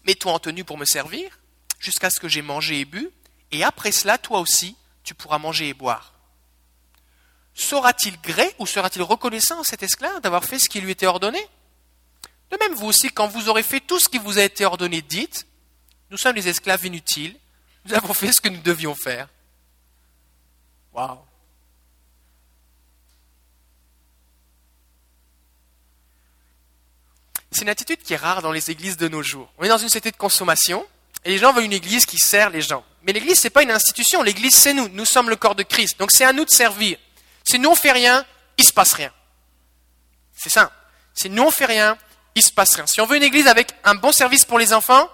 mets-toi 0.06 0.32
en 0.32 0.40
tenue 0.40 0.64
pour 0.64 0.78
me 0.78 0.86
servir, 0.86 1.40
jusqu'à 1.80 2.10
ce 2.10 2.20
que 2.20 2.28
j'ai 2.28 2.42
mangé 2.42 2.82
et 2.82 2.86
bu, 2.86 3.10
et 3.52 3.64
après 3.64 3.92
cela, 3.92 4.18
toi 4.18 4.40
aussi, 4.40 4.76
tu 5.04 5.16
pourras 5.16 5.40
manger 5.40 5.70
et 5.70 5.74
boire. 5.74 6.14
Saura-t-il 7.56 8.20
gré 8.22 8.54
ou 8.60 8.68
sera-t-il 8.68 9.02
reconnaissant 9.02 9.64
cet 9.64 9.84
esclave 9.84 10.22
d'avoir 10.22 10.46
fait 10.46 10.60
ce 10.60 10.70
qui 10.70 10.82
lui 10.82 10.92
était 10.92 11.08
ordonné? 11.08 11.44
De 12.52 12.58
même, 12.58 12.74
vous 12.74 12.88
aussi, 12.88 13.10
quand 13.10 13.28
vous 13.28 13.50
aurez 13.50 13.64
fait 13.64 13.80
tout 13.80 14.00
ce 14.00 14.08
qui 14.08 14.18
vous 14.18 14.38
a 14.38 14.44
été 14.44 14.66
ordonné, 14.66 15.02
dites, 15.02 15.48
nous 16.10 16.18
sommes 16.18 16.36
les 16.36 16.48
esclaves 16.48 16.86
inutiles, 16.86 17.36
nous 17.86 17.96
avons 17.96 18.14
fait 18.14 18.32
ce 18.32 18.42
que 18.42 18.50
nous 18.50 18.62
devions 18.62 18.96
faire. 18.96 19.28
Waouh 20.94 21.29
C'est 27.52 27.62
une 27.62 27.70
attitude 27.70 28.02
qui 28.04 28.14
est 28.14 28.18
rare 28.18 28.42
dans 28.42 28.52
les 28.52 28.70
églises 28.70 28.98
de 28.98 29.08
nos 29.08 29.24
jours. 29.24 29.52
On 29.58 29.64
est 29.64 29.70
dans 29.70 29.78
une 29.78 29.90
société 29.90 30.12
de 30.12 30.18
consommation 30.18 30.86
et 31.26 31.32
les 31.32 31.38
gens 31.38 31.52
veulent 31.52 31.66
une 31.66 31.74
église 31.74 32.06
qui 32.06 32.18
sert 32.18 32.50
les 32.50 32.62
gens. 32.62 32.84
Mais 33.04 33.14
l'église, 33.14 33.44
n'est 33.44 33.50
pas 33.50 33.64
une 33.64 33.72
institution, 33.72 34.22
l'église, 34.22 34.54
c'est 34.54 34.74
nous. 34.74 34.88
Nous 34.90 35.06
sommes 35.06 35.30
le 35.30 35.36
corps 35.36 35.56
de 35.56 35.64
Christ. 35.64 36.00
Donc 36.00 36.12
c'est 36.12 36.26
à 36.26 36.34
nous 36.34 36.46
de 36.46 36.50
servir. 36.50 36.98
Si 37.44 37.58
nous 37.58 37.70
on 37.70 37.76
fait 37.76 37.92
rien, 37.92 38.26
il 38.58 38.64
se 38.64 38.74
passe 38.74 38.94
rien. 38.94 39.12
C'est 40.36 40.50
ça. 40.50 40.72
Si 41.14 41.30
nous 41.30 41.44
on 41.44 41.52
fait 41.52 41.66
rien, 41.66 41.98
il 42.36 42.42
se 42.42 42.52
passe 42.52 42.76
rien. 42.76 42.86
Si 42.88 43.02
on 43.02 43.06
veut 43.06 43.18
une 43.18 43.24
église 43.24 43.48
avec 43.48 43.74
un 43.84 43.96
bon 43.96 44.12
service 44.12 44.46
pour 44.46 44.60
les 44.60 44.74
enfants, 44.74 45.10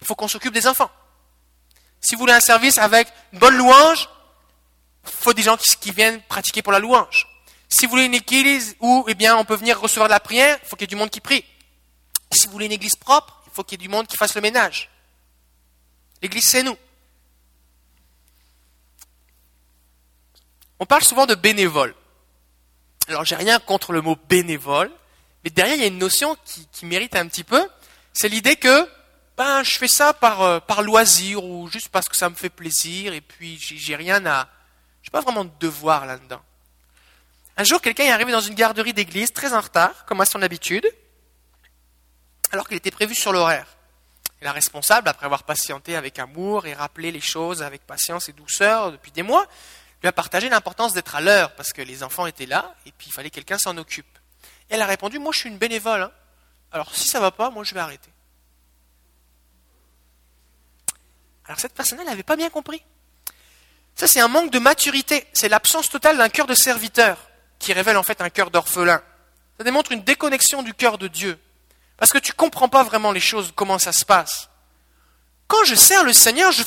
il 0.00 0.06
faut 0.06 0.14
qu'on 0.14 0.28
s'occupe 0.28 0.52
des 0.52 0.66
enfants. 0.66 0.90
Si 2.00 2.14
vous 2.14 2.20
voulez 2.20 2.32
un 2.32 2.40
service 2.40 2.78
avec 2.78 3.08
une 3.32 3.38
bonne 3.38 3.56
louange, 3.56 4.08
il 5.04 5.12
faut 5.12 5.32
des 5.32 5.42
gens 5.42 5.56
qui, 5.56 5.90
viennent 5.90 6.20
pratiquer 6.22 6.62
pour 6.62 6.72
la 6.72 6.78
louange. 6.78 7.26
Si 7.68 7.86
vous 7.86 7.90
voulez 7.90 8.04
une 8.04 8.14
église 8.14 8.76
où 8.80 9.04
eh 9.08 9.14
bien, 9.14 9.36
on 9.36 9.44
peut 9.44 9.54
venir 9.54 9.80
recevoir 9.80 10.08
de 10.08 10.12
la 10.12 10.20
prière, 10.20 10.58
il 10.62 10.68
faut 10.68 10.76
qu'il 10.76 10.84
y 10.84 10.88
ait 10.88 10.94
du 10.94 10.96
monde 10.96 11.10
qui 11.10 11.20
prie. 11.20 11.44
Si 12.32 12.46
vous 12.46 12.52
voulez 12.52 12.66
une 12.66 12.72
église 12.72 12.96
propre, 12.96 13.42
il 13.46 13.52
faut 13.52 13.64
qu'il 13.64 13.80
y 13.80 13.82
ait 13.82 13.86
du 13.86 13.92
monde 13.92 14.06
qui 14.06 14.16
fasse 14.16 14.34
le 14.34 14.40
ménage. 14.40 14.90
L'église, 16.22 16.46
c'est 16.46 16.62
nous. 16.62 16.76
On 20.78 20.86
parle 20.86 21.02
souvent 21.02 21.26
de 21.26 21.34
bénévole. 21.34 21.94
Alors, 23.08 23.24
j'ai 23.24 23.36
rien 23.36 23.58
contre 23.58 23.92
le 23.92 24.02
mot 24.02 24.16
bénévole, 24.28 24.90
mais 25.44 25.50
derrière, 25.50 25.76
il 25.76 25.80
y 25.80 25.84
a 25.84 25.88
une 25.88 25.98
notion 25.98 26.36
qui, 26.72 26.86
mérite 26.86 27.14
un 27.14 27.28
petit 27.28 27.44
peu. 27.44 27.68
C'est 28.12 28.28
l'idée 28.28 28.56
que 28.56 28.88
ben, 29.36 29.62
je 29.62 29.76
fais 29.78 29.88
ça 29.88 30.12
par, 30.12 30.42
euh, 30.42 30.60
loisir 30.82 31.44
ou 31.44 31.68
juste 31.68 31.88
parce 31.88 32.08
que 32.08 32.16
ça 32.16 32.28
me 32.28 32.34
fait 32.34 32.50
plaisir 32.50 33.12
et 33.12 33.20
puis 33.20 33.58
j'ai 33.58 33.96
rien 33.96 34.24
à. 34.26 34.48
Je 35.02 35.10
pas 35.10 35.20
vraiment 35.20 35.44
de 35.44 35.52
devoir 35.60 36.04
là-dedans. 36.04 36.42
Un 37.56 37.64
jour, 37.64 37.80
quelqu'un 37.80 38.04
est 38.04 38.10
arrivé 38.10 38.32
dans 38.32 38.40
une 38.40 38.54
garderie 38.54 38.92
d'église 38.92 39.32
très 39.32 39.54
en 39.54 39.60
retard, 39.60 40.04
comme 40.04 40.20
à 40.20 40.26
son 40.26 40.42
habitude, 40.42 40.86
alors 42.52 42.68
qu'il 42.68 42.76
était 42.76 42.90
prévu 42.90 43.14
sur 43.14 43.32
l'horaire. 43.32 43.66
La 44.42 44.52
responsable, 44.52 45.08
après 45.08 45.26
avoir 45.26 45.44
patienté 45.44 45.96
avec 45.96 46.18
amour 46.18 46.66
et 46.66 46.74
rappelé 46.74 47.10
les 47.10 47.20
choses 47.20 47.62
avec 47.62 47.86
patience 47.86 48.28
et 48.28 48.32
douceur 48.32 48.92
depuis 48.92 49.10
des 49.10 49.22
mois, 49.22 49.46
lui 50.02 50.08
a 50.08 50.12
partagé 50.12 50.48
l'importance 50.48 50.92
d'être 50.92 51.14
à 51.14 51.20
l'heure, 51.20 51.54
parce 51.54 51.72
que 51.72 51.82
les 51.82 52.02
enfants 52.02 52.26
étaient 52.26 52.46
là, 52.46 52.74
et 52.84 52.92
puis 52.92 53.08
il 53.08 53.12
fallait 53.12 53.30
que 53.30 53.36
quelqu'un 53.36 53.58
s'en 53.58 53.76
occupe. 53.76 54.18
Elle 54.68 54.82
a 54.82 54.86
répondu, 54.86 55.18
moi 55.18 55.32
je 55.32 55.38
suis 55.40 55.48
une 55.48 55.58
bénévole, 55.58 56.02
hein. 56.02 56.12
alors 56.72 56.94
si 56.94 57.08
ça 57.08 57.18
ne 57.18 57.22
va 57.22 57.30
pas, 57.30 57.50
moi 57.50 57.64
je 57.64 57.72
vais 57.72 57.80
arrêter. 57.80 58.10
Alors 61.46 61.58
cette 61.60 61.74
personne, 61.74 61.98
elle 62.00 62.06
n'avait 62.06 62.22
pas 62.22 62.36
bien 62.36 62.50
compris. 62.50 62.82
Ça, 63.94 64.06
c'est 64.06 64.20
un 64.20 64.28
manque 64.28 64.50
de 64.50 64.58
maturité, 64.58 65.26
c'est 65.32 65.48
l'absence 65.48 65.88
totale 65.88 66.18
d'un 66.18 66.28
cœur 66.28 66.46
de 66.46 66.54
serviteur, 66.54 67.18
qui 67.58 67.72
révèle 67.72 67.96
en 67.96 68.02
fait 68.02 68.20
un 68.20 68.28
cœur 68.28 68.50
d'orphelin. 68.50 69.02
Ça 69.56 69.64
démontre 69.64 69.92
une 69.92 70.02
déconnexion 70.02 70.62
du 70.62 70.74
cœur 70.74 70.98
de 70.98 71.08
Dieu, 71.08 71.38
parce 71.96 72.12
que 72.12 72.18
tu 72.18 72.32
ne 72.32 72.36
comprends 72.36 72.68
pas 72.68 72.82
vraiment 72.84 73.12
les 73.12 73.20
choses, 73.20 73.52
comment 73.54 73.78
ça 73.78 73.92
se 73.92 74.04
passe. 74.04 74.50
Quand 75.46 75.64
je 75.64 75.74
sers 75.74 76.04
le 76.04 76.12
Seigneur, 76.12 76.52
je, 76.52 76.60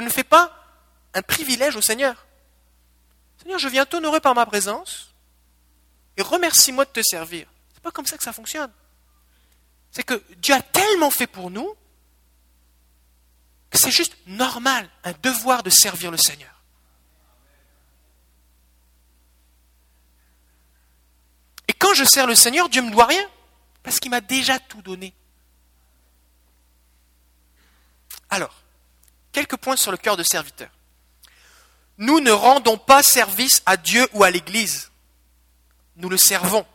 ne 0.00 0.08
fais 0.08 0.24
pas 0.24 0.52
un 1.14 1.22
privilège 1.22 1.76
au 1.76 1.80
Seigneur. 1.80 2.26
Seigneur, 3.38 3.58
je 3.58 3.68
viens 3.68 3.86
t'honorer 3.86 4.20
par 4.20 4.34
ma 4.34 4.44
présence 4.44 5.14
et 6.16 6.22
remercie-moi 6.22 6.84
de 6.84 6.90
te 6.90 7.02
servir. 7.02 7.46
C'est 7.72 7.82
pas 7.82 7.90
comme 7.90 8.06
ça 8.06 8.18
que 8.18 8.24
ça 8.24 8.32
fonctionne. 8.32 8.70
C'est 9.90 10.02
que 10.02 10.22
Dieu 10.36 10.54
a 10.54 10.60
tellement 10.60 11.10
fait 11.10 11.26
pour 11.26 11.50
nous 11.50 11.74
que 13.70 13.78
c'est 13.78 13.90
juste 13.90 14.16
normal, 14.26 14.90
un 15.04 15.12
devoir 15.22 15.62
de 15.62 15.70
servir 15.70 16.10
le 16.10 16.18
Seigneur. 16.18 16.62
Et 21.68 21.72
quand 21.72 21.94
je 21.94 22.04
sers 22.04 22.26
le 22.26 22.34
Seigneur, 22.34 22.68
Dieu 22.68 22.82
ne 22.82 22.88
me 22.88 22.92
doit 22.92 23.06
rien, 23.06 23.26
parce 23.82 24.00
qu'il 24.00 24.10
m'a 24.10 24.20
déjà 24.20 24.58
tout 24.58 24.82
donné. 24.82 25.14
Alors, 28.28 28.54
quelques 29.32 29.56
points 29.56 29.76
sur 29.76 29.90
le 29.90 29.96
cœur 29.96 30.16
de 30.16 30.22
serviteur 30.22 30.70
nous 32.00 32.18
ne 32.20 32.32
rendons 32.32 32.78
pas 32.78 33.02
service 33.02 33.62
à 33.66 33.76
Dieu 33.76 34.08
ou 34.14 34.24
à 34.24 34.30
l'Église. 34.30 34.90
Nous 35.96 36.08
le 36.08 36.16
servons. 36.16 36.66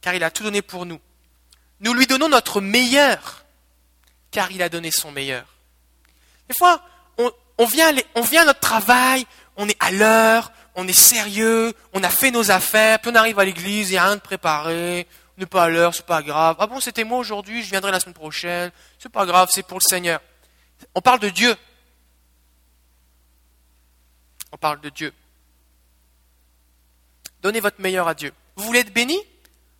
Car 0.00 0.14
il 0.14 0.24
a 0.24 0.30
tout 0.30 0.42
donné 0.42 0.62
pour 0.62 0.86
nous. 0.86 0.98
Nous 1.80 1.92
lui 1.92 2.06
donnons 2.06 2.30
notre 2.30 2.62
meilleur. 2.62 3.44
Car 4.30 4.50
il 4.50 4.62
a 4.62 4.70
donné 4.70 4.90
son 4.90 5.12
meilleur. 5.12 5.44
Des 6.48 6.54
fois, 6.56 6.82
on, 7.18 7.66
vient, 7.66 7.92
vient 7.92 8.42
à 8.42 8.46
notre 8.46 8.60
travail, 8.60 9.26
on 9.56 9.68
est 9.68 9.76
à 9.78 9.90
l'heure, 9.90 10.50
on 10.74 10.86
est 10.88 10.92
sérieux, 10.92 11.72
on 11.92 12.02
a 12.02 12.10
fait 12.10 12.30
nos 12.30 12.50
affaires, 12.50 12.98
puis 13.00 13.10
on 13.12 13.14
arrive 13.14 13.38
à 13.38 13.44
l'église, 13.44 13.90
il 13.90 13.92
n'y 13.92 13.98
a 13.98 14.04
rien 14.04 14.16
de 14.16 14.20
préparé, 14.20 15.06
on 15.36 15.40
n'est 15.40 15.46
pas 15.46 15.64
à 15.64 15.68
l'heure, 15.68 15.94
c'est 15.94 16.06
pas 16.06 16.22
grave. 16.22 16.56
Ah 16.58 16.66
bon, 16.66 16.80
c'était 16.80 17.04
moi 17.04 17.18
aujourd'hui, 17.18 17.62
je 17.62 17.70
viendrai 17.70 17.92
la 17.92 18.00
semaine 18.00 18.14
prochaine, 18.14 18.70
c'est 18.98 19.12
pas 19.12 19.26
grave, 19.26 19.48
c'est 19.52 19.62
pour 19.62 19.78
le 19.78 19.88
Seigneur. 19.88 20.20
On 20.94 21.00
parle 21.00 21.20
de 21.20 21.28
Dieu. 21.28 21.54
On 24.52 24.56
parle 24.56 24.80
de 24.80 24.88
Dieu. 24.88 25.12
Donnez 27.42 27.60
votre 27.60 27.80
meilleur 27.80 28.08
à 28.08 28.14
Dieu. 28.14 28.32
Vous 28.56 28.64
voulez 28.64 28.80
être 28.80 28.92
béni? 28.92 29.18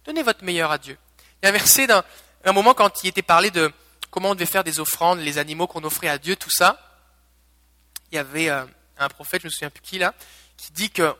Donnez 0.04 0.22
votre 0.22 0.44
meilleur 0.44 0.70
à 0.70 0.78
Dieu. 0.78 0.98
Il 1.42 1.46
y 1.46 1.46
a 1.46 1.48
un 1.50 1.52
verset 1.52 1.86
d'un 1.86 2.04
un 2.44 2.52
moment 2.52 2.74
quand 2.74 3.02
il 3.02 3.08
était 3.08 3.22
parlé 3.22 3.50
de 3.50 3.72
comment 4.10 4.30
on 4.30 4.34
devait 4.34 4.46
faire 4.46 4.64
des 4.64 4.78
offrandes, 4.80 5.18
les 5.20 5.38
animaux 5.38 5.66
qu'on 5.66 5.82
offrait 5.84 6.08
à 6.08 6.18
Dieu, 6.18 6.36
tout 6.36 6.50
ça. 6.50 6.78
Il 8.12 8.16
y 8.16 8.18
avait 8.18 8.50
euh, 8.50 8.64
un 8.98 9.08
prophète, 9.08 9.40
je 9.42 9.46
ne 9.46 9.48
me 9.48 9.52
souviens 9.52 9.70
plus 9.70 9.80
qui 9.80 9.98
là, 9.98 10.14
qui 10.66 10.72
dit 10.72 10.90
que 10.90 11.14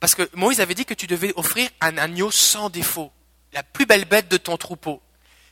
parce 0.00 0.14
que 0.14 0.28
Moïse 0.34 0.60
avait 0.60 0.74
dit 0.74 0.84
que 0.84 0.94
tu 0.94 1.06
devais 1.06 1.32
offrir 1.36 1.68
un 1.80 1.98
agneau 1.98 2.30
sans 2.30 2.70
défaut, 2.70 3.10
la 3.52 3.62
plus 3.62 3.86
belle 3.86 4.04
bête 4.04 4.28
de 4.28 4.36
ton 4.36 4.56
troupeau. 4.56 5.02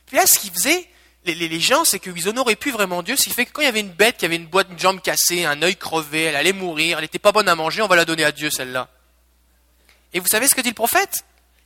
Puis 0.05 0.15
là, 0.15 0.25
ce 0.25 0.39
qu'il 0.39 0.51
faisait, 0.51 0.87
les, 1.25 1.59
gens, 1.59 1.83
c'est 1.83 1.99
qu'ils 1.99 2.33
n'auraient 2.33 2.55
plus 2.55 2.71
vraiment 2.71 3.03
Dieu, 3.03 3.17
ce 3.17 3.25
qui 3.25 3.31
fait 3.31 3.45
que 3.45 3.51
quand 3.51 3.61
il 3.61 3.65
y 3.65 3.69
avait 3.69 3.81
une 3.81 3.91
bête 3.91 4.17
qui 4.17 4.25
avait 4.25 4.37
une 4.37 4.45
boîte, 4.45 4.67
une 4.71 4.79
jambe 4.79 5.01
cassée, 5.01 5.43
un 5.43 5.61
œil 5.61 5.75
crevé, 5.75 6.23
elle 6.23 6.37
allait 6.37 6.53
mourir, 6.53 6.97
elle 6.97 7.03
n'était 7.03 7.19
pas 7.19 7.33
bonne 7.33 7.49
à 7.49 7.55
manger, 7.55 7.81
on 7.81 7.87
va 7.87 7.97
la 7.97 8.05
donner 8.05 8.23
à 8.23 8.31
Dieu 8.31 8.49
celle-là. 8.49 8.87
Et 10.13 10.21
vous 10.21 10.27
savez 10.27 10.47
ce 10.47 10.55
que 10.55 10.61
dit 10.61 10.69
le 10.69 10.75
prophète? 10.75 11.25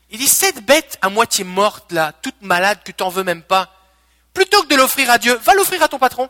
Il 0.10 0.18
dit 0.18 0.28
cette 0.28 0.66
bête 0.66 0.98
à 1.04 1.10
moitié 1.10 1.44
morte 1.44 1.92
là, 1.92 2.14
toute 2.24 2.42
malade 2.42 2.80
que 2.84 2.92
tu 2.92 3.04
n'en 3.04 3.10
veux 3.10 3.24
même 3.24 3.44
pas, 3.44 3.72
plutôt 4.34 4.64
que 4.64 4.68
de 4.68 4.76
l'offrir 4.76 5.12
à 5.12 5.20
Dieu, 5.20 5.36
va 5.36 5.54
l'offrir 5.54 5.84
à 5.84 5.88
ton 5.88 6.00
patron. 6.00 6.28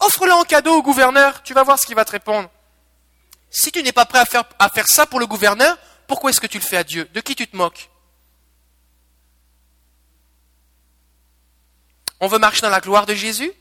Offre-la 0.00 0.36
en 0.36 0.42
cadeau 0.42 0.74
au 0.74 0.82
gouverneur, 0.82 1.42
tu 1.44 1.54
vas 1.54 1.62
voir 1.62 1.78
ce 1.78 1.86
qu'il 1.86 1.94
va 1.94 2.04
te 2.04 2.10
répondre. 2.10 2.50
Si 3.56 3.70
tu 3.70 3.84
n'es 3.84 3.92
pas 3.92 4.04
prêt 4.04 4.18
à 4.18 4.68
faire, 4.68 4.88
ça 4.88 5.06
pour 5.06 5.20
le 5.20 5.28
gouverneur, 5.28 5.78
pourquoi 6.08 6.30
est-ce 6.30 6.40
que 6.40 6.48
tu 6.48 6.58
le 6.58 6.64
fais 6.64 6.76
à 6.76 6.82
Dieu? 6.82 7.08
De 7.14 7.20
qui 7.20 7.36
tu 7.36 7.46
te 7.46 7.56
moques? 7.56 7.88
On 12.18 12.26
veut 12.26 12.40
marcher 12.40 12.62
dans 12.62 12.68
la 12.68 12.80
gloire 12.80 13.06
de 13.06 13.14
Jésus? 13.14 13.52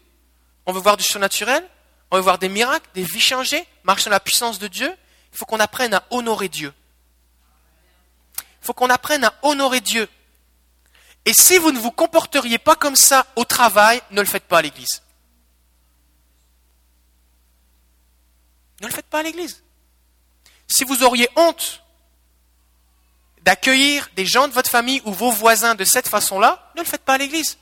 On 0.65 0.73
veut 0.73 0.79
voir 0.79 0.97
du 0.97 1.03
surnaturel? 1.03 1.63
On 2.09 2.15
veut 2.15 2.23
voir 2.23 2.39
des 2.39 2.49
miracles, 2.49 2.89
des 2.95 3.03
vies 3.03 3.21
changées, 3.21 3.63
marcher 3.83 4.05
dans 4.05 4.15
la 4.15 4.19
puissance 4.19 4.57
de 4.57 4.67
Dieu? 4.67 4.91
Il 5.31 5.37
faut 5.37 5.45
qu'on 5.45 5.59
apprenne 5.59 5.93
à 5.93 6.03
honorer 6.09 6.49
Dieu. 6.49 6.73
Il 8.39 8.65
faut 8.65 8.73
qu'on 8.73 8.89
apprenne 8.89 9.23
à 9.23 9.35
honorer 9.43 9.79
Dieu. 9.79 10.09
Et 11.25 11.33
si 11.33 11.59
vous 11.59 11.71
ne 11.71 11.79
vous 11.79 11.91
comporteriez 11.91 12.57
pas 12.57 12.75
comme 12.75 12.95
ça 12.95 13.27
au 13.35 13.45
travail, 13.45 14.01
ne 14.09 14.21
le 14.21 14.27
faites 14.27 14.45
pas 14.45 14.57
à 14.57 14.61
l'église. 14.63 15.03
Ne 18.81 18.87
le 18.87 18.93
faites 18.93 19.05
pas 19.05 19.19
à 19.19 19.23
l'église. 19.23 19.62
Si 20.67 20.83
vous 20.83 21.03
auriez 21.03 21.29
honte 21.35 21.83
d'accueillir 23.41 24.09
des 24.15 24.25
gens 24.25 24.47
de 24.47 24.53
votre 24.53 24.69
famille 24.69 25.01
ou 25.05 25.11
vos 25.11 25.31
voisins 25.31 25.75
de 25.75 25.83
cette 25.83 26.07
façon-là, 26.07 26.71
ne 26.75 26.81
le 26.81 26.87
faites 26.87 27.03
pas 27.03 27.15
à 27.15 27.17
l'église. 27.17 27.57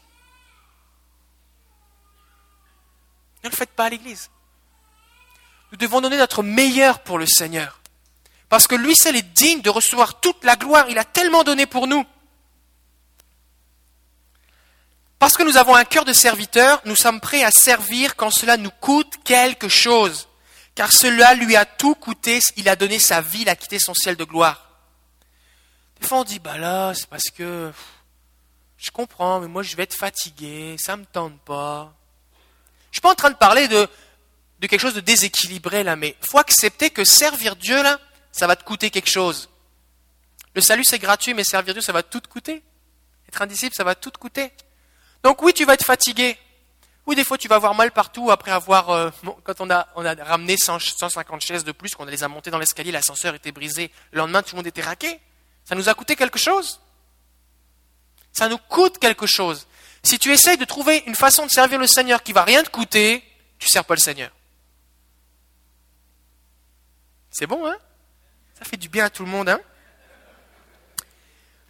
Ne 3.44 3.50
le 3.50 3.56
faites 3.56 3.72
pas 3.72 3.86
à 3.86 3.90
l'Église. 3.90 4.30
Nous 5.72 5.78
devons 5.78 6.02
donner 6.02 6.18
notre 6.18 6.44
meilleur 6.44 7.00
pour 7.00 7.18
le 7.18 7.26
Seigneur. 7.26 7.80
Parce 8.50 8.68
que 8.68 8.76
lui 8.76 8.96
seul 8.96 9.16
est 9.16 9.22
digne 9.22 9.62
de 9.62 9.70
recevoir 9.70 10.20
toute 10.20 10.44
la 10.44 10.56
gloire. 10.56 10.88
Il 10.90 10.98
a 10.98 11.06
tellement 11.06 11.44
donné 11.44 11.66
pour 11.66 11.88
nous. 11.88 12.06
Parce 15.18 15.38
que 15.38 15.44
nous 15.44 15.58
avons 15.58 15.76
un 15.76 15.86
cœur 15.86 16.04
de 16.04 16.14
serviteur, 16.14 16.82
nous 16.86 16.96
sommes 16.96 17.22
prêts 17.22 17.44
à 17.44 17.52
servir 17.52 18.16
quand 18.16 18.32
cela 18.32 18.58
nous 18.58 18.72
coûte 18.72 19.14
quelque 19.24 19.70
chose. 19.70 20.28
Car 20.82 20.92
cela 20.92 21.36
lui 21.36 21.56
a 21.56 21.64
tout 21.64 21.94
coûté, 21.94 22.40
il 22.58 22.68
a 22.68 22.76
donné 22.76 22.98
sa 22.98 23.22
vie, 23.22 23.42
il 23.42 23.50
a 23.50 23.56
quitté 23.56 23.78
son 23.78 23.94
ciel 23.94 24.16
de 24.16 24.24
gloire. 24.24 24.68
Des 26.00 26.08
fois 26.08 26.22
on 26.22 26.24
dit, 26.24 26.40
bah 26.40 26.58
là, 26.58 26.92
c'est 26.96 27.06
parce 27.06 27.30
que 27.30 27.72
je 28.78 28.90
comprends, 28.90 29.42
mais 29.42 29.48
moi 29.48 29.62
je 29.62 29.76
vais 29.76 29.84
être 29.84 29.94
fatigué, 29.94 30.76
ça 30.80 30.96
ne 30.96 31.02
me 31.02 31.06
tente 31.06 31.40
pas. 31.42 31.94
Je 32.90 32.96
suis 32.96 33.02
pas 33.02 33.12
en 33.12 33.16
train 33.16 33.30
de 33.30 33.36
parler 33.36 33.68
de, 33.68 33.88
quelque 34.62 34.80
chose 34.80 34.96
de 34.96 35.02
déséquilibré 35.02 35.84
là, 35.84 35.96
mais 35.96 36.16
faut 36.20 36.40
accepter 36.40 36.90
que 36.90 37.04
servir 37.06 37.56
Dieu 37.58 37.84
là, 37.84 38.00
ça 38.32 38.48
va 38.48 38.56
te 38.56 38.64
coûter 38.64 38.90
quelque 38.90 39.12
chose. 39.12 39.52
Le 40.56 40.62
salut 40.62 40.84
c'est 40.84 40.98
gratuit, 40.98 41.36
mais 41.36 41.44
servir 41.44 41.76
Dieu 41.76 41.84
ça 41.84 41.94
va 41.94 42.02
tout 42.02 42.22
te 42.22 42.28
coûter. 42.28 42.64
Être 43.28 43.44
un 43.44 43.46
disciple 43.46 43.76
ça 43.76 43.84
va 43.84 43.94
tout 43.94 44.10
te 44.10 44.18
coûter. 44.18 44.52
Donc 45.22 45.44
oui, 45.44 45.54
tu 45.54 45.64
vas 45.64 45.76
être 45.76 45.86
fatigué. 45.86 46.40
Oui, 47.12 47.18
des 47.18 47.26
fois 47.26 47.38
tu 47.38 47.50
vas 47.50 47.58
avoir 47.58 47.76
mal 47.76 47.92
partout 47.92 48.32
après 48.32 48.52
avoir, 48.52 48.90
euh, 48.90 49.10
quand 49.44 49.60
on 49.60 49.70
a, 49.70 49.86
on 49.98 50.06
a 50.06 50.14
ramené 50.24 50.56
150 50.56 51.42
chaises 51.42 51.66
de 51.66 51.74
plus, 51.74 51.94
qu'on 51.94 52.06
les 52.06 52.24
a 52.24 52.30
montées 52.30 52.52
dans 52.52 52.58
l'escalier, 52.58 52.90
l'ascenseur 52.90 53.36
était 53.36 53.52
brisé, 53.52 53.92
le 54.14 54.20
lendemain 54.20 54.42
tout 54.42 54.56
le 54.56 54.60
monde 54.60 54.68
était 54.68 54.82
raqué. 54.82 55.20
Ça 55.66 55.76
nous 55.76 55.90
a 55.90 55.94
coûté 55.94 56.16
quelque 56.16 56.40
chose. 56.40 56.80
Ça 58.32 58.48
nous 58.48 58.58
coûte 58.58 58.98
quelque 58.98 59.28
chose. 59.28 59.68
Si 60.04 60.20
tu 60.20 60.32
essayes 60.32 60.56
de 60.56 60.64
trouver 60.64 61.04
une 61.06 61.16
façon 61.16 61.46
de 61.46 61.52
servir 61.52 61.80
le 61.80 61.86
Seigneur 61.86 62.24
qui 62.24 62.32
va 62.32 62.46
rien 62.46 62.64
te 62.64 62.70
coûter, 62.70 63.22
tu 63.60 63.68
ne 63.68 63.72
sers 63.72 63.84
pas 63.84 63.96
le 63.96 64.00
Seigneur. 64.00 64.32
C'est 67.30 67.46
bon, 67.46 67.68
hein? 67.68 67.76
Ça 68.58 68.64
fait 68.64 68.78
du 68.78 68.88
bien 68.88 69.04
à 69.04 69.10
tout 69.10 69.26
le 69.26 69.32
monde, 69.32 69.50
hein? 69.50 69.60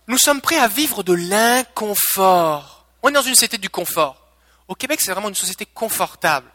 Nous 0.05 0.19
sommes 0.19 0.39
prêts 0.39 0.59
à 0.59 0.67
vivre 0.67 1.01
de 1.01 1.13
l'inconfort. 1.13 2.85
On 3.01 3.09
est 3.09 3.13
dans 3.13 3.23
une 3.23 3.33
société 3.33 3.57
du 3.57 3.71
confort. 3.71 4.20
Au 4.72 4.76
Québec, 4.76 5.01
c'est 5.01 5.11
vraiment 5.11 5.28
une 5.28 5.36
société 5.36 5.65
confortable. 5.65 6.49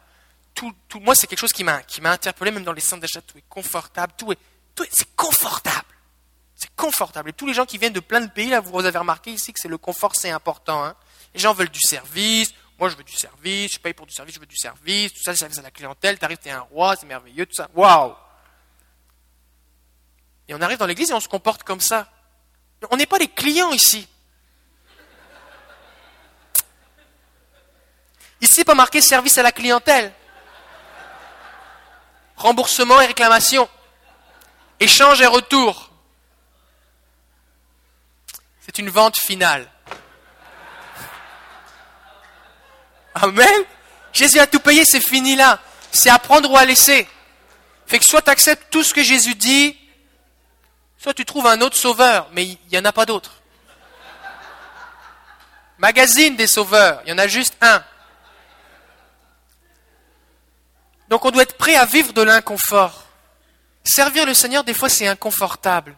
Tout, 0.55 0.73
tout, 0.89 1.01
moi, 1.01 1.15
c'est 1.15 1.27
quelque 1.27 1.39
chose 1.39 1.53
qui 1.53 1.65
m'a, 1.65 1.83
qui 1.83 2.01
m'a 2.01 2.13
interpellé, 2.13 2.51
même 2.51 2.65
dans 2.65 2.73
les 2.73 2.81
centres 2.81 3.03
d'achat, 3.03 3.21
tout 3.21 3.37
est 3.37 3.45
confortable, 3.47 4.15
tout 4.17 4.33
est, 4.33 4.39
tout 4.75 4.85
est, 4.85 4.89
c'est 4.91 5.15
confortable. 5.15 5.85
C'est 6.55 6.75
confortable. 6.75 7.29
Et 7.29 7.33
tous 7.35 7.45
les 7.45 7.53
gens 7.53 7.67
qui 7.67 7.77
viennent 7.77 7.93
de 7.93 8.01
plein 8.01 8.23
de 8.23 8.31
pays, 8.31 8.49
là, 8.49 8.61
vous 8.61 8.83
avez 8.83 8.97
remarqué 8.97 9.33
ici 9.33 9.53
que 9.53 9.61
c'est 9.61 9.69
le 9.69 9.77
confort, 9.77 10.17
c'est 10.17 10.31
important. 10.31 10.83
Hein. 10.83 10.97
Les 11.35 11.41
gens 11.41 11.53
veulent 11.53 11.69
du 11.69 11.83
service. 11.83 12.55
Moi, 12.79 12.89
je 12.89 12.97
veux 12.97 13.05
du 13.05 13.13
service. 13.13 13.75
Je 13.75 13.79
paye 13.81 13.93
pour 13.93 14.07
du 14.07 14.15
service, 14.15 14.35
je 14.35 14.41
veux 14.41 14.47
du 14.47 14.57
service. 14.57 15.13
Tout 15.13 15.23
ça, 15.23 15.33
le 15.33 15.37
service 15.37 15.59
à 15.59 15.63
la 15.63 15.71
clientèle. 15.71 16.19
T'arrives, 16.19 16.39
t'es 16.39 16.49
un 16.49 16.61
roi, 16.61 16.97
c'est 16.97 17.05
merveilleux, 17.05 17.45
tout 17.45 17.57
ça. 17.57 17.69
Waouh 17.75 18.15
Et 20.49 20.55
on 20.55 20.63
arrive 20.63 20.79
dans 20.79 20.87
l'église 20.87 21.11
et 21.11 21.15
on 21.15 21.21
se 21.21 21.29
comporte 21.29 21.65
comme 21.65 21.81
ça. 21.81 22.11
On 22.91 22.97
n'est 22.97 23.05
pas 23.05 23.19
les 23.19 23.29
clients 23.29 23.73
ici. 23.73 24.09
Ici, 28.41 28.65
pas 28.65 28.75
marqué 28.75 29.01
service 29.01 29.39
à 29.39 29.43
la 29.43 29.53
clientèle. 29.53 30.13
Remboursement 32.37 33.01
et 33.01 33.07
réclamation. 33.07 33.69
Échange 34.79 35.23
et 35.23 35.27
retour. 35.27 35.91
C'est 38.61 38.79
une 38.79 38.91
vente 38.91 39.17
finale. 39.19 39.71
Amen. 43.15 43.65
Jésus 44.13 44.39
a 44.39 44.47
tout 44.47 44.61
payé, 44.61 44.85
c'est 44.85 45.01
fini 45.01 45.37
là. 45.37 45.61
C'est 45.91 46.11
à 46.11 46.19
prendre 46.19 46.51
ou 46.51 46.57
à 46.57 46.65
laisser. 46.65 47.09
Fait 47.87 47.99
que 47.99 48.05
soit 48.05 48.23
tu 48.23 48.31
acceptes 48.31 48.71
tout 48.71 48.83
ce 48.83 48.93
que 48.93 49.03
Jésus 49.03 49.35
dit, 49.35 49.79
soit 50.99 51.15
tu 51.15 51.25
trouves 51.25 51.47
un 51.47 51.61
autre 51.61 51.77
sauveur, 51.77 52.29
mais 52.33 52.45
il 52.45 52.59
n'y 52.71 52.79
en 52.79 52.85
a 52.85 52.93
pas 52.93 53.07
d'autre. 53.07 53.43
Magazine 55.79 56.37
des 56.37 56.47
sauveurs, 56.47 57.01
il 57.05 57.11
y 57.11 57.13
en 57.13 57.19
a 57.19 57.29
juste 57.29 57.57
un. 57.61 57.83
Donc 61.09 61.25
on 61.25 61.31
doit 61.31 61.43
être 61.43 61.57
prêt 61.57 61.77
à 61.77 61.85
vivre 61.85 62.13
de 62.13 62.23
l'inconfort. 62.23 63.05
Servir 63.85 64.27
le 64.27 64.35
Seigneur, 64.35 64.65
des 64.65 64.75
fois, 64.75 64.89
c'est 64.89 65.07
inconfortable. 65.07 65.97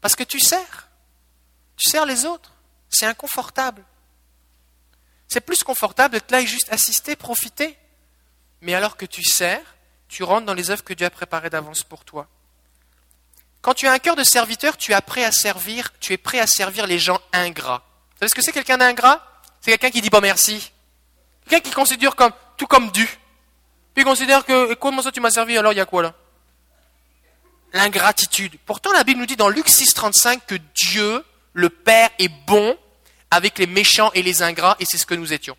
Parce 0.00 0.14
que 0.14 0.24
tu 0.24 0.40
sers. 0.40 0.88
Tu 1.76 1.88
sers 1.90 2.06
les 2.06 2.24
autres. 2.24 2.52
C'est 2.88 3.06
inconfortable. 3.06 3.84
C'est 5.28 5.40
plus 5.40 5.62
confortable 5.62 6.14
d'être 6.14 6.30
là 6.30 6.40
et 6.40 6.46
juste 6.46 6.72
assister, 6.72 7.16
profiter. 7.16 7.76
Mais 8.60 8.74
alors 8.74 8.96
que 8.96 9.06
tu 9.06 9.22
sers, 9.22 9.62
tu 10.08 10.22
rentres 10.22 10.46
dans 10.46 10.54
les 10.54 10.70
œuvres 10.70 10.84
que 10.84 10.94
Dieu 10.94 11.06
a 11.06 11.10
préparées 11.10 11.50
d'avance 11.50 11.82
pour 11.82 12.04
toi. 12.04 12.28
Quand 13.60 13.74
tu 13.74 13.86
as 13.86 13.92
un 13.92 13.98
cœur 13.98 14.16
de 14.16 14.24
serviteur, 14.24 14.76
tu 14.76 14.92
es 14.92 15.00
prêt 15.00 15.24
à 15.24 15.32
servir, 15.32 15.92
tu 16.00 16.12
es 16.12 16.16
prêt 16.16 16.38
à 16.38 16.46
servir 16.46 16.86
les 16.86 16.98
gens 16.98 17.20
ingrats. 17.32 17.82
Vous 18.12 18.18
savez 18.20 18.30
ce 18.30 18.34
que 18.34 18.42
c'est 18.42 18.52
quelqu'un 18.52 18.78
d'ingrat? 18.78 19.42
C'est 19.60 19.72
quelqu'un 19.72 19.90
qui 19.90 20.00
dit 20.00 20.10
pas 20.10 20.20
merci. 20.20 20.72
Quelqu'un 21.48 21.68
qui 21.68 21.74
considère 21.74 22.14
comme, 22.14 22.32
tout 22.56 22.66
comme 22.66 22.90
dû. 22.90 23.06
Puis 23.94 24.02
il 24.02 24.04
considère 24.04 24.44
que, 24.44 24.74
comment 24.74 25.02
ça 25.02 25.10
tu 25.10 25.20
m'as 25.20 25.30
servi, 25.30 25.56
alors 25.56 25.72
il 25.72 25.76
y 25.76 25.80
a 25.80 25.86
quoi 25.86 26.02
là? 26.02 26.14
L'ingratitude. 27.72 28.56
Pourtant 28.64 28.92
la 28.92 29.04
Bible 29.04 29.20
nous 29.20 29.26
dit 29.26 29.36
dans 29.36 29.48
Luc 29.48 29.66
6,35 29.68 30.40
que 30.46 30.54
Dieu 30.74 31.24
le 31.52 31.70
Père 31.70 32.10
est 32.18 32.28
bon 32.46 32.78
avec 33.30 33.58
les 33.58 33.66
méchants 33.66 34.10
et 34.14 34.22
les 34.22 34.42
ingrats, 34.42 34.76
et 34.78 34.84
c'est 34.84 34.98
ce 34.98 35.06
que 35.06 35.14
nous 35.14 35.32
étions. 35.32 35.56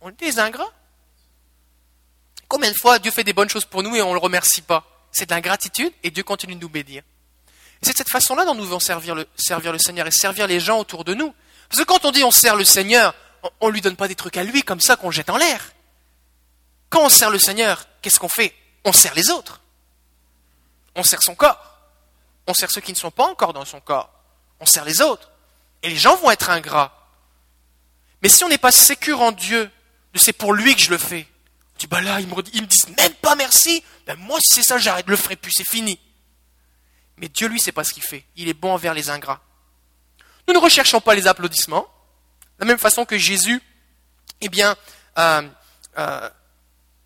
On 0.00 0.10
était 0.10 0.26
des 0.26 0.38
ingrats? 0.38 0.72
Combien 2.48 2.70
de 2.70 2.76
fois 2.76 2.98
Dieu 2.98 3.10
fait 3.10 3.24
des 3.24 3.32
bonnes 3.32 3.48
choses 3.48 3.64
pour 3.64 3.82
nous 3.82 3.94
et 3.94 4.02
on 4.02 4.10
ne 4.10 4.14
le 4.14 4.20
remercie 4.20 4.62
pas? 4.62 4.86
C'est 5.12 5.26
de 5.26 5.34
l'ingratitude 5.34 5.92
et 6.02 6.10
Dieu 6.10 6.22
continue 6.22 6.54
de 6.54 6.60
nous 6.60 6.68
bénir. 6.68 7.02
C'est 7.82 7.92
de 7.92 7.96
cette 7.96 8.10
façon-là 8.10 8.44
dont 8.44 8.54
nous 8.54 8.64
devons 8.64 8.80
servir 8.80 9.14
le 9.14 9.26
Seigneur 9.78 10.06
et 10.06 10.10
servir 10.10 10.46
les 10.46 10.60
gens 10.60 10.78
autour 10.78 11.04
de 11.04 11.14
nous. 11.14 11.34
Parce 11.70 11.80
que 11.80 11.86
quand 11.86 12.04
on 12.04 12.10
dit 12.10 12.22
on 12.24 12.30
sert 12.30 12.56
le 12.56 12.64
Seigneur, 12.64 13.14
on 13.60 13.68
ne 13.68 13.72
lui 13.72 13.80
donne 13.80 13.96
pas 13.96 14.08
des 14.08 14.16
trucs 14.16 14.36
à 14.36 14.44
lui 14.44 14.62
comme 14.62 14.80
ça 14.80 14.96
qu'on 14.96 15.10
jette 15.10 15.30
en 15.30 15.38
l'air. 15.38 15.72
Quand 16.90 17.02
on 17.02 17.08
sert 17.08 17.30
le 17.30 17.38
Seigneur, 17.38 17.86
qu'est-ce 18.02 18.18
qu'on 18.18 18.28
fait? 18.28 18.54
On 18.84 18.92
sert 18.92 19.14
les 19.14 19.30
autres. 19.30 19.62
On 20.94 21.02
sert 21.02 21.22
son 21.22 21.34
corps 21.34 21.70
on 22.50 22.54
sert 22.54 22.70
ceux 22.70 22.80
qui 22.80 22.92
ne 22.92 22.96
sont 22.96 23.10
pas 23.10 23.24
encore 23.24 23.52
dans 23.52 23.64
son 23.64 23.80
corps, 23.80 24.12
on 24.58 24.66
sert 24.66 24.84
les 24.84 25.00
autres. 25.00 25.30
Et 25.82 25.88
les 25.88 25.96
gens 25.96 26.16
vont 26.16 26.30
être 26.30 26.50
ingrats. 26.50 27.08
Mais 28.22 28.28
si 28.28 28.44
on 28.44 28.48
n'est 28.48 28.58
pas 28.58 28.72
sécure 28.72 29.20
en 29.20 29.32
Dieu, 29.32 29.70
c'est 30.14 30.34
pour 30.34 30.52
lui 30.52 30.74
que 30.74 30.82
je 30.82 30.90
le 30.90 30.98
fais. 30.98 31.26
Tu 31.78 31.86
dis, 31.86 31.90
bah 31.90 32.02
là, 32.02 32.20
ils 32.20 32.26
me, 32.26 32.42
disent 32.42 32.88
même 32.98 33.14
pas 33.14 33.34
merci. 33.36 33.82
Ben 34.06 34.16
moi, 34.16 34.38
si 34.42 34.54
c'est 34.54 34.62
ça, 34.62 34.76
j'arrête, 34.76 35.08
le 35.08 35.16
ferai 35.16 35.36
plus, 35.36 35.52
c'est 35.52 35.68
fini. 35.68 35.98
Mais 37.16 37.28
Dieu, 37.28 37.48
lui, 37.48 37.58
sait 37.58 37.72
pas 37.72 37.84
ce 37.84 37.94
qu'il 37.94 38.02
fait. 38.02 38.26
Il 38.36 38.48
est 38.48 38.54
bon 38.54 38.72
envers 38.72 38.92
les 38.92 39.08
ingrats. 39.08 39.40
Nous 40.48 40.54
ne 40.54 40.58
recherchons 40.58 41.00
pas 41.00 41.14
les 41.14 41.26
applaudissements. 41.26 41.86
De 42.58 42.64
la 42.64 42.66
même 42.66 42.78
façon 42.78 43.04
que 43.04 43.16
Jésus, 43.16 43.62
eh 44.40 44.48
bien, 44.48 44.76
euh, 45.18 45.42
euh, 45.98 46.30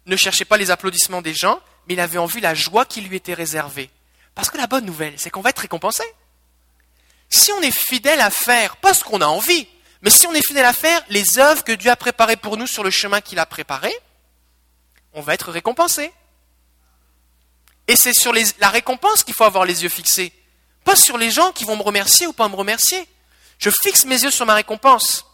ne 0.07 0.17
cherchait 0.17 0.45
pas 0.45 0.57
les 0.57 0.71
applaudissements 0.71 1.23
des 1.23 1.35
gens, 1.35 1.61
mais 1.87 1.95
il 1.95 2.01
avait 2.01 2.19
en 2.19 2.27
vue 2.27 2.41
la 2.41 2.55
joie 2.55 2.85
qui 2.85 3.01
lui 3.01 3.17
était 3.17 3.35
réservée. 3.35 3.91
Parce 4.35 4.51
que 4.51 4.57
la 4.57 4.67
bonne 4.67 4.85
nouvelle, 4.85 5.15
c'est 5.17 5.31
qu'on 5.31 5.41
va 5.41 5.51
être 5.51 5.61
récompensé. 5.61 6.03
Si 7.31 7.53
on 7.53 7.61
est 7.61 7.77
fidèle 7.77 8.21
à 8.21 8.31
faire, 8.31 8.77
pas 8.77 8.95
ce 8.95 9.05
qu'on 9.05 9.21
a 9.21 9.27
envie, 9.27 9.67
mais 10.03 10.11
si 10.11 10.27
on 10.27 10.35
est 10.35 10.47
fidèle 10.47 10.67
à 10.67 10.73
faire 10.73 11.03
les 11.09 11.39
œuvres 11.39 11.65
que 11.65 11.73
Dieu 11.73 11.91
a 11.91 11.97
préparées 11.97 12.37
pour 12.37 12.57
nous 12.57 12.67
sur 12.67 12.85
le 12.85 12.91
chemin 12.91 13.21
qu'il 13.21 13.39
a 13.39 13.47
préparé, 13.47 13.93
on 15.15 15.23
va 15.23 15.35
être 15.35 15.51
récompensé. 15.51 16.13
Et 17.89 17.97
c'est 17.97 18.13
sur 18.13 18.33
la 18.33 18.69
récompense 18.69 19.25
qu'il 19.25 19.35
faut 19.35 19.45
avoir 19.45 19.65
les 19.65 19.83
yeux 19.83 19.89
fixés, 19.89 20.33
pas 20.85 20.97
sur 20.97 21.19
les 21.19 21.31
gens 21.31 21.53
qui 21.53 21.65
vont 21.65 21.77
me 21.77 21.83
remercier 21.83 22.27
ou 22.27 22.33
pas 22.33 22.49
me 22.49 22.57
remercier. 22.57 23.09
Je 23.65 23.71
fixe 23.71 24.05
mes 24.05 24.23
yeux 24.23 24.31
sur 24.31 24.45
ma 24.45 24.53
récompense. 24.53 25.25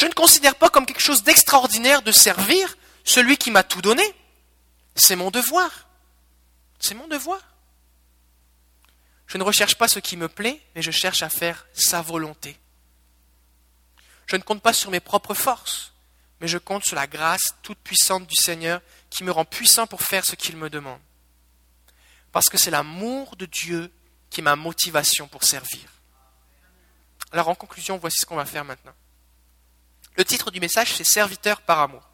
Je 0.00 0.06
ne 0.06 0.14
considère 0.14 0.54
pas 0.54 0.70
comme 0.70 0.86
quelque 0.86 1.02
chose 1.02 1.22
d'extraordinaire 1.24 2.00
de 2.00 2.10
servir 2.10 2.74
celui 3.04 3.36
qui 3.36 3.50
m'a 3.50 3.62
tout 3.62 3.82
donné. 3.82 4.02
C'est 4.94 5.14
mon 5.14 5.30
devoir. 5.30 5.88
C'est 6.78 6.94
mon 6.94 7.06
devoir. 7.06 7.38
Je 9.26 9.36
ne 9.36 9.42
recherche 9.42 9.74
pas 9.74 9.88
ce 9.88 9.98
qui 9.98 10.16
me 10.16 10.26
plaît, 10.26 10.58
mais 10.74 10.80
je 10.80 10.90
cherche 10.90 11.22
à 11.22 11.28
faire 11.28 11.66
sa 11.74 12.00
volonté. 12.00 12.58
Je 14.24 14.36
ne 14.36 14.42
compte 14.42 14.62
pas 14.62 14.72
sur 14.72 14.90
mes 14.90 15.00
propres 15.00 15.34
forces, 15.34 15.92
mais 16.40 16.48
je 16.48 16.56
compte 16.56 16.86
sur 16.86 16.96
la 16.96 17.06
grâce 17.06 17.56
toute 17.60 17.78
puissante 17.80 18.26
du 18.26 18.36
Seigneur 18.36 18.80
qui 19.10 19.22
me 19.22 19.32
rend 19.32 19.44
puissant 19.44 19.86
pour 19.86 20.00
faire 20.00 20.24
ce 20.24 20.34
qu'il 20.34 20.56
me 20.56 20.70
demande. 20.70 21.02
Parce 22.32 22.48
que 22.48 22.56
c'est 22.56 22.70
l'amour 22.70 23.36
de 23.36 23.44
Dieu 23.44 23.92
qui 24.30 24.40
est 24.40 24.42
ma 24.42 24.56
motivation 24.56 25.28
pour 25.28 25.44
servir. 25.44 25.95
Alors 27.36 27.50
en 27.50 27.54
conclusion, 27.54 27.98
voici 27.98 28.16
ce 28.22 28.24
qu'on 28.24 28.36
va 28.36 28.46
faire 28.46 28.64
maintenant. 28.64 28.94
Le 30.16 30.24
titre 30.24 30.50
du 30.50 30.58
message, 30.58 30.94
c'est 30.94 31.04
Serviteur 31.04 31.60
par 31.60 31.80
amour. 31.80 32.08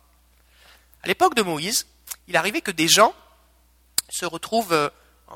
À 1.00 1.06
l'époque 1.06 1.36
de 1.36 1.42
Moïse, 1.42 1.86
il 2.26 2.36
arrivait 2.36 2.60
que 2.60 2.72
des 2.72 2.88
gens 2.88 3.14
se 4.10 4.26
retrouvent 4.26 4.72
euh, 4.72 4.90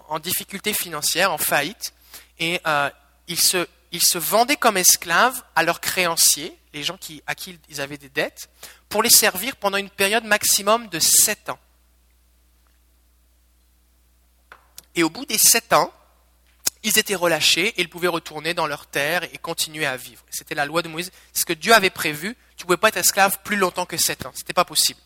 en 0.09 0.19
difficulté 0.19 0.73
financière, 0.73 1.33
en 1.33 1.39
faillite, 1.39 1.95
et 2.41 2.61
euh, 2.67 2.91
ils, 3.29 3.39
se, 3.39 4.19
vendaient 4.19 4.57
comme 4.57 4.77
esclaves 4.77 5.41
à 5.55 5.63
leurs 5.63 5.81
créanciers, 5.81 6.59
les 6.73 6.83
gens 6.83 6.97
qui, 6.97 7.23
à 7.29 7.37
qui 7.37 7.57
ils 7.69 7.81
avaient 7.81 7.97
des 7.97 8.09
dettes, 8.09 8.51
pour 8.89 9.05
les 9.05 9.11
servir 9.11 9.55
pendant 9.55 9.79
une 9.79 9.89
période 9.89 10.25
maximum 10.25 10.89
de 10.89 10.99
sept 10.99 11.49
ans. 11.49 11.61
Et 14.97 15.05
au 15.05 15.11
bout 15.11 15.27
des 15.27 15.39
sept 15.39 15.73
ans, 15.73 15.93
ils 16.87 16.99
étaient 16.99 17.17
relâchés 17.17 17.67
et 17.67 17.81
ils 17.81 17.89
pouvaient 17.89 18.07
retourner 18.07 18.55
dans 18.55 18.69
leur 18.69 18.87
terre 18.87 19.25
et 19.25 19.39
continuer 19.39 19.87
à 19.87 19.97
vivre. 19.97 20.23
C'était 20.31 20.55
la 20.55 20.65
loi 20.65 20.83
de 20.83 20.89
Moïse. 20.89 21.11
C'est 21.33 21.41
ce 21.41 21.45
que 21.45 21.53
Dieu 21.53 21.75
avait 21.75 21.91
prévu. 21.91 22.37
Tu 22.57 22.63
ne 22.63 22.67
pouvais 22.67 22.77
pas 22.77 22.91
être 22.91 22.99
esclave 22.99 23.41
plus 23.43 23.57
longtemps 23.57 23.87
que 23.87 23.97
sept 23.97 24.25
ans. 24.25 24.31
Ce 24.37 24.43
n'était 24.43 24.53
pas 24.53 24.65
possible. 24.65 25.01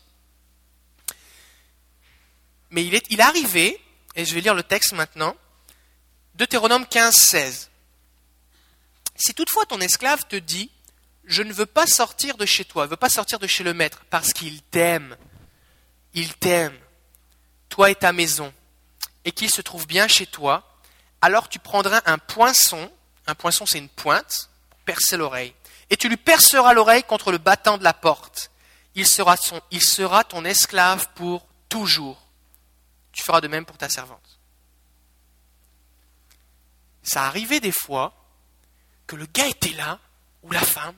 Mais 2.69 2.85
il 2.85 2.93
est, 2.93 3.03
il 3.09 3.19
est 3.19 3.23
arrivé 3.23 3.81
et 4.15 4.25
je 4.25 4.35
vais 4.35 4.41
lire 4.41 4.53
le 4.53 4.61
texte 4.61 4.93
maintenant, 4.93 5.35
Deutéronome 6.35 6.85
15, 6.85 7.15
16. 7.15 7.71
Si 9.15 9.33
toutefois 9.33 9.65
ton 9.65 9.81
esclave 9.81 10.27
te 10.27 10.35
dit, 10.35 10.69
je 11.25 11.41
ne 11.41 11.51
veux 11.51 11.65
pas 11.65 11.87
sortir 11.87 12.37
de 12.37 12.45
chez 12.45 12.63
toi, 12.63 12.85
ne 12.85 12.91
veux 12.91 12.95
pas 12.95 13.09
sortir 13.09 13.39
de 13.39 13.47
chez 13.47 13.63
le 13.63 13.73
maître, 13.73 14.03
parce 14.11 14.33
qu'il 14.33 14.61
t'aime, 14.61 15.17
il 16.13 16.35
t'aime, 16.35 16.77
toi 17.69 17.89
et 17.89 17.95
ta 17.95 18.13
maison, 18.13 18.53
et 19.25 19.31
qu'il 19.31 19.49
se 19.49 19.61
trouve 19.61 19.87
bien 19.87 20.07
chez 20.07 20.27
toi, 20.27 20.70
alors 21.21 21.49
tu 21.49 21.59
prendras 21.59 22.01
un 22.05 22.17
poinçon, 22.17 22.91
un 23.27 23.35
poinçon 23.35 23.65
c'est 23.65 23.77
une 23.77 23.89
pointe, 23.89 24.49
pour 24.69 24.79
percer 24.79 25.17
l'oreille, 25.17 25.53
et 25.89 25.97
tu 25.97 26.09
lui 26.09 26.17
perceras 26.17 26.73
l'oreille 26.73 27.03
contre 27.03 27.31
le 27.31 27.37
battant 27.37 27.77
de 27.77 27.83
la 27.83 27.93
porte. 27.93 28.49
Il 28.95 29.07
sera, 29.07 30.23
ton 30.23 30.45
esclave 30.45 31.07
pour 31.15 31.47
toujours. 31.69 32.27
Tu 33.11 33.23
feras 33.23 33.41
de 33.41 33.47
même 33.47 33.65
pour 33.65 33.77
ta 33.77 33.89
servante. 33.89 34.39
Ça 37.03 37.25
arrivait 37.25 37.59
des 37.59 37.71
fois 37.71 38.13
que 39.07 39.15
le 39.15 39.25
gars 39.25 39.47
était 39.47 39.73
là, 39.73 39.99
ou 40.43 40.51
la 40.51 40.61
femme, 40.61 40.95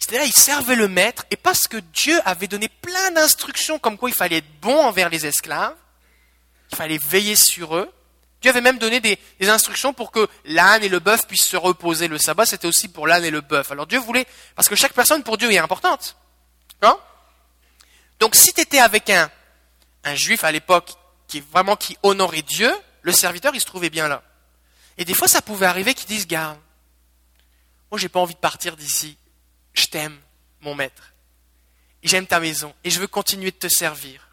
il 0.00 0.04
était 0.04 0.18
là, 0.18 0.24
il 0.24 0.32
servait 0.32 0.76
le 0.76 0.88
maître, 0.88 1.24
et 1.30 1.36
parce 1.36 1.66
que 1.66 1.76
Dieu 1.76 2.18
avait 2.24 2.46
donné 2.46 2.68
plein 2.68 3.10
d'instructions 3.10 3.78
comme 3.78 3.98
quoi 3.98 4.08
il 4.08 4.14
fallait 4.14 4.38
être 4.38 4.60
bon 4.60 4.76
envers 4.76 5.08
les 5.08 5.26
esclaves, 5.26 5.76
il 6.70 6.76
fallait 6.76 6.98
veiller 6.98 7.36
sur 7.36 7.76
eux, 7.76 7.92
Dieu 8.40 8.50
avait 8.50 8.60
même 8.60 8.78
donné 8.78 9.00
des, 9.00 9.18
instructions 9.48 9.92
pour 9.92 10.12
que 10.12 10.28
l'âne 10.44 10.84
et 10.84 10.88
le 10.88 11.00
bœuf 11.00 11.26
puissent 11.26 11.46
se 11.46 11.56
reposer. 11.56 12.06
Le 12.06 12.18
sabbat, 12.18 12.46
c'était 12.46 12.68
aussi 12.68 12.88
pour 12.88 13.06
l'âne 13.06 13.24
et 13.24 13.30
le 13.30 13.40
bœuf. 13.40 13.72
Alors 13.72 13.86
Dieu 13.86 13.98
voulait, 13.98 14.26
parce 14.54 14.68
que 14.68 14.76
chaque 14.76 14.92
personne 14.92 15.22
pour 15.22 15.38
Dieu 15.38 15.50
est 15.50 15.58
importante. 15.58 16.16
Donc 18.18 18.34
si 18.34 18.52
tu 18.52 18.60
étais 18.60 18.80
avec 18.80 19.10
un, 19.10 19.30
un 20.04 20.14
juif 20.14 20.44
à 20.44 20.52
l'époque 20.52 20.92
qui 21.26 21.40
vraiment 21.40 21.76
qui 21.76 21.96
honorait 22.02 22.42
Dieu, 22.42 22.72
le 23.02 23.12
serviteur 23.12 23.54
il 23.54 23.60
se 23.60 23.66
trouvait 23.66 23.90
bien 23.90 24.08
là. 24.08 24.22
Et 24.96 25.04
des 25.04 25.14
fois 25.14 25.28
ça 25.28 25.42
pouvait 25.42 25.66
arriver 25.66 25.94
qu'ils 25.94 26.08
disent 26.08 26.26
Garde, 26.26 26.58
moi 27.90 27.98
j'ai 27.98 28.08
pas 28.08 28.20
envie 28.20 28.34
de 28.34 28.40
partir 28.40 28.76
d'ici. 28.76 29.16
Je 29.72 29.86
t'aime, 29.86 30.18
mon 30.60 30.74
maître. 30.74 31.12
J'aime 32.02 32.26
ta 32.26 32.40
maison 32.40 32.74
et 32.84 32.90
je 32.90 32.98
veux 32.98 33.06
continuer 33.06 33.50
de 33.50 33.56
te 33.56 33.68
servir. 33.68 34.28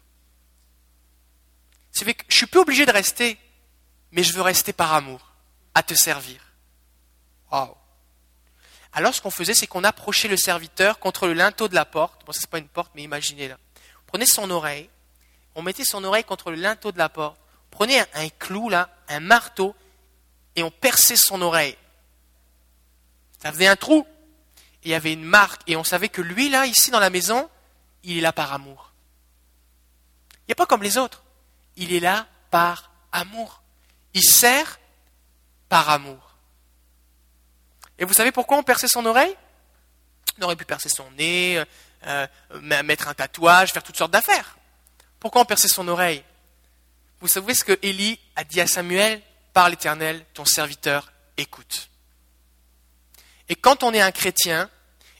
C'est 1.92 2.12
que 2.12 2.24
je 2.28 2.36
suis 2.36 2.46
plus 2.46 2.60
obligé 2.60 2.84
de 2.84 2.92
rester 2.92 3.38
mais 4.16 4.22
je 4.22 4.32
veux 4.32 4.40
rester 4.40 4.72
par 4.72 4.94
amour, 4.94 5.30
à 5.74 5.82
te 5.82 5.92
servir. 5.92 6.40
Alors 8.92 9.14
ce 9.14 9.20
qu'on 9.20 9.30
faisait, 9.30 9.52
c'est 9.52 9.66
qu'on 9.66 9.84
approchait 9.84 10.26
le 10.26 10.38
serviteur 10.38 10.98
contre 10.98 11.26
le 11.26 11.34
linteau 11.34 11.68
de 11.68 11.74
la 11.74 11.84
porte. 11.84 12.24
Bon, 12.24 12.32
ce 12.32 12.40
n'est 12.40 12.46
pas 12.46 12.58
une 12.58 12.68
porte, 12.68 12.92
mais 12.94 13.02
imaginez-la. 13.02 13.56
On 13.56 14.06
prenait 14.06 14.26
son 14.26 14.50
oreille, 14.50 14.88
on 15.54 15.60
mettait 15.60 15.84
son 15.84 16.02
oreille 16.02 16.24
contre 16.24 16.50
le 16.50 16.56
linteau 16.56 16.92
de 16.92 16.98
la 16.98 17.10
porte, 17.10 17.38
on 17.66 17.76
prenait 17.76 18.00
un, 18.14 18.28
clou, 18.30 18.70
là, 18.70 18.88
un 19.08 19.20
marteau, 19.20 19.76
et 20.56 20.62
on 20.62 20.70
perçait 20.70 21.16
son 21.16 21.42
oreille. 21.42 21.76
Ça 23.42 23.52
faisait 23.52 23.66
un 23.66 23.76
trou. 23.76 24.06
Et 24.82 24.88
il 24.88 24.90
y 24.92 24.94
avait 24.94 25.12
une 25.12 25.24
marque, 25.24 25.60
et 25.66 25.76
on 25.76 25.84
savait 25.84 26.08
que 26.08 26.22
lui, 26.22 26.48
là, 26.48 26.64
ici 26.64 26.90
dans 26.90 27.00
la 27.00 27.10
maison, 27.10 27.50
il 28.02 28.16
est 28.16 28.22
là 28.22 28.32
par 28.32 28.54
amour. 28.54 28.92
Il 30.48 30.52
a 30.52 30.54
pas 30.54 30.64
comme 30.64 30.82
les 30.82 30.96
autres. 30.96 31.22
Il 31.76 31.92
est 31.92 32.00
là 32.00 32.26
par 32.50 32.90
amour. 33.12 33.62
Il 34.16 34.22
sert 34.22 34.80
par 35.68 35.90
amour. 35.90 36.36
Et 37.98 38.06
vous 38.06 38.14
savez 38.14 38.32
pourquoi 38.32 38.56
on 38.56 38.62
perçait 38.62 38.88
son 38.88 39.04
oreille? 39.04 39.36
On 40.40 40.44
aurait 40.44 40.56
pu 40.56 40.64
percer 40.64 40.88
son 40.88 41.10
nez, 41.12 41.58
euh, 41.58 41.64
euh, 42.06 42.82
mettre 42.82 43.08
un 43.08 43.14
tatouage, 43.14 43.72
faire 43.72 43.82
toutes 43.82 43.98
sortes 43.98 44.10
d'affaires. 44.12 44.56
Pourquoi 45.20 45.42
on 45.42 45.44
perçait 45.44 45.68
son 45.68 45.86
oreille? 45.86 46.24
Vous 47.20 47.28
savez 47.28 47.54
ce 47.54 47.62
que 47.62 47.78
Élie 47.82 48.18
a 48.36 48.44
dit 48.44 48.58
à 48.58 48.66
Samuel? 48.66 49.20
Par 49.52 49.68
l'Éternel, 49.68 50.24
ton 50.32 50.46
serviteur 50.46 51.12
écoute. 51.36 51.90
Et 53.50 53.54
quand 53.54 53.82
on 53.82 53.92
est 53.92 54.00
un 54.00 54.12
chrétien 54.12 54.70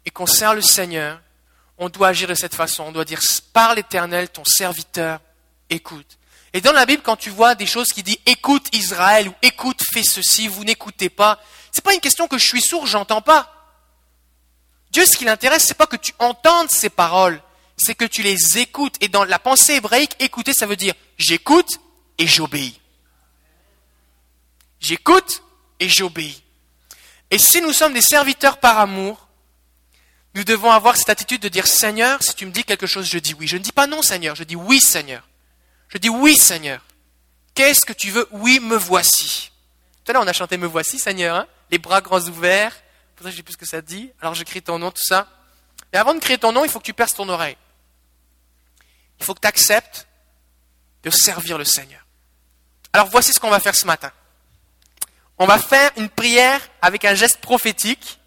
et 0.06 0.10
qu'on 0.10 0.26
sert 0.26 0.54
le 0.54 0.62
Seigneur, 0.62 1.20
on 1.76 1.90
doit 1.90 2.08
agir 2.08 2.28
de 2.28 2.34
cette 2.34 2.54
façon. 2.54 2.84
On 2.84 2.92
doit 2.92 3.04
dire 3.04 3.20
Par 3.52 3.74
l'Éternel, 3.74 4.30
ton 4.30 4.44
serviteur 4.46 5.20
écoute. 5.68 6.16
Et 6.56 6.62
dans 6.62 6.72
la 6.72 6.86
Bible, 6.86 7.02
quand 7.02 7.16
tu 7.16 7.28
vois 7.28 7.54
des 7.54 7.66
choses 7.66 7.88
qui 7.88 8.02
disent 8.02 8.16
écoute 8.24 8.74
Israël 8.74 9.28
ou 9.28 9.34
écoute 9.42 9.78
fais 9.92 10.02
ceci, 10.02 10.48
vous 10.48 10.64
n'écoutez 10.64 11.10
pas, 11.10 11.38
c'est 11.70 11.84
pas 11.84 11.92
une 11.92 12.00
question 12.00 12.28
que 12.28 12.38
je 12.38 12.46
suis 12.46 12.62
sourd, 12.62 12.86
j'entends 12.86 13.20
pas. 13.20 13.52
Dieu, 14.90 15.04
ce 15.04 15.18
qui 15.18 15.26
l'intéresse, 15.26 15.66
c'est 15.66 15.76
pas 15.76 15.86
que 15.86 15.96
tu 15.96 16.14
entendes 16.18 16.70
ces 16.70 16.88
paroles, 16.88 17.42
c'est 17.76 17.94
que 17.94 18.06
tu 18.06 18.22
les 18.22 18.56
écoutes. 18.56 18.94
Et 19.02 19.08
dans 19.08 19.24
la 19.24 19.38
pensée 19.38 19.74
hébraïque, 19.74 20.16
écouter, 20.18 20.54
ça 20.54 20.64
veut 20.64 20.76
dire 20.76 20.94
j'écoute 21.18 21.78
et 22.16 22.26
j'obéis. 22.26 22.80
J'écoute 24.80 25.42
et 25.78 25.90
j'obéis. 25.90 26.42
Et 27.30 27.38
si 27.38 27.60
nous 27.60 27.74
sommes 27.74 27.92
des 27.92 28.00
serviteurs 28.00 28.60
par 28.60 28.78
amour, 28.78 29.28
nous 30.34 30.44
devons 30.44 30.70
avoir 30.70 30.96
cette 30.96 31.10
attitude 31.10 31.42
de 31.42 31.50
dire 31.50 31.66
Seigneur, 31.66 32.22
si 32.22 32.34
tu 32.34 32.46
me 32.46 32.50
dis 32.50 32.64
quelque 32.64 32.86
chose, 32.86 33.06
je 33.10 33.18
dis 33.18 33.34
oui. 33.34 33.46
Je 33.46 33.58
ne 33.58 33.62
dis 33.62 33.72
pas 33.72 33.86
non, 33.86 34.00
Seigneur, 34.00 34.34
je 34.34 34.44
dis 34.44 34.56
oui, 34.56 34.80
Seigneur. 34.80 35.22
Je 35.88 35.98
dis 35.98 36.08
oui, 36.08 36.36
Seigneur. 36.36 36.84
Qu'est-ce 37.54 37.86
que 37.86 37.92
tu 37.92 38.10
veux? 38.10 38.28
Oui, 38.32 38.60
me 38.60 38.76
voici. 38.76 39.50
Tout 40.04 40.10
à 40.10 40.14
l'heure, 40.14 40.22
on 40.22 40.28
a 40.28 40.32
chanté 40.32 40.56
Me 40.56 40.66
voici, 40.66 40.98
Seigneur, 40.98 41.36
hein 41.36 41.46
les 41.70 41.78
bras 41.78 42.00
grands 42.00 42.20
ouverts. 42.20 42.74
Pour 43.14 43.26
ça, 43.26 43.32
sais 43.32 43.42
plus 43.42 43.54
ce 43.54 43.58
que 43.58 43.66
ça 43.66 43.80
dit. 43.80 44.10
Alors, 44.20 44.34
je 44.34 44.44
crie 44.44 44.62
ton 44.62 44.78
nom, 44.78 44.90
tout 44.90 45.02
ça. 45.02 45.28
Et 45.92 45.96
avant 45.96 46.14
de 46.14 46.20
crier 46.20 46.38
ton 46.38 46.52
nom, 46.52 46.64
il 46.64 46.70
faut 46.70 46.78
que 46.78 46.84
tu 46.84 46.94
perces 46.94 47.14
ton 47.14 47.28
oreille. 47.28 47.56
Il 49.18 49.24
faut 49.24 49.34
que 49.34 49.40
tu 49.40 49.48
acceptes 49.48 50.06
de 51.02 51.10
servir 51.10 51.56
le 51.56 51.64
Seigneur. 51.64 52.04
Alors, 52.92 53.08
voici 53.08 53.32
ce 53.32 53.40
qu'on 53.40 53.50
va 53.50 53.60
faire 53.60 53.74
ce 53.74 53.86
matin. 53.86 54.12
On 55.38 55.46
va 55.46 55.58
faire 55.58 55.90
une 55.96 56.08
prière 56.08 56.60
avec 56.82 57.04
un 57.04 57.14
geste 57.14 57.38
prophétique. 57.38 58.20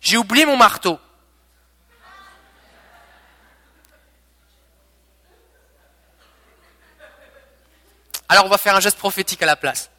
J'ai 0.00 0.16
oublié 0.16 0.46
mon 0.46 0.56
marteau. 0.56 0.98
Alors 8.28 8.46
on 8.46 8.48
va 8.48 8.58
faire 8.58 8.74
un 8.74 8.80
geste 8.80 8.98
prophétique 8.98 9.42
à 9.42 9.46
la 9.46 9.56
place. 9.56 9.90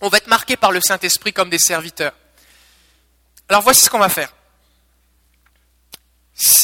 On 0.00 0.08
va 0.08 0.18
être 0.18 0.28
marqué 0.28 0.56
par 0.56 0.72
le 0.72 0.80
Saint-Esprit 0.80 1.32
comme 1.32 1.50
des 1.50 1.58
serviteurs. 1.58 2.14
Alors 3.48 3.62
voici 3.62 3.84
ce 3.84 3.90
qu'on 3.90 3.98
va 3.98 4.08
faire. 4.08 4.32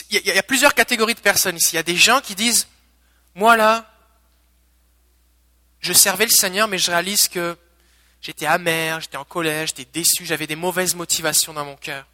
Il 0.09 0.25
y, 0.25 0.31
a, 0.31 0.43
plusieurs 0.43 0.75
catégories 0.75 1.14
de 1.14 1.21
personnes 1.21 1.57
ici. 1.57 1.71
Il 1.73 1.77
y 1.77 1.79
a 1.79 1.83
des 1.83 1.97
gens 1.97 2.21
qui 2.21 2.35
disent, 2.35 2.67
moi 3.35 3.57
là, 3.57 3.93
je 5.81 5.93
servais 5.93 6.25
le 6.25 6.31
Seigneur, 6.31 6.67
mais 6.69 6.79
je 6.79 6.91
réalise 6.91 7.29
que 7.29 7.59
j'étais 8.23 8.47
amer, 8.47 9.01
j'étais 9.01 9.19
en 9.19 9.25
colère, 9.25 9.67
j'étais 9.67 9.85
déçu, 9.85 10.25
j'avais 10.25 10.47
des 10.47 10.57
mauvaises 10.57 10.95
motivations 10.95 11.53
dans 11.53 11.64
mon 11.64 11.77
cœur. 11.77 12.07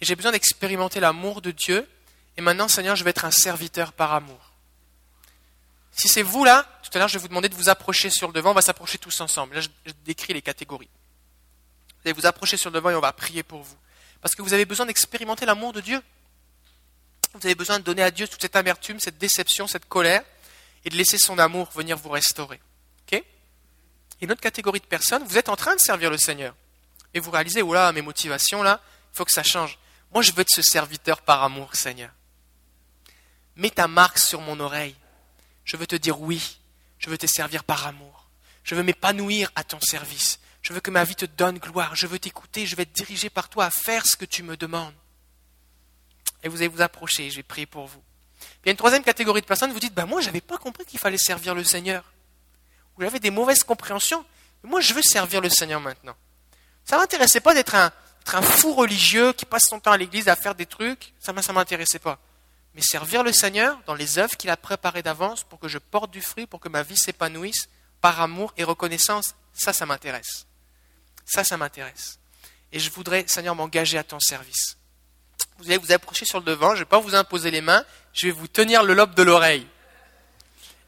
Et 0.00 0.04
j'ai 0.04 0.14
besoin 0.14 0.32
d'expérimenter 0.32 1.00
l'amour 1.00 1.40
de 1.40 1.52
Dieu. 1.52 1.88
Et 2.36 2.40
maintenant, 2.40 2.68
Seigneur, 2.68 2.96
je 2.96 3.04
vais 3.04 3.10
être 3.10 3.24
un 3.24 3.30
serviteur 3.30 3.92
par 3.92 4.12
amour. 4.12 4.47
Si 5.98 6.08
c'est 6.08 6.22
vous 6.22 6.44
là, 6.44 6.64
tout 6.82 6.90
à 6.94 6.98
l'heure, 6.98 7.08
je 7.08 7.14
vais 7.14 7.22
vous 7.22 7.28
demander 7.28 7.48
de 7.48 7.54
vous 7.56 7.68
approcher 7.68 8.08
sur 8.08 8.28
le 8.28 8.32
devant. 8.32 8.52
On 8.52 8.54
va 8.54 8.62
s'approcher 8.62 8.98
tous 8.98 9.20
ensemble. 9.20 9.56
Là, 9.56 9.60
je, 9.60 9.92
décris 10.04 10.32
les 10.32 10.42
catégories. 10.42 10.88
Vous 11.88 12.02
allez 12.04 12.12
vous 12.12 12.26
approcher 12.26 12.56
sur 12.56 12.70
le 12.70 12.74
devant 12.74 12.90
et 12.90 12.94
on 12.94 13.00
va 13.00 13.12
prier 13.12 13.42
pour 13.42 13.62
vous. 13.62 13.76
Parce 14.20 14.34
que 14.34 14.42
vous 14.42 14.52
avez 14.52 14.64
besoin 14.64 14.86
d'expérimenter 14.86 15.44
l'amour 15.44 15.72
de 15.72 15.80
Dieu. 15.80 16.00
Vous 17.34 17.44
avez 17.44 17.56
besoin 17.56 17.78
de 17.78 17.84
donner 17.84 18.02
à 18.02 18.10
Dieu 18.10 18.28
toute 18.28 18.40
cette 18.40 18.56
amertume, 18.56 19.00
cette 19.00 19.18
déception, 19.18 19.66
cette 19.66 19.88
colère, 19.88 20.22
et 20.84 20.90
de 20.90 20.96
laisser 20.96 21.18
son 21.18 21.38
amour 21.38 21.68
venir 21.74 21.98
vous 21.98 22.10
restaurer. 22.10 22.60
Et 24.20 24.24
une 24.24 24.32
autre 24.32 24.40
catégorie 24.40 24.80
de 24.80 24.86
personnes, 24.86 25.22
vous 25.24 25.38
êtes 25.38 25.48
en 25.48 25.56
train 25.56 25.74
de 25.74 25.80
servir 25.80 26.10
le 26.10 26.18
Seigneur. 26.18 26.54
Et 27.14 27.20
vous 27.20 27.30
réalisez, 27.30 27.62
oh 27.62 27.72
là, 27.72 27.92
mes 27.92 28.02
motivations 28.02 28.62
là, 28.62 28.80
il 29.12 29.16
faut 29.16 29.24
que 29.24 29.32
ça 29.32 29.42
change. 29.42 29.78
Moi, 30.12 30.22
je 30.22 30.32
veux 30.32 30.40
être 30.40 30.50
ce 30.50 30.62
serviteur 30.62 31.22
par 31.22 31.42
amour, 31.42 31.74
Seigneur. 31.74 32.10
Mets 33.56 33.70
ta 33.70 33.88
marque 33.88 34.18
sur 34.18 34.40
mon 34.40 34.58
oreille. 34.60 34.96
Je 35.68 35.76
veux 35.76 35.86
te 35.86 35.96
dire 35.96 36.20
oui. 36.20 36.58
Je 36.98 37.10
veux 37.10 37.18
te 37.18 37.26
servir 37.26 37.62
par 37.62 37.86
amour. 37.86 38.26
Je 38.64 38.74
veux 38.74 38.82
m'épanouir 38.82 39.52
à 39.54 39.62
ton 39.62 39.78
service. 39.80 40.40
Je 40.62 40.72
veux 40.72 40.80
que 40.80 40.90
ma 40.90 41.04
vie 41.04 41.14
te 41.14 41.26
donne 41.26 41.58
gloire. 41.58 41.94
Je 41.94 42.06
veux 42.06 42.18
t'écouter. 42.18 42.66
Je 42.66 42.74
vais 42.74 42.84
être 42.84 42.92
dirigé 42.92 43.28
par 43.28 43.50
toi 43.50 43.66
à 43.66 43.70
faire 43.70 44.06
ce 44.06 44.16
que 44.16 44.24
tu 44.24 44.42
me 44.42 44.56
demandes. 44.56 44.94
Et 46.42 46.48
vous 46.48 46.56
allez 46.56 46.68
vous 46.68 46.80
approcher. 46.80 47.30
Je 47.30 47.36
vais 47.36 47.42
prier 47.42 47.66
pour 47.66 47.86
vous. 47.86 48.02
il 48.64 48.66
y 48.66 48.68
a 48.70 48.72
une 48.72 48.78
troisième 48.78 49.04
catégorie 49.04 49.42
de 49.42 49.46
personnes. 49.46 49.70
Vous 49.70 49.78
dites, 49.78 49.92
ben 49.92 50.06
moi, 50.06 50.22
je 50.22 50.26
n'avais 50.26 50.40
pas 50.40 50.56
compris 50.56 50.86
qu'il 50.86 50.98
fallait 50.98 51.18
servir 51.18 51.54
le 51.54 51.64
Seigneur. 51.64 52.02
Vous 52.96 53.04
avez 53.04 53.20
des 53.20 53.30
mauvaises 53.30 53.62
compréhensions. 53.62 54.24
Mais 54.64 54.70
moi, 54.70 54.80
je 54.80 54.94
veux 54.94 55.02
servir 55.02 55.42
le 55.42 55.50
Seigneur 55.50 55.82
maintenant. 55.82 56.16
Ça 56.86 56.96
ne 56.96 57.02
m'intéressait 57.02 57.40
pas 57.40 57.52
d'être 57.52 57.74
un, 57.74 57.92
un, 58.32 58.42
fou 58.42 58.72
religieux 58.72 59.34
qui 59.34 59.44
passe 59.44 59.66
son 59.68 59.80
temps 59.80 59.92
à 59.92 59.98
l'église 59.98 60.28
à 60.28 60.36
faire 60.36 60.54
des 60.54 60.64
trucs. 60.66 61.12
Ça 61.20 61.34
ne 61.34 61.52
m'intéressait 61.52 61.98
pas 61.98 62.18
mais 62.78 62.84
servir 62.84 63.24
le 63.24 63.32
Seigneur 63.32 63.76
dans 63.86 63.94
les 63.96 64.20
œuvres 64.20 64.36
qu'il 64.36 64.50
a 64.50 64.56
préparées 64.56 65.02
d'avance 65.02 65.42
pour 65.42 65.58
que 65.58 65.66
je 65.66 65.78
porte 65.78 66.12
du 66.12 66.22
fruit, 66.22 66.46
pour 66.46 66.60
que 66.60 66.68
ma 66.68 66.84
vie 66.84 66.96
s'épanouisse 66.96 67.68
par 68.00 68.20
amour 68.20 68.54
et 68.56 68.62
reconnaissance, 68.62 69.34
ça, 69.52 69.72
ça 69.72 69.84
m'intéresse. 69.84 70.46
Ça, 71.24 71.42
ça 71.42 71.56
m'intéresse. 71.56 72.20
Et 72.70 72.78
je 72.78 72.88
voudrais, 72.92 73.24
Seigneur, 73.26 73.56
m'engager 73.56 73.98
à 73.98 74.04
ton 74.04 74.20
service. 74.20 74.76
Vous 75.58 75.64
allez 75.66 75.78
vous 75.78 75.90
approcher 75.90 76.24
sur 76.24 76.38
le 76.38 76.44
devant, 76.44 76.68
je 76.68 76.74
ne 76.74 76.78
vais 76.78 76.84
pas 76.84 77.00
vous 77.00 77.16
imposer 77.16 77.50
les 77.50 77.62
mains, 77.62 77.84
je 78.12 78.28
vais 78.28 78.32
vous 78.32 78.46
tenir 78.46 78.84
le 78.84 78.94
lobe 78.94 79.16
de 79.16 79.24
l'oreille. 79.24 79.66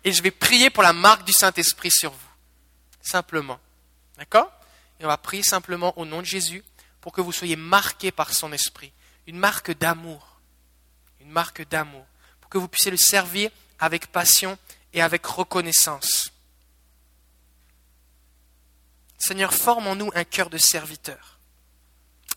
Et 0.04 0.12
je 0.12 0.22
vais 0.22 0.30
prier 0.30 0.70
pour 0.70 0.84
la 0.84 0.92
marque 0.92 1.24
du 1.24 1.32
Saint-Esprit 1.32 1.90
sur 1.90 2.12
vous. 2.12 2.30
Simplement. 3.02 3.58
D'accord? 4.16 4.48
Et 5.00 5.04
on 5.04 5.08
va 5.08 5.16
prier 5.16 5.42
simplement 5.42 5.98
au 5.98 6.04
nom 6.04 6.20
de 6.20 6.26
Jésus 6.26 6.62
pour 7.00 7.12
que 7.12 7.20
vous 7.20 7.32
soyez 7.32 7.56
marqués 7.56 8.12
par 8.12 8.32
son 8.32 8.52
esprit. 8.52 8.92
Une 9.26 9.38
marque 9.38 9.72
d'amour 9.72 10.29
marque 11.24 11.66
d'amour, 11.68 12.04
pour 12.40 12.50
que 12.50 12.58
vous 12.58 12.68
puissiez 12.68 12.90
le 12.90 12.96
servir 12.96 13.50
avec 13.78 14.06
passion 14.08 14.58
et 14.92 15.02
avec 15.02 15.24
reconnaissance. 15.26 16.32
Seigneur, 19.18 19.52
forme 19.52 19.86
en 19.86 19.96
nous 19.96 20.10
un 20.14 20.24
cœur 20.24 20.50
de 20.50 20.58
serviteur. 20.58 21.38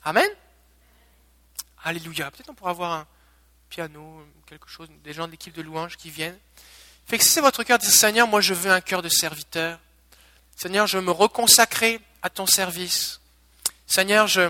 Amen. 0.04 0.30
Alléluia. 1.84 2.30
Peut-être 2.30 2.50
on 2.50 2.54
pourra 2.54 2.72
avoir 2.72 2.92
un 2.92 3.08
piano, 3.70 4.26
quelque 4.46 4.70
chose, 4.70 4.90
des 5.04 5.14
gens 5.14 5.26
de 5.26 5.32
l'équipe 5.32 5.54
de 5.54 5.62
louange 5.62 5.98
qui 5.98 6.10
viennent. 6.10 6.38
Fait 7.06 7.18
que 7.18 7.40
votre 7.42 7.64
cœur, 7.64 7.80
dites 7.80 7.90
Seigneur, 7.90 8.28
moi 8.28 8.42
je 8.42 8.54
veux 8.54 8.72
un 8.72 8.82
cœur 8.82 9.02
de 9.02 9.10
serviteur. 9.10 9.80
Seigneur, 10.56 10.88
je 10.88 10.98
veux 10.98 11.04
me 11.04 11.12
reconsacrer 11.12 12.00
à 12.22 12.30
ton 12.30 12.46
service. 12.46 13.20
Seigneur, 13.88 14.28
je, 14.28 14.50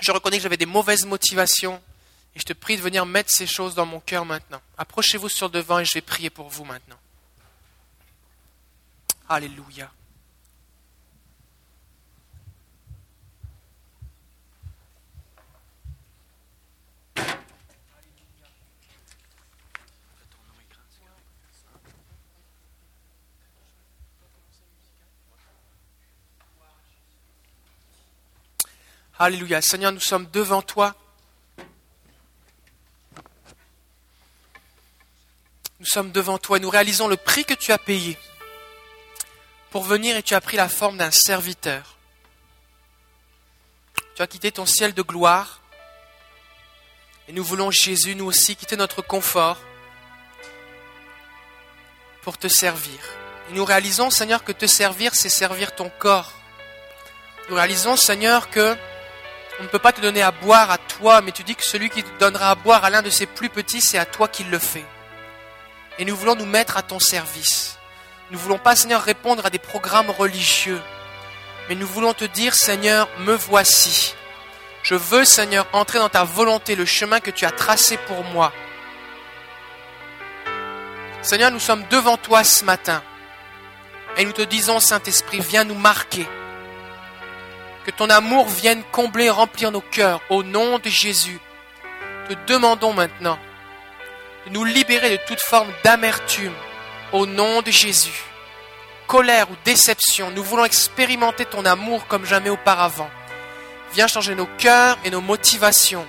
je 0.00 0.12
reconnais 0.12 0.36
que 0.38 0.42
j'avais 0.42 0.56
des 0.56 0.66
mauvaises 0.66 1.04
motivations. 1.04 1.82
Et 2.36 2.40
je 2.40 2.44
te 2.44 2.52
prie 2.52 2.76
de 2.76 2.82
venir 2.82 3.06
mettre 3.06 3.30
ces 3.30 3.46
choses 3.46 3.74
dans 3.74 3.86
mon 3.86 4.00
cœur 4.00 4.24
maintenant. 4.24 4.60
Approchez-vous 4.76 5.28
sur 5.28 5.50
devant 5.50 5.78
et 5.78 5.84
je 5.84 5.94
vais 5.94 6.00
prier 6.00 6.30
pour 6.30 6.48
vous 6.48 6.64
maintenant. 6.64 6.98
Alléluia. 9.28 9.90
Alléluia. 29.16 29.62
Seigneur, 29.62 29.92
nous 29.92 30.00
sommes 30.00 30.28
devant 30.32 30.60
toi. 30.60 30.94
Nous 35.84 35.90
sommes 35.90 36.12
devant 36.12 36.38
toi. 36.38 36.58
Nous 36.58 36.70
réalisons 36.70 37.08
le 37.08 37.18
prix 37.18 37.44
que 37.44 37.52
tu 37.52 37.70
as 37.70 37.76
payé 37.76 38.16
pour 39.70 39.84
venir 39.84 40.16
et 40.16 40.22
tu 40.22 40.34
as 40.34 40.40
pris 40.40 40.56
la 40.56 40.70
forme 40.70 40.96
d'un 40.96 41.10
serviteur. 41.10 41.98
Tu 44.16 44.22
as 44.22 44.26
quitté 44.26 44.50
ton 44.50 44.64
ciel 44.64 44.94
de 44.94 45.02
gloire. 45.02 45.60
Et 47.28 47.34
nous 47.34 47.44
voulons, 47.44 47.70
Jésus, 47.70 48.14
nous 48.14 48.24
aussi, 48.24 48.56
quitter 48.56 48.76
notre 48.78 49.02
confort 49.02 49.58
pour 52.22 52.38
te 52.38 52.48
servir. 52.48 52.98
Et 53.50 53.52
nous 53.52 53.66
réalisons, 53.66 54.08
Seigneur, 54.08 54.42
que 54.42 54.52
te 54.52 54.64
servir, 54.64 55.14
c'est 55.14 55.28
servir 55.28 55.74
ton 55.74 55.90
corps. 55.98 56.32
Nous 57.50 57.56
réalisons, 57.56 57.98
Seigneur, 57.98 58.48
que 58.48 58.74
on 59.60 59.64
ne 59.64 59.68
peut 59.68 59.78
pas 59.78 59.92
te 59.92 60.00
donner 60.00 60.22
à 60.22 60.30
boire 60.30 60.70
à 60.70 60.78
toi, 60.78 61.20
mais 61.20 61.32
tu 61.32 61.42
dis 61.42 61.54
que 61.54 61.62
celui 61.62 61.90
qui 61.90 62.02
te 62.02 62.18
donnera 62.18 62.52
à 62.52 62.54
boire 62.54 62.86
à 62.86 62.90
l'un 62.90 63.02
de 63.02 63.10
ses 63.10 63.26
plus 63.26 63.50
petits, 63.50 63.82
c'est 63.82 63.98
à 63.98 64.06
toi 64.06 64.28
qu'il 64.28 64.48
le 64.48 64.58
fait. 64.58 64.86
Et 65.98 66.04
nous 66.04 66.16
voulons 66.16 66.34
nous 66.34 66.46
mettre 66.46 66.76
à 66.76 66.82
ton 66.82 66.98
service. 66.98 67.78
Nous 68.30 68.38
voulons 68.38 68.58
pas, 68.58 68.74
Seigneur, 68.74 69.02
répondre 69.02 69.46
à 69.46 69.50
des 69.50 69.58
programmes 69.58 70.10
religieux, 70.10 70.80
mais 71.68 71.74
nous 71.74 71.86
voulons 71.86 72.14
te 72.14 72.24
dire, 72.24 72.54
Seigneur, 72.54 73.08
me 73.20 73.34
voici. 73.34 74.14
Je 74.82 74.94
veux, 74.94 75.24
Seigneur, 75.24 75.66
entrer 75.72 75.98
dans 75.98 76.08
ta 76.08 76.24
volonté, 76.24 76.74
le 76.74 76.84
chemin 76.84 77.20
que 77.20 77.30
tu 77.30 77.44
as 77.44 77.50
tracé 77.50 77.96
pour 77.96 78.24
moi. 78.24 78.52
Seigneur, 81.22 81.50
nous 81.50 81.60
sommes 81.60 81.84
devant 81.90 82.16
toi 82.16 82.44
ce 82.44 82.64
matin. 82.64 83.02
Et 84.16 84.24
nous 84.24 84.32
te 84.32 84.42
disons, 84.42 84.80
Saint-Esprit, 84.80 85.40
viens 85.40 85.64
nous 85.64 85.74
marquer. 85.74 86.26
Que 87.84 87.90
ton 87.90 88.10
amour 88.10 88.48
vienne 88.48 88.82
combler, 88.92 89.30
remplir 89.30 89.70
nos 89.70 89.80
cœurs. 89.80 90.20
Au 90.28 90.42
nom 90.42 90.78
de 90.78 90.88
Jésus, 90.88 91.40
te 92.28 92.34
demandons 92.46 92.92
maintenant 92.92 93.38
nous 94.50 94.64
libérer 94.64 95.10
de 95.10 95.22
toute 95.26 95.40
forme 95.40 95.72
d'amertume. 95.82 96.52
Au 97.12 97.26
nom 97.26 97.62
de 97.62 97.70
Jésus. 97.70 98.24
Colère 99.06 99.50
ou 99.50 99.54
déception, 99.64 100.30
nous 100.30 100.42
voulons 100.42 100.64
expérimenter 100.64 101.44
ton 101.44 101.64
amour 101.64 102.06
comme 102.06 102.24
jamais 102.24 102.50
auparavant. 102.50 103.10
Viens 103.92 104.08
changer 104.08 104.34
nos 104.34 104.48
cœurs 104.58 104.98
et 105.04 105.10
nos 105.10 105.20
motivations. 105.20 106.06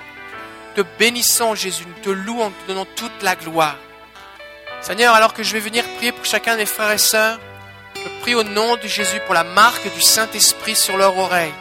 Te 0.76 0.82
bénissons, 0.98 1.56
Jésus, 1.56 1.86
nous 1.86 2.04
te 2.04 2.10
louons, 2.10 2.46
nous 2.46 2.56
te 2.64 2.68
donnons 2.68 2.88
toute 2.96 3.22
la 3.22 3.36
gloire. 3.36 3.76
Seigneur, 4.82 5.14
alors 5.14 5.34
que 5.34 5.44
je 5.44 5.54
vais 5.54 5.60
venir 5.60 5.84
prier 5.98 6.12
pour 6.12 6.26
chacun 6.26 6.54
de 6.54 6.60
mes 6.60 6.66
frères 6.66 6.92
et 6.92 6.98
sœurs, 6.98 7.40
je 7.96 8.22
prie 8.22 8.36
au 8.36 8.44
nom 8.44 8.76
de 8.76 8.88
Jésus 8.88 9.20
pour 9.26 9.34
la 9.34 9.44
marque 9.44 9.94
du 9.94 10.02
Saint-Esprit 10.02 10.76
sur 10.76 10.98
leur 10.98 11.18
oreille. 11.18 11.54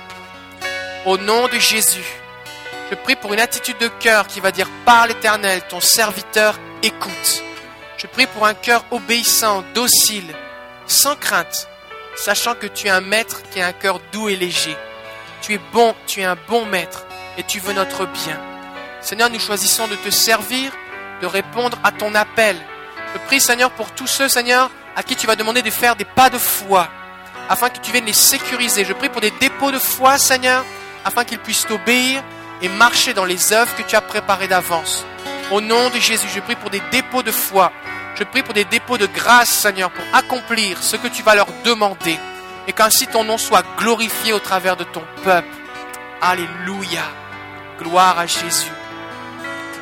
Au 1.07 1.19
nom 1.19 1.49
de 1.49 1.59
Jésus, 1.59 2.05
je 2.91 2.95
prie 2.97 3.17
pour 3.17 3.33
une 3.33 3.41
attitude 3.41 3.79
de 3.79 3.89
cœur 3.89 4.27
qui 4.27 4.41
va 4.41 4.51
dire 4.51 4.69
par 4.85 5.07
l'Éternel, 5.07 5.63
ton 5.69 5.81
serviteur 5.81 6.59
écoute. 6.83 7.43
Je 7.97 8.07
prie 8.07 8.27
pour 8.27 8.47
un 8.47 8.55
cœur 8.55 8.85
obéissant, 8.91 9.65
docile, 9.75 10.35
sans 10.87 11.17
crainte, 11.17 11.69
sachant 12.17 12.55
que 12.55 12.67
tu 12.67 12.89
es 12.89 12.91
un 12.91 13.01
maître 13.01 13.43
qui 13.51 13.61
a 13.61 13.67
un 13.67 13.73
cœur 13.73 14.01
doux 14.13 14.29
et 14.29 14.37
léger. 14.37 14.77
Tu 15.41 15.55
es 15.55 15.61
bon, 15.73 15.95
tu 16.07 16.21
es 16.21 16.25
un 16.25 16.37
bon 16.49 16.67
maître 16.67 17.07
et 17.39 17.43
tu 17.43 17.59
veux 17.59 17.73
notre 17.73 18.07
bien. 18.07 18.39
Seigneur, 19.01 19.31
nous 19.31 19.41
choisissons 19.41 19.89
de 19.89 19.97
te 19.97 20.11
servir, 20.11 20.73
de 21.23 21.27
répondre 21.27 21.79
à 21.85 21.93
ton 21.93 22.15
appel. 22.15 22.57
Je 23.15 23.19
prie, 23.27 23.41
Seigneur, 23.41 23.71
pour 23.71 23.93
tous 23.93 24.07
ceux, 24.07 24.29
Seigneur, 24.29 24.71
à 24.97 25.03
qui 25.03 25.17
tu 25.17 25.27
vas 25.27 25.37
demander 25.37 25.63
de 25.63 25.71
faire 25.71 25.97
des 25.97 26.05
pas 26.05 26.29
de 26.29 26.39
foi, 26.39 26.89
afin 27.49 27.71
que 27.71 27.79
tu 27.79 27.93
viennes 27.93 28.07
les 28.07 28.13
sécuriser. 28.13 28.85
Je 28.85 28.93
prie 28.93 29.09
pour 29.09 29.21
des 29.21 29.33
dépôts 29.33 29.71
de 29.71 29.79
foi, 29.79 30.19
Seigneur, 30.19 30.65
afin 31.05 31.25
qu'ils 31.25 31.39
puissent 31.39 31.67
t'obéir 31.67 32.23
et 32.65 32.69
marcher 32.69 33.13
dans 33.13 33.27
les 33.27 33.53
œuvres 33.53 33.77
que 33.77 33.83
tu 33.83 33.95
as 33.95 34.01
préparées 34.01 34.49
d'avance. 34.49 35.05
Au 35.51 35.61
nom 35.61 35.91
de 35.91 35.99
Jésus, 36.01 36.29
je 36.35 36.41
prie 36.41 36.57
pour 36.57 36.71
des 36.71 36.81
dépôts 36.91 37.23
de 37.23 37.31
foi. 37.31 37.71
Je 38.15 38.25
prie 38.25 38.43
pour 38.43 38.55
des 38.55 38.65
dépôts 38.65 38.97
de 38.97 39.05
grâce, 39.07 39.51
Seigneur, 39.51 39.91
pour 39.91 40.05
accomplir 40.15 40.83
ce 40.83 40.97
que 40.97 41.09
tu 41.09 41.23
vas 41.23 41.35
leur 41.35 41.49
demander. 41.65 42.19
Et 42.67 42.73
qu'ainsi 42.73 43.07
ton 43.07 43.23
nom 43.23 43.37
soit 43.37 43.63
glorifié 43.77 44.33
au 44.33 44.39
travers 44.39 44.77
de 44.79 44.85
ton 44.85 45.03
peuple. 45.23 45.49
Alléluia. 46.23 47.03
Gloire 47.79 48.19
à 48.19 48.27
Jésus. 48.27 48.73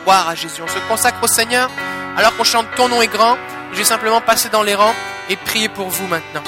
Gloire 0.02 0.28
à 0.28 0.34
Jésus. 0.34 0.60
On 0.60 0.66
se 0.66 0.78
consacre 0.88 1.22
au 1.22 1.28
Seigneur 1.28 1.70
alors 2.16 2.36
qu'on 2.36 2.44
chante 2.44 2.66
ton 2.74 2.88
nom 2.88 3.00
est 3.00 3.06
grand. 3.06 3.38
Je 3.72 3.78
vais 3.78 3.84
simplement 3.84 4.20
passer 4.20 4.48
dans 4.48 4.64
les 4.64 4.74
rangs 4.74 4.94
et 5.28 5.36
prier 5.36 5.68
pour 5.68 5.88
vous 5.88 6.08
maintenant. 6.08 6.42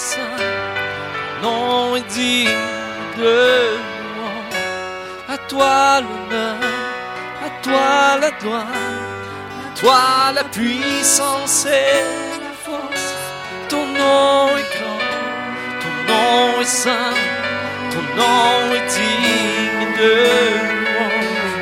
Ton 0.00 1.42
nom 1.42 1.96
est 1.96 2.08
digne 2.14 2.48
de 3.18 3.36
louange. 4.14 4.60
À 5.28 5.36
toi 5.50 6.00
l'honneur, 6.00 6.56
à 7.46 7.50
toi 7.64 8.18
la 8.22 8.30
gloire, 8.40 8.66
à 9.66 9.78
toi 9.78 10.02
la 10.34 10.44
puissance 10.44 11.66
et 11.66 12.40
la 12.44 12.54
force. 12.64 13.08
Ton 13.68 13.84
nom 14.00 14.56
est 14.60 14.70
grand, 14.76 15.04
ton 15.82 15.94
nom 16.10 16.60
est 16.62 16.72
saint, 16.82 17.16
ton 17.92 18.04
nom 18.20 18.74
est 18.76 18.86
digne 18.96 19.86
de 20.00 20.14
louange. 20.82 21.56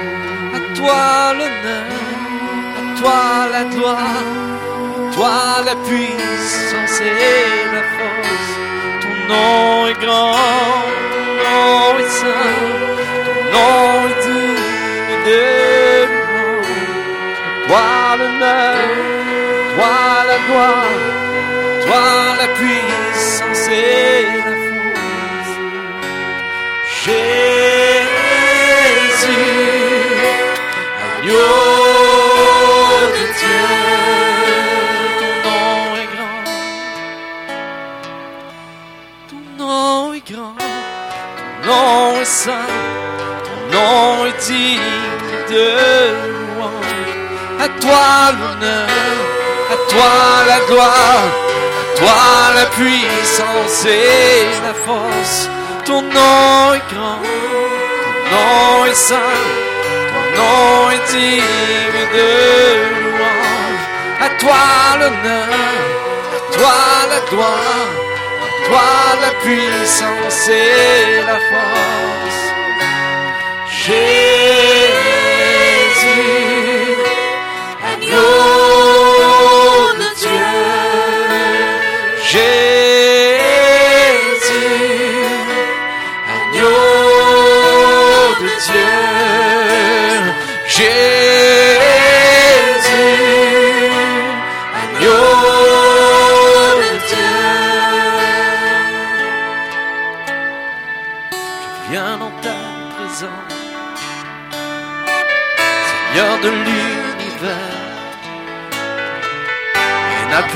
À 0.59 0.61
toi 0.78 1.34
l'honneur, 1.39 1.91
à 2.78 3.01
toi 3.01 3.20
la 3.53 3.64
gloire 3.64 4.47
toi 5.18 5.64
la 5.64 5.74
puissance 5.88 7.00
et 7.00 7.64
la 7.74 7.84
force. 7.96 8.50
Ton 9.02 9.16
nom 9.30 9.86
est 9.90 10.00
grand, 10.04 10.78
ton 11.14 11.26
nom 11.44 11.98
est 12.02 12.12
saint, 12.20 12.56
ton 13.26 13.56
nom 13.56 13.88
toi 47.89 48.32
l'honneur, 48.39 48.89
à 49.74 49.76
toi 49.93 50.14
la 50.51 50.61
gloire, 50.68 51.28
à 51.80 51.99
toi 51.99 52.20
la 52.59 52.66
puissance 52.78 53.84
et 53.86 54.45
la 54.66 54.74
force. 54.86 55.49
Ton 55.86 56.03
nom 56.03 56.74
est 56.78 56.86
grand, 56.93 57.22
ton 58.05 58.14
nom 58.32 58.84
est 58.91 59.01
saint, 59.09 59.43
ton 60.12 60.24
nom 60.39 60.91
est 60.95 61.05
digne 61.12 62.03
de 62.16 62.30
louange. 63.03 63.84
À 64.26 64.28
toi 64.43 64.64
l'honneur, 65.01 65.80
à 66.36 66.41
toi 66.57 66.78
la 67.12 67.20
gloire, 67.30 67.91
à 68.47 68.68
toi 68.68 68.89
la 69.24 69.32
puissance 69.45 70.49
et 70.49 71.22
la 71.30 71.39
force. 71.51 72.43
Jésus, 73.82 74.88
agneau 78.18 79.94
de 80.00 80.08
Dieu. 80.20 80.48
Jésus, 82.30 82.67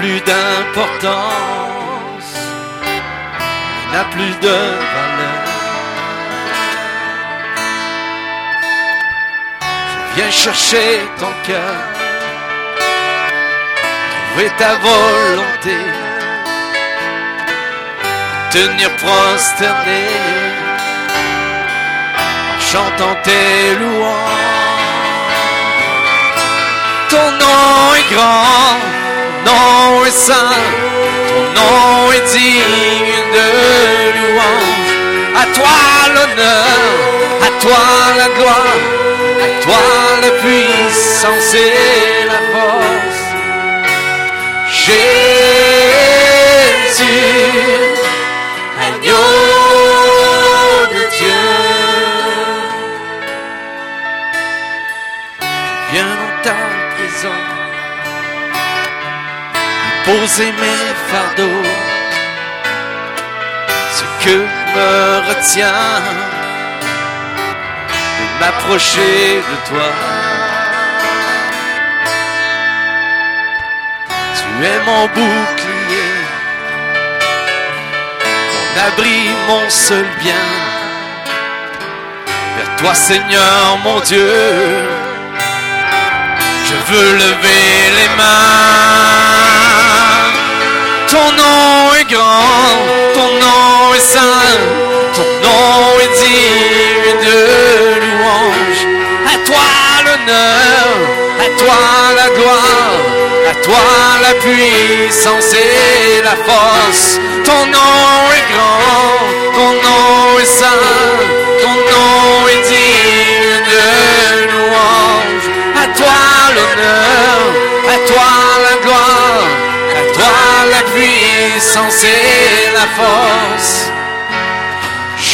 plus 0.02 0.20
d'importance, 0.22 1.12
n'a 3.92 4.04
plus 4.14 4.34
de 4.46 4.56
valeur. 4.94 5.42
Viens 10.16 10.30
chercher 10.30 10.90
ton 11.20 11.32
cœur, 11.46 11.78
trouver 14.26 14.50
ta 14.58 14.72
volonté, 14.88 15.78
tenir 18.50 18.90
prosterné, 19.02 20.04
en 22.50 22.60
chantant 22.72 23.16
tes 23.22 23.76
louanges. 23.80 24.50
Ton 27.08 27.28
nom 27.42 27.94
est 27.98 28.08
grand, 28.12 29.01
nom 29.46 30.04
est 30.04 30.10
saint, 30.10 30.56
ton 31.28 31.42
nom 31.58 32.12
est 32.12 32.26
digne 32.32 33.16
de 33.36 33.48
louange. 34.18 34.92
À 35.42 35.44
toi 35.56 35.78
l'honneur, 36.14 36.86
à 37.46 37.50
toi 37.62 37.84
la 38.18 38.28
gloire, 38.36 38.80
à 39.44 39.48
toi 39.64 39.84
la 40.22 40.32
puissance 40.42 41.54
et 41.54 42.26
la 42.26 42.40
force. 42.52 43.22
Jésus, 44.70 45.02
agneau 48.80 49.51
poser 60.12 60.52
mes 60.62 60.88
fardeaux, 61.10 61.68
ce 63.96 64.04
que 64.22 64.36
me 64.74 64.92
retient 65.28 66.00
de 68.18 68.24
m'approcher 68.40 69.42
de 69.50 69.56
toi. 69.68 69.90
Tu 74.36 74.46
es 74.72 74.78
mon 74.88 75.04
bouclier, 75.16 76.12
mon 78.44 78.80
abri, 78.88 79.20
mon 79.48 79.64
seul 79.70 80.06
bien. 80.22 80.46
Vers 82.56 82.76
toi, 82.76 82.94
Seigneur, 82.94 83.78
mon 83.84 83.98
Dieu, 84.00 84.34
je 86.68 86.76
veux 86.88 87.12
lever 87.24 87.66
les 87.98 88.10
mains. 88.18 89.41
Ton 91.12 91.30
nom 91.32 91.94
est 92.00 92.10
grand, 92.10 92.78
ton 93.12 93.28
nom 93.44 93.94
est 93.94 94.06
saint, 94.14 94.60
ton 95.14 95.28
nom 95.46 96.00
est 96.04 96.12
digne 96.22 97.12
de 97.26 97.38
louange. 98.00 98.82
À 99.26 99.36
toi 99.46 99.68
l'honneur, 100.06 100.88
à 101.38 101.48
toi 101.60 101.80
la 102.16 102.28
gloire, 102.30 102.96
à 103.50 103.54
toi 103.62 103.84
la 104.22 104.34
puissance 104.40 105.52
et 105.52 106.22
la 106.22 106.36
force. 106.48 107.20
Ton 107.44 107.66
nom 107.66 108.11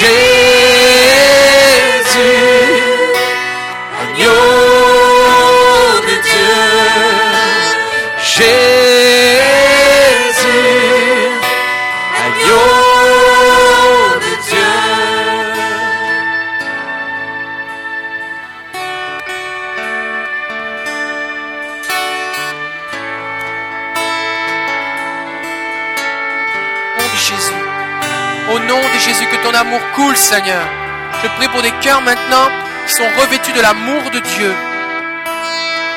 Jésus, 0.00 0.57
Seigneur. 30.18 30.66
Je 31.22 31.28
prie 31.36 31.48
pour 31.48 31.62
des 31.62 31.70
cœurs 31.80 32.02
maintenant 32.02 32.48
qui 32.86 32.94
sont 32.94 33.08
revêtus 33.20 33.52
de 33.52 33.60
l'amour 33.60 34.02
de 34.10 34.18
Dieu 34.18 34.54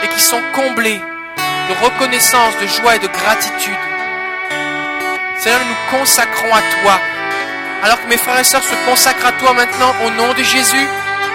et 0.04 0.08
qui 0.08 0.22
sont 0.22 0.42
comblés 0.54 1.02
de 1.70 1.86
reconnaissance, 1.86 2.54
de 2.62 2.68
joie 2.68 2.96
et 2.96 3.00
de 3.00 3.08
gratitude. 3.08 3.84
Seigneur, 5.38 5.60
nous 5.62 5.70
nous 5.70 6.00
consacrons 6.00 6.54
à 6.54 6.62
toi. 6.82 7.00
Alors 7.84 8.02
que 8.02 8.08
mes 8.08 8.18
frères 8.18 8.40
et 8.40 8.44
sœurs 8.44 8.64
se 8.64 8.76
consacrent 8.90 9.26
à 9.26 9.32
toi 9.34 9.54
maintenant 9.54 9.94
au 10.06 10.12
nom 10.12 10.34
de 10.34 10.44
Jésus, 10.44 10.88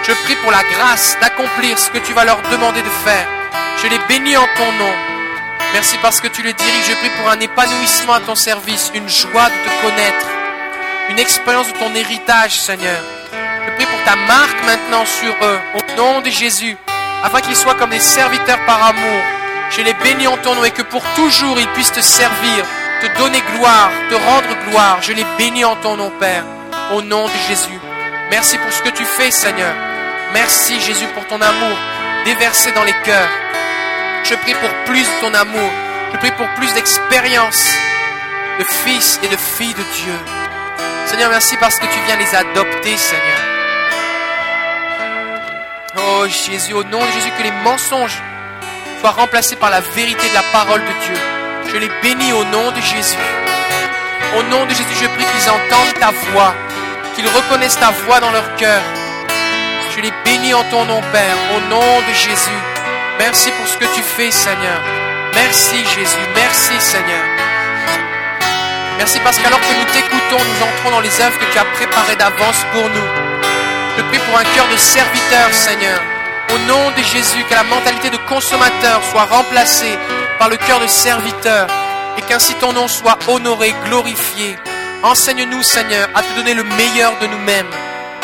je 0.03 0.13
prie 0.23 0.35
pour 0.37 0.51
la 0.51 0.63
grâce 0.63 1.17
d'accomplir 1.19 1.77
ce 1.77 1.89
que 1.89 1.97
tu 1.99 2.13
vas 2.13 2.23
leur 2.23 2.41
demander 2.49 2.81
de 2.81 2.89
faire. 2.89 3.27
Je 3.83 3.87
les 3.87 3.99
bénis 4.07 4.37
en 4.37 4.47
ton 4.55 4.71
nom. 4.71 4.93
Merci 5.73 5.97
parce 6.01 6.21
que 6.21 6.27
tu 6.29 6.41
les 6.41 6.53
diriges. 6.53 6.89
Je 6.89 6.95
prie 6.95 7.11
pour 7.19 7.29
un 7.29 7.39
épanouissement 7.39 8.13
à 8.13 8.21
ton 8.21 8.35
service, 8.35 8.91
une 8.95 9.09
joie 9.09 9.49
de 9.49 9.69
te 9.69 9.81
connaître, 9.81 10.27
une 11.09 11.19
expérience 11.19 11.67
de 11.71 11.77
ton 11.77 11.93
héritage, 11.95 12.59
Seigneur. 12.59 13.01
Je 13.33 13.71
prie 13.75 13.85
pour 13.85 14.03
ta 14.03 14.15
marque 14.15 14.63
maintenant 14.65 15.05
sur 15.05 15.33
eux, 15.41 15.59
au 15.75 15.97
nom 15.97 16.21
de 16.21 16.29
Jésus, 16.29 16.77
afin 17.23 17.41
qu'ils 17.41 17.55
soient 17.55 17.75
comme 17.75 17.91
des 17.91 17.99
serviteurs 17.99 18.63
par 18.65 18.83
amour. 18.85 19.21
Je 19.71 19.81
les 19.81 19.93
bénis 19.95 20.27
en 20.27 20.37
ton 20.37 20.55
nom 20.55 20.63
et 20.63 20.71
que 20.71 20.81
pour 20.81 21.03
toujours 21.15 21.59
ils 21.59 21.67
puissent 21.69 21.91
te 21.91 21.99
servir, 22.01 22.65
te 23.01 23.17
donner 23.19 23.41
gloire, 23.55 23.91
te 24.09 24.15
rendre 24.15 24.69
gloire. 24.69 24.97
Je 25.01 25.13
les 25.13 25.25
bénis 25.37 25.65
en 25.65 25.75
ton 25.77 25.97
nom, 25.97 26.11
Père, 26.19 26.43
au 26.93 27.01
nom 27.01 27.25
de 27.25 27.37
Jésus. 27.47 27.79
Merci 28.29 28.57
pour 28.57 28.71
ce 28.71 28.81
que 28.81 28.89
tu 28.89 29.03
fais, 29.03 29.31
Seigneur. 29.31 29.73
Merci, 30.33 30.79
Jésus, 30.81 31.07
pour 31.13 31.25
ton 31.27 31.41
amour 31.41 31.77
déversé 32.25 32.71
dans 32.73 32.83
les 32.83 32.95
cœurs. 33.03 33.29
Je 34.23 34.35
prie 34.35 34.55
pour 34.55 34.69
plus 34.85 35.03
de 35.03 35.21
ton 35.21 35.33
amour. 35.33 35.71
Je 36.11 36.17
prie 36.17 36.31
pour 36.31 36.47
plus 36.55 36.73
d'expérience 36.73 37.69
de 38.59 38.63
fils 38.63 39.19
et 39.23 39.27
de 39.27 39.37
filles 39.37 39.73
de 39.73 39.83
Dieu. 39.83 40.46
Seigneur, 41.07 41.29
merci 41.29 41.55
parce 41.55 41.79
que 41.79 41.85
tu 41.85 41.99
viens 42.05 42.17
les 42.17 42.35
adopter, 42.35 42.97
Seigneur. 42.97 43.39
Oh 45.97 46.27
Jésus, 46.27 46.73
au 46.73 46.83
nom 46.83 46.99
de 46.99 47.11
Jésus, 47.11 47.31
que 47.37 47.43
les 47.43 47.51
mensonges 47.63 48.21
soient 48.99 49.11
remplacés 49.11 49.55
par 49.55 49.69
la 49.69 49.79
vérité 49.79 50.27
de 50.27 50.33
la 50.33 50.43
parole 50.51 50.81
de 50.81 51.05
Dieu. 51.05 51.15
Je 51.71 51.77
les 51.77 51.89
bénis 52.01 52.33
au 52.33 52.43
nom 52.43 52.71
de 52.71 52.81
Jésus. 52.81 53.17
Au 54.37 54.43
nom 54.43 54.65
de 54.65 54.71
Jésus, 54.71 54.83
je 55.01 55.07
prie 55.07 55.23
qu'ils 55.23 55.49
entendent 55.49 55.99
ta 55.99 56.11
voix, 56.31 56.53
qu'ils 57.15 57.27
reconnaissent 57.27 57.79
ta 57.79 57.91
voix 58.05 58.19
dans 58.19 58.31
leur 58.31 58.55
cœur. 58.55 58.81
Je 59.95 60.01
les 60.01 60.11
bénis 60.25 60.53
en 60.53 60.63
ton 60.65 60.83
nom, 60.85 61.01
Père, 61.13 61.37
au 61.55 61.61
nom 61.69 62.01
de 62.01 62.13
Jésus. 62.13 62.61
Merci 63.17 63.49
pour 63.51 63.67
ce 63.67 63.77
que 63.77 63.95
tu 63.95 64.01
fais, 64.01 64.29
Seigneur. 64.29 64.81
Merci, 65.33 65.77
Jésus. 65.95 66.27
Merci, 66.35 66.73
Seigneur. 66.79 67.23
Merci 68.97 69.19
parce 69.23 69.37
qu'alors 69.37 69.59
que 69.59 69.73
nous 69.79 69.93
t'écoutons, 69.93 70.43
nous 70.43 70.65
entrons 70.65 70.91
dans 70.91 71.01
les 71.01 71.21
œuvres 71.21 71.37
que 71.37 71.51
tu 71.51 71.57
as 71.57 71.65
préparées 71.65 72.15
d'avance 72.15 72.65
pour 72.73 72.83
nous. 72.83 73.09
Je 73.97 74.03
prie 74.03 74.19
pour 74.19 74.37
un 74.37 74.43
cœur 74.55 74.67
de 74.71 74.77
serviteur, 74.77 75.53
Seigneur. 75.53 75.99
Au 76.53 76.57
nom 76.59 76.91
de 76.91 77.03
Jésus, 77.03 77.43
que 77.49 77.53
la 77.53 77.63
mentalité 77.63 78.09
de 78.09 78.17
consommateur 78.29 79.01
soit 79.11 79.25
remplacée 79.25 79.97
par 80.39 80.49
le 80.49 80.57
cœur 80.57 80.79
de 80.79 80.87
serviteur 80.87 81.67
et 82.17 82.21
qu'ainsi 82.21 82.53
ton 82.55 82.73
nom 82.73 82.87
soit 82.87 83.17
honoré, 83.27 83.75
glorifié. 83.85 84.55
Enseigne-nous, 85.03 85.61
Seigneur, 85.61 86.09
à 86.15 86.21
te 86.21 86.35
donner 86.35 86.53
le 86.53 86.63
meilleur 86.63 87.13
de 87.19 87.27
nous-mêmes. 87.27 87.69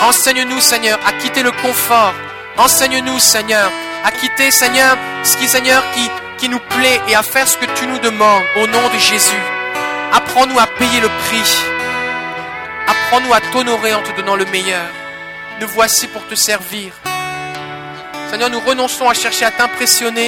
Enseigne-nous, 0.01 0.59
Seigneur, 0.59 0.99
à 1.05 1.11
quitter 1.13 1.43
le 1.43 1.51
confort. 1.51 2.13
Enseigne-nous, 2.57 3.19
Seigneur, 3.19 3.71
à 4.03 4.11
quitter, 4.11 4.51
Seigneur, 4.51 4.97
ce 5.23 5.37
qui, 5.37 5.47
Seigneur, 5.47 5.83
qui, 5.93 6.09
qui 6.37 6.49
nous 6.49 6.59
plaît 6.59 7.01
et 7.07 7.15
à 7.15 7.23
faire 7.23 7.47
ce 7.47 7.57
que 7.57 7.65
tu 7.75 7.85
nous 7.85 7.99
demandes 7.99 8.43
au 8.57 8.67
nom 8.67 8.89
de 8.93 8.99
Jésus. 8.99 9.62
Apprends-nous 10.13 10.59
à 10.59 10.67
payer 10.67 10.99
le 11.01 11.09
prix. 11.25 11.57
Apprends-nous 12.87 13.33
à 13.33 13.41
t'honorer 13.51 13.95
en 13.95 14.03
te 14.03 14.15
donnant 14.15 14.35
le 14.35 14.45
meilleur. 14.45 14.85
Nous 15.59 15.67
voici 15.67 16.07
pour 16.07 16.27
te 16.27 16.35
servir. 16.35 16.93
Seigneur, 18.29 18.51
nous 18.51 18.59
renonçons 18.59 19.09
à 19.09 19.15
chercher 19.15 19.45
à 19.45 19.51
t'impressionner 19.51 20.27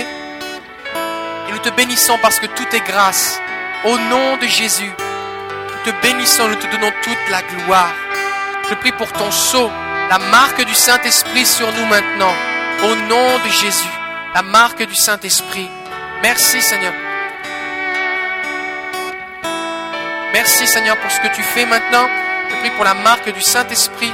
et 1.47 1.51
nous 1.51 1.59
te 1.59 1.69
bénissons 1.69 2.17
parce 2.19 2.39
que 2.39 2.47
tout 2.47 2.75
est 2.75 2.85
grâce. 2.87 3.39
Au 3.83 3.97
nom 3.97 4.37
de 4.37 4.47
Jésus, 4.47 4.91
nous 4.91 5.91
te 5.91 6.01
bénissons, 6.01 6.47
nous 6.47 6.55
te 6.55 6.67
donnons 6.71 6.91
toute 7.03 7.29
la 7.29 7.43
gloire. 7.43 7.93
Je 8.67 8.73
prie 8.73 8.91
pour 8.91 9.11
ton 9.11 9.29
sceau, 9.29 9.69
la 10.09 10.17
marque 10.17 10.65
du 10.65 10.73
Saint-Esprit 10.73 11.45
sur 11.45 11.71
nous 11.71 11.85
maintenant. 11.85 12.33
Au 12.83 12.95
nom 13.07 13.37
de 13.37 13.49
Jésus, 13.51 13.93
la 14.33 14.41
marque 14.41 14.81
du 14.83 14.95
Saint-Esprit. 14.95 15.69
Merci 16.23 16.59
Seigneur. 16.61 17.04
Merci 20.35 20.67
Seigneur 20.67 20.97
pour 20.97 21.09
ce 21.09 21.21
que 21.21 21.33
tu 21.33 21.41
fais 21.41 21.65
maintenant. 21.65 22.09
Je 22.49 22.55
prie 22.57 22.69
pour 22.71 22.83
la 22.83 22.93
marque 22.93 23.33
du 23.33 23.39
Saint-Esprit 23.39 24.11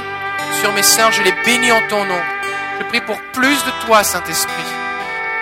sur 0.60 0.72
mes 0.72 0.84
sœurs. 0.84 1.10
Je 1.10 1.20
les 1.20 1.34
bénis 1.44 1.72
en 1.72 1.82
ton 1.88 2.04
nom. 2.04 2.20
Je 2.78 2.84
prie 2.84 3.00
pour 3.00 3.20
plus 3.32 3.58
de 3.64 3.72
toi, 3.84 4.04
Saint-Esprit. 4.04 4.70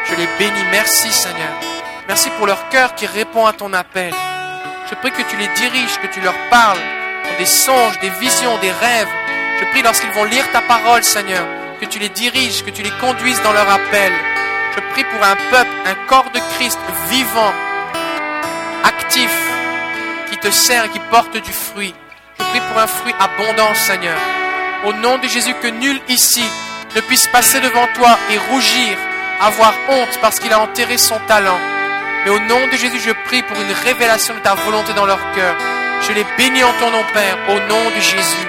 Je 0.07 0.15
les 0.15 0.27
bénis. 0.39 0.65
Merci 0.71 1.13
Seigneur. 1.13 1.53
Merci 2.09 2.31
pour 2.31 2.47
leur 2.47 2.71
cœur 2.71 2.95
qui 2.95 3.07
répond 3.07 3.45
à 3.45 3.53
ton 3.53 3.75
appel. 3.75 4.15
Je 4.89 4.95
prie 4.95 5.11
que 5.11 5.21
tu 5.29 5.37
les 5.37 5.49
diriges, 5.49 6.01
que 6.01 6.07
tu 6.07 6.23
leur 6.23 6.37
parles 6.49 6.81
dans 7.25 7.37
des 7.37 7.45
songes, 7.45 7.99
des 8.01 8.09
visions, 8.19 8.57
des 8.63 8.73
rêves. 8.73 9.15
Je 9.61 9.67
prie 9.73 9.83
lorsqu'ils 9.83 10.13
vont 10.13 10.25
lire 10.25 10.51
ta 10.51 10.63
parole, 10.63 11.05
Seigneur, 11.05 11.45
que 11.79 11.85
tu 11.85 11.99
les 11.99 12.09
diriges, 12.09 12.65
que 12.65 12.71
tu 12.71 12.83
les 12.83 12.97
conduises 13.03 13.43
dans 13.43 13.53
leur 13.53 13.69
appel. 13.69 14.13
Je 14.75 14.81
prie 14.95 15.05
pour 15.05 15.23
un 15.23 15.37
peuple, 15.51 15.75
un 15.85 16.07
corps 16.07 16.31
de 16.33 16.41
Christ 16.57 16.79
vivant, 17.11 17.53
actif, 18.83 19.31
te 20.41 20.51
sert 20.51 20.85
et 20.85 20.89
qui 20.89 21.01
porte 21.11 21.37
du 21.37 21.53
fruit. 21.53 21.95
Je 22.39 22.45
prie 22.45 22.61
pour 22.61 22.81
un 22.81 22.87
fruit 22.87 23.15
abondant, 23.19 23.75
Seigneur. 23.75 24.19
Au 24.87 24.93
nom 24.95 25.19
de 25.19 25.29
Jésus, 25.29 25.55
que 25.63 25.69
nul 25.69 26.01
ici 26.09 26.45
ne 26.97 27.01
puisse 27.03 27.27
passer 27.29 27.61
devant 27.61 27.87
toi 27.95 28.19
et 28.31 28.39
rougir, 28.51 28.97
avoir 29.41 29.75
honte 29.89 30.19
parce 30.21 30.41
qu'il 30.41 30.53
a 30.53 30.61
enterré 30.61 30.97
son 30.97 31.19
talent. 31.29 31.59
Mais 32.25 32.31
au 32.31 32.41
nom 32.41 32.67
de 32.67 32.77
Jésus, 32.77 33.01
je 33.01 33.13
prie 33.27 33.43
pour 33.43 33.61
une 33.61 33.73
révélation 33.85 34.35
de 34.35 34.41
ta 34.41 34.55
volonté 34.55 34.93
dans 34.95 35.07
leur 35.07 35.21
cœur. 35.35 35.57
Je 36.03 36.13
les 36.13 36.25
bénis 36.37 36.65
en 36.65 36.73
ton 36.81 36.91
nom, 36.91 37.05
Père, 37.13 37.37
au 37.49 37.61
nom 37.69 37.91
de 37.95 38.01
Jésus. 38.01 38.49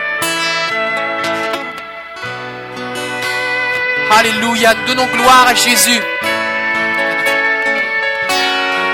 Alléluia, 4.18 4.74
donnons 4.88 5.08
gloire 5.08 5.48
à 5.48 5.54
Jésus. 5.54 6.02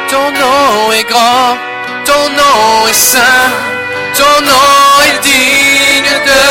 Ton 0.09 0.31
nom 0.31 0.91
est 0.93 1.03
grand, 1.09 1.57
ton 2.07 2.29
nom 2.29 2.87
est 2.87 3.01
saint, 3.11 3.51
ton 4.17 4.37
nom 4.51 4.81
est 5.07 5.19
digne 5.29 6.13
de 6.29 6.43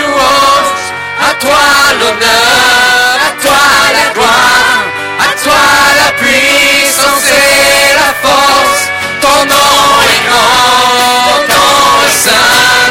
louange. 0.00 0.84
À 1.28 1.32
toi 1.44 1.64
l'honneur, 2.00 3.16
à 3.28 3.32
toi 3.42 3.62
la 3.98 4.06
gloire, 4.14 4.80
à 5.26 5.30
toi 5.44 5.64
la 6.00 6.10
puissance 6.22 7.28
et 7.28 7.94
la 8.00 8.10
force. 8.24 8.82
Ton 9.24 9.38
nom 9.54 9.82
est 10.12 10.22
grand, 10.28 11.24
ton 11.28 11.40
nom 11.52 11.88
est 12.08 12.18
saint, 12.26 12.88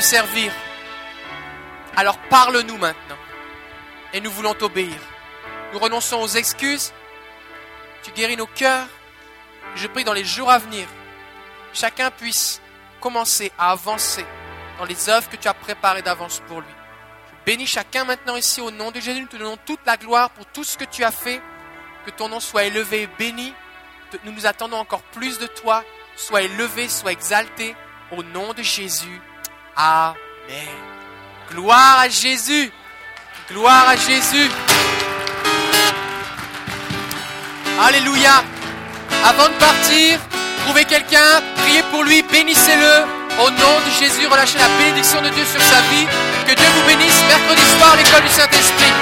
servir. 0.00 0.52
Alors 1.96 2.18
parle-nous 2.30 2.76
maintenant. 2.76 3.16
Et 4.12 4.20
nous 4.20 4.30
voulons 4.30 4.54
t'obéir. 4.54 4.98
Nous 5.72 5.78
renonçons 5.78 6.18
aux 6.18 6.28
excuses. 6.28 6.92
Tu 8.02 8.12
guéris 8.12 8.36
nos 8.36 8.46
cœurs. 8.46 8.86
Je 9.74 9.88
prie 9.88 10.04
dans 10.04 10.12
les 10.12 10.24
jours 10.24 10.50
à 10.50 10.58
venir, 10.58 10.86
chacun 11.72 12.10
puisse 12.10 12.60
commencer 13.00 13.50
à 13.58 13.72
avancer 13.72 14.24
dans 14.78 14.84
les 14.84 15.08
œuvres 15.08 15.28
que 15.28 15.36
tu 15.36 15.48
as 15.48 15.54
préparées 15.54 16.02
d'avance 16.02 16.40
pour 16.46 16.60
lui. 16.60 16.74
Bénis 17.44 17.66
chacun 17.66 18.04
maintenant 18.04 18.36
ici 18.36 18.60
au 18.60 18.70
nom 18.70 18.90
de 18.90 19.00
Jésus. 19.00 19.20
Nous 19.20 19.26
te 19.26 19.36
donnons 19.36 19.58
toute 19.66 19.80
la 19.84 19.96
gloire 19.96 20.30
pour 20.30 20.46
tout 20.46 20.64
ce 20.64 20.78
que 20.78 20.84
tu 20.84 21.04
as 21.04 21.10
fait. 21.10 21.42
Que 22.06 22.10
ton 22.10 22.28
nom 22.28 22.40
soit 22.40 22.64
élevé 22.64 23.02
et 23.02 23.06
béni. 23.06 23.52
Nous 24.24 24.32
nous 24.32 24.46
attendons 24.46 24.76
encore 24.76 25.02
plus 25.02 25.38
de 25.38 25.46
toi. 25.46 25.84
Sois 26.16 26.42
élevé, 26.42 26.88
sois 26.88 27.12
exalté. 27.12 27.74
Au 28.12 28.22
nom 28.22 28.54
de 28.54 28.62
Jésus. 28.62 29.20
Amen. 29.76 30.04
Gloire 31.50 32.00
à 32.00 32.08
Jésus. 32.08 32.70
Gloire 33.50 33.88
à 33.88 33.96
Jésus. 33.96 34.50
Alléluia. 37.80 38.44
Avant 39.24 39.48
de 39.48 39.54
partir, 39.54 40.20
trouvez 40.64 40.84
quelqu'un, 40.84 41.42
priez 41.56 41.82
pour 41.90 42.04
lui, 42.04 42.22
bénissez-le. 42.22 43.04
Au 43.42 43.50
nom 43.50 43.74
de 43.84 43.90
Jésus, 43.98 44.28
relâchez 44.28 44.58
la 44.58 44.68
bénédiction 44.78 45.20
de 45.20 45.28
Dieu 45.30 45.44
sur 45.44 45.60
sa 45.60 45.80
vie. 45.90 46.06
Que 46.46 46.54
Dieu 46.54 46.66
vous 46.74 46.86
bénisse. 46.86 47.20
Mercredi 47.26 47.62
soir, 47.76 47.96
l'école 47.96 48.22
du 48.22 48.28
Saint-Esprit. 48.28 48.92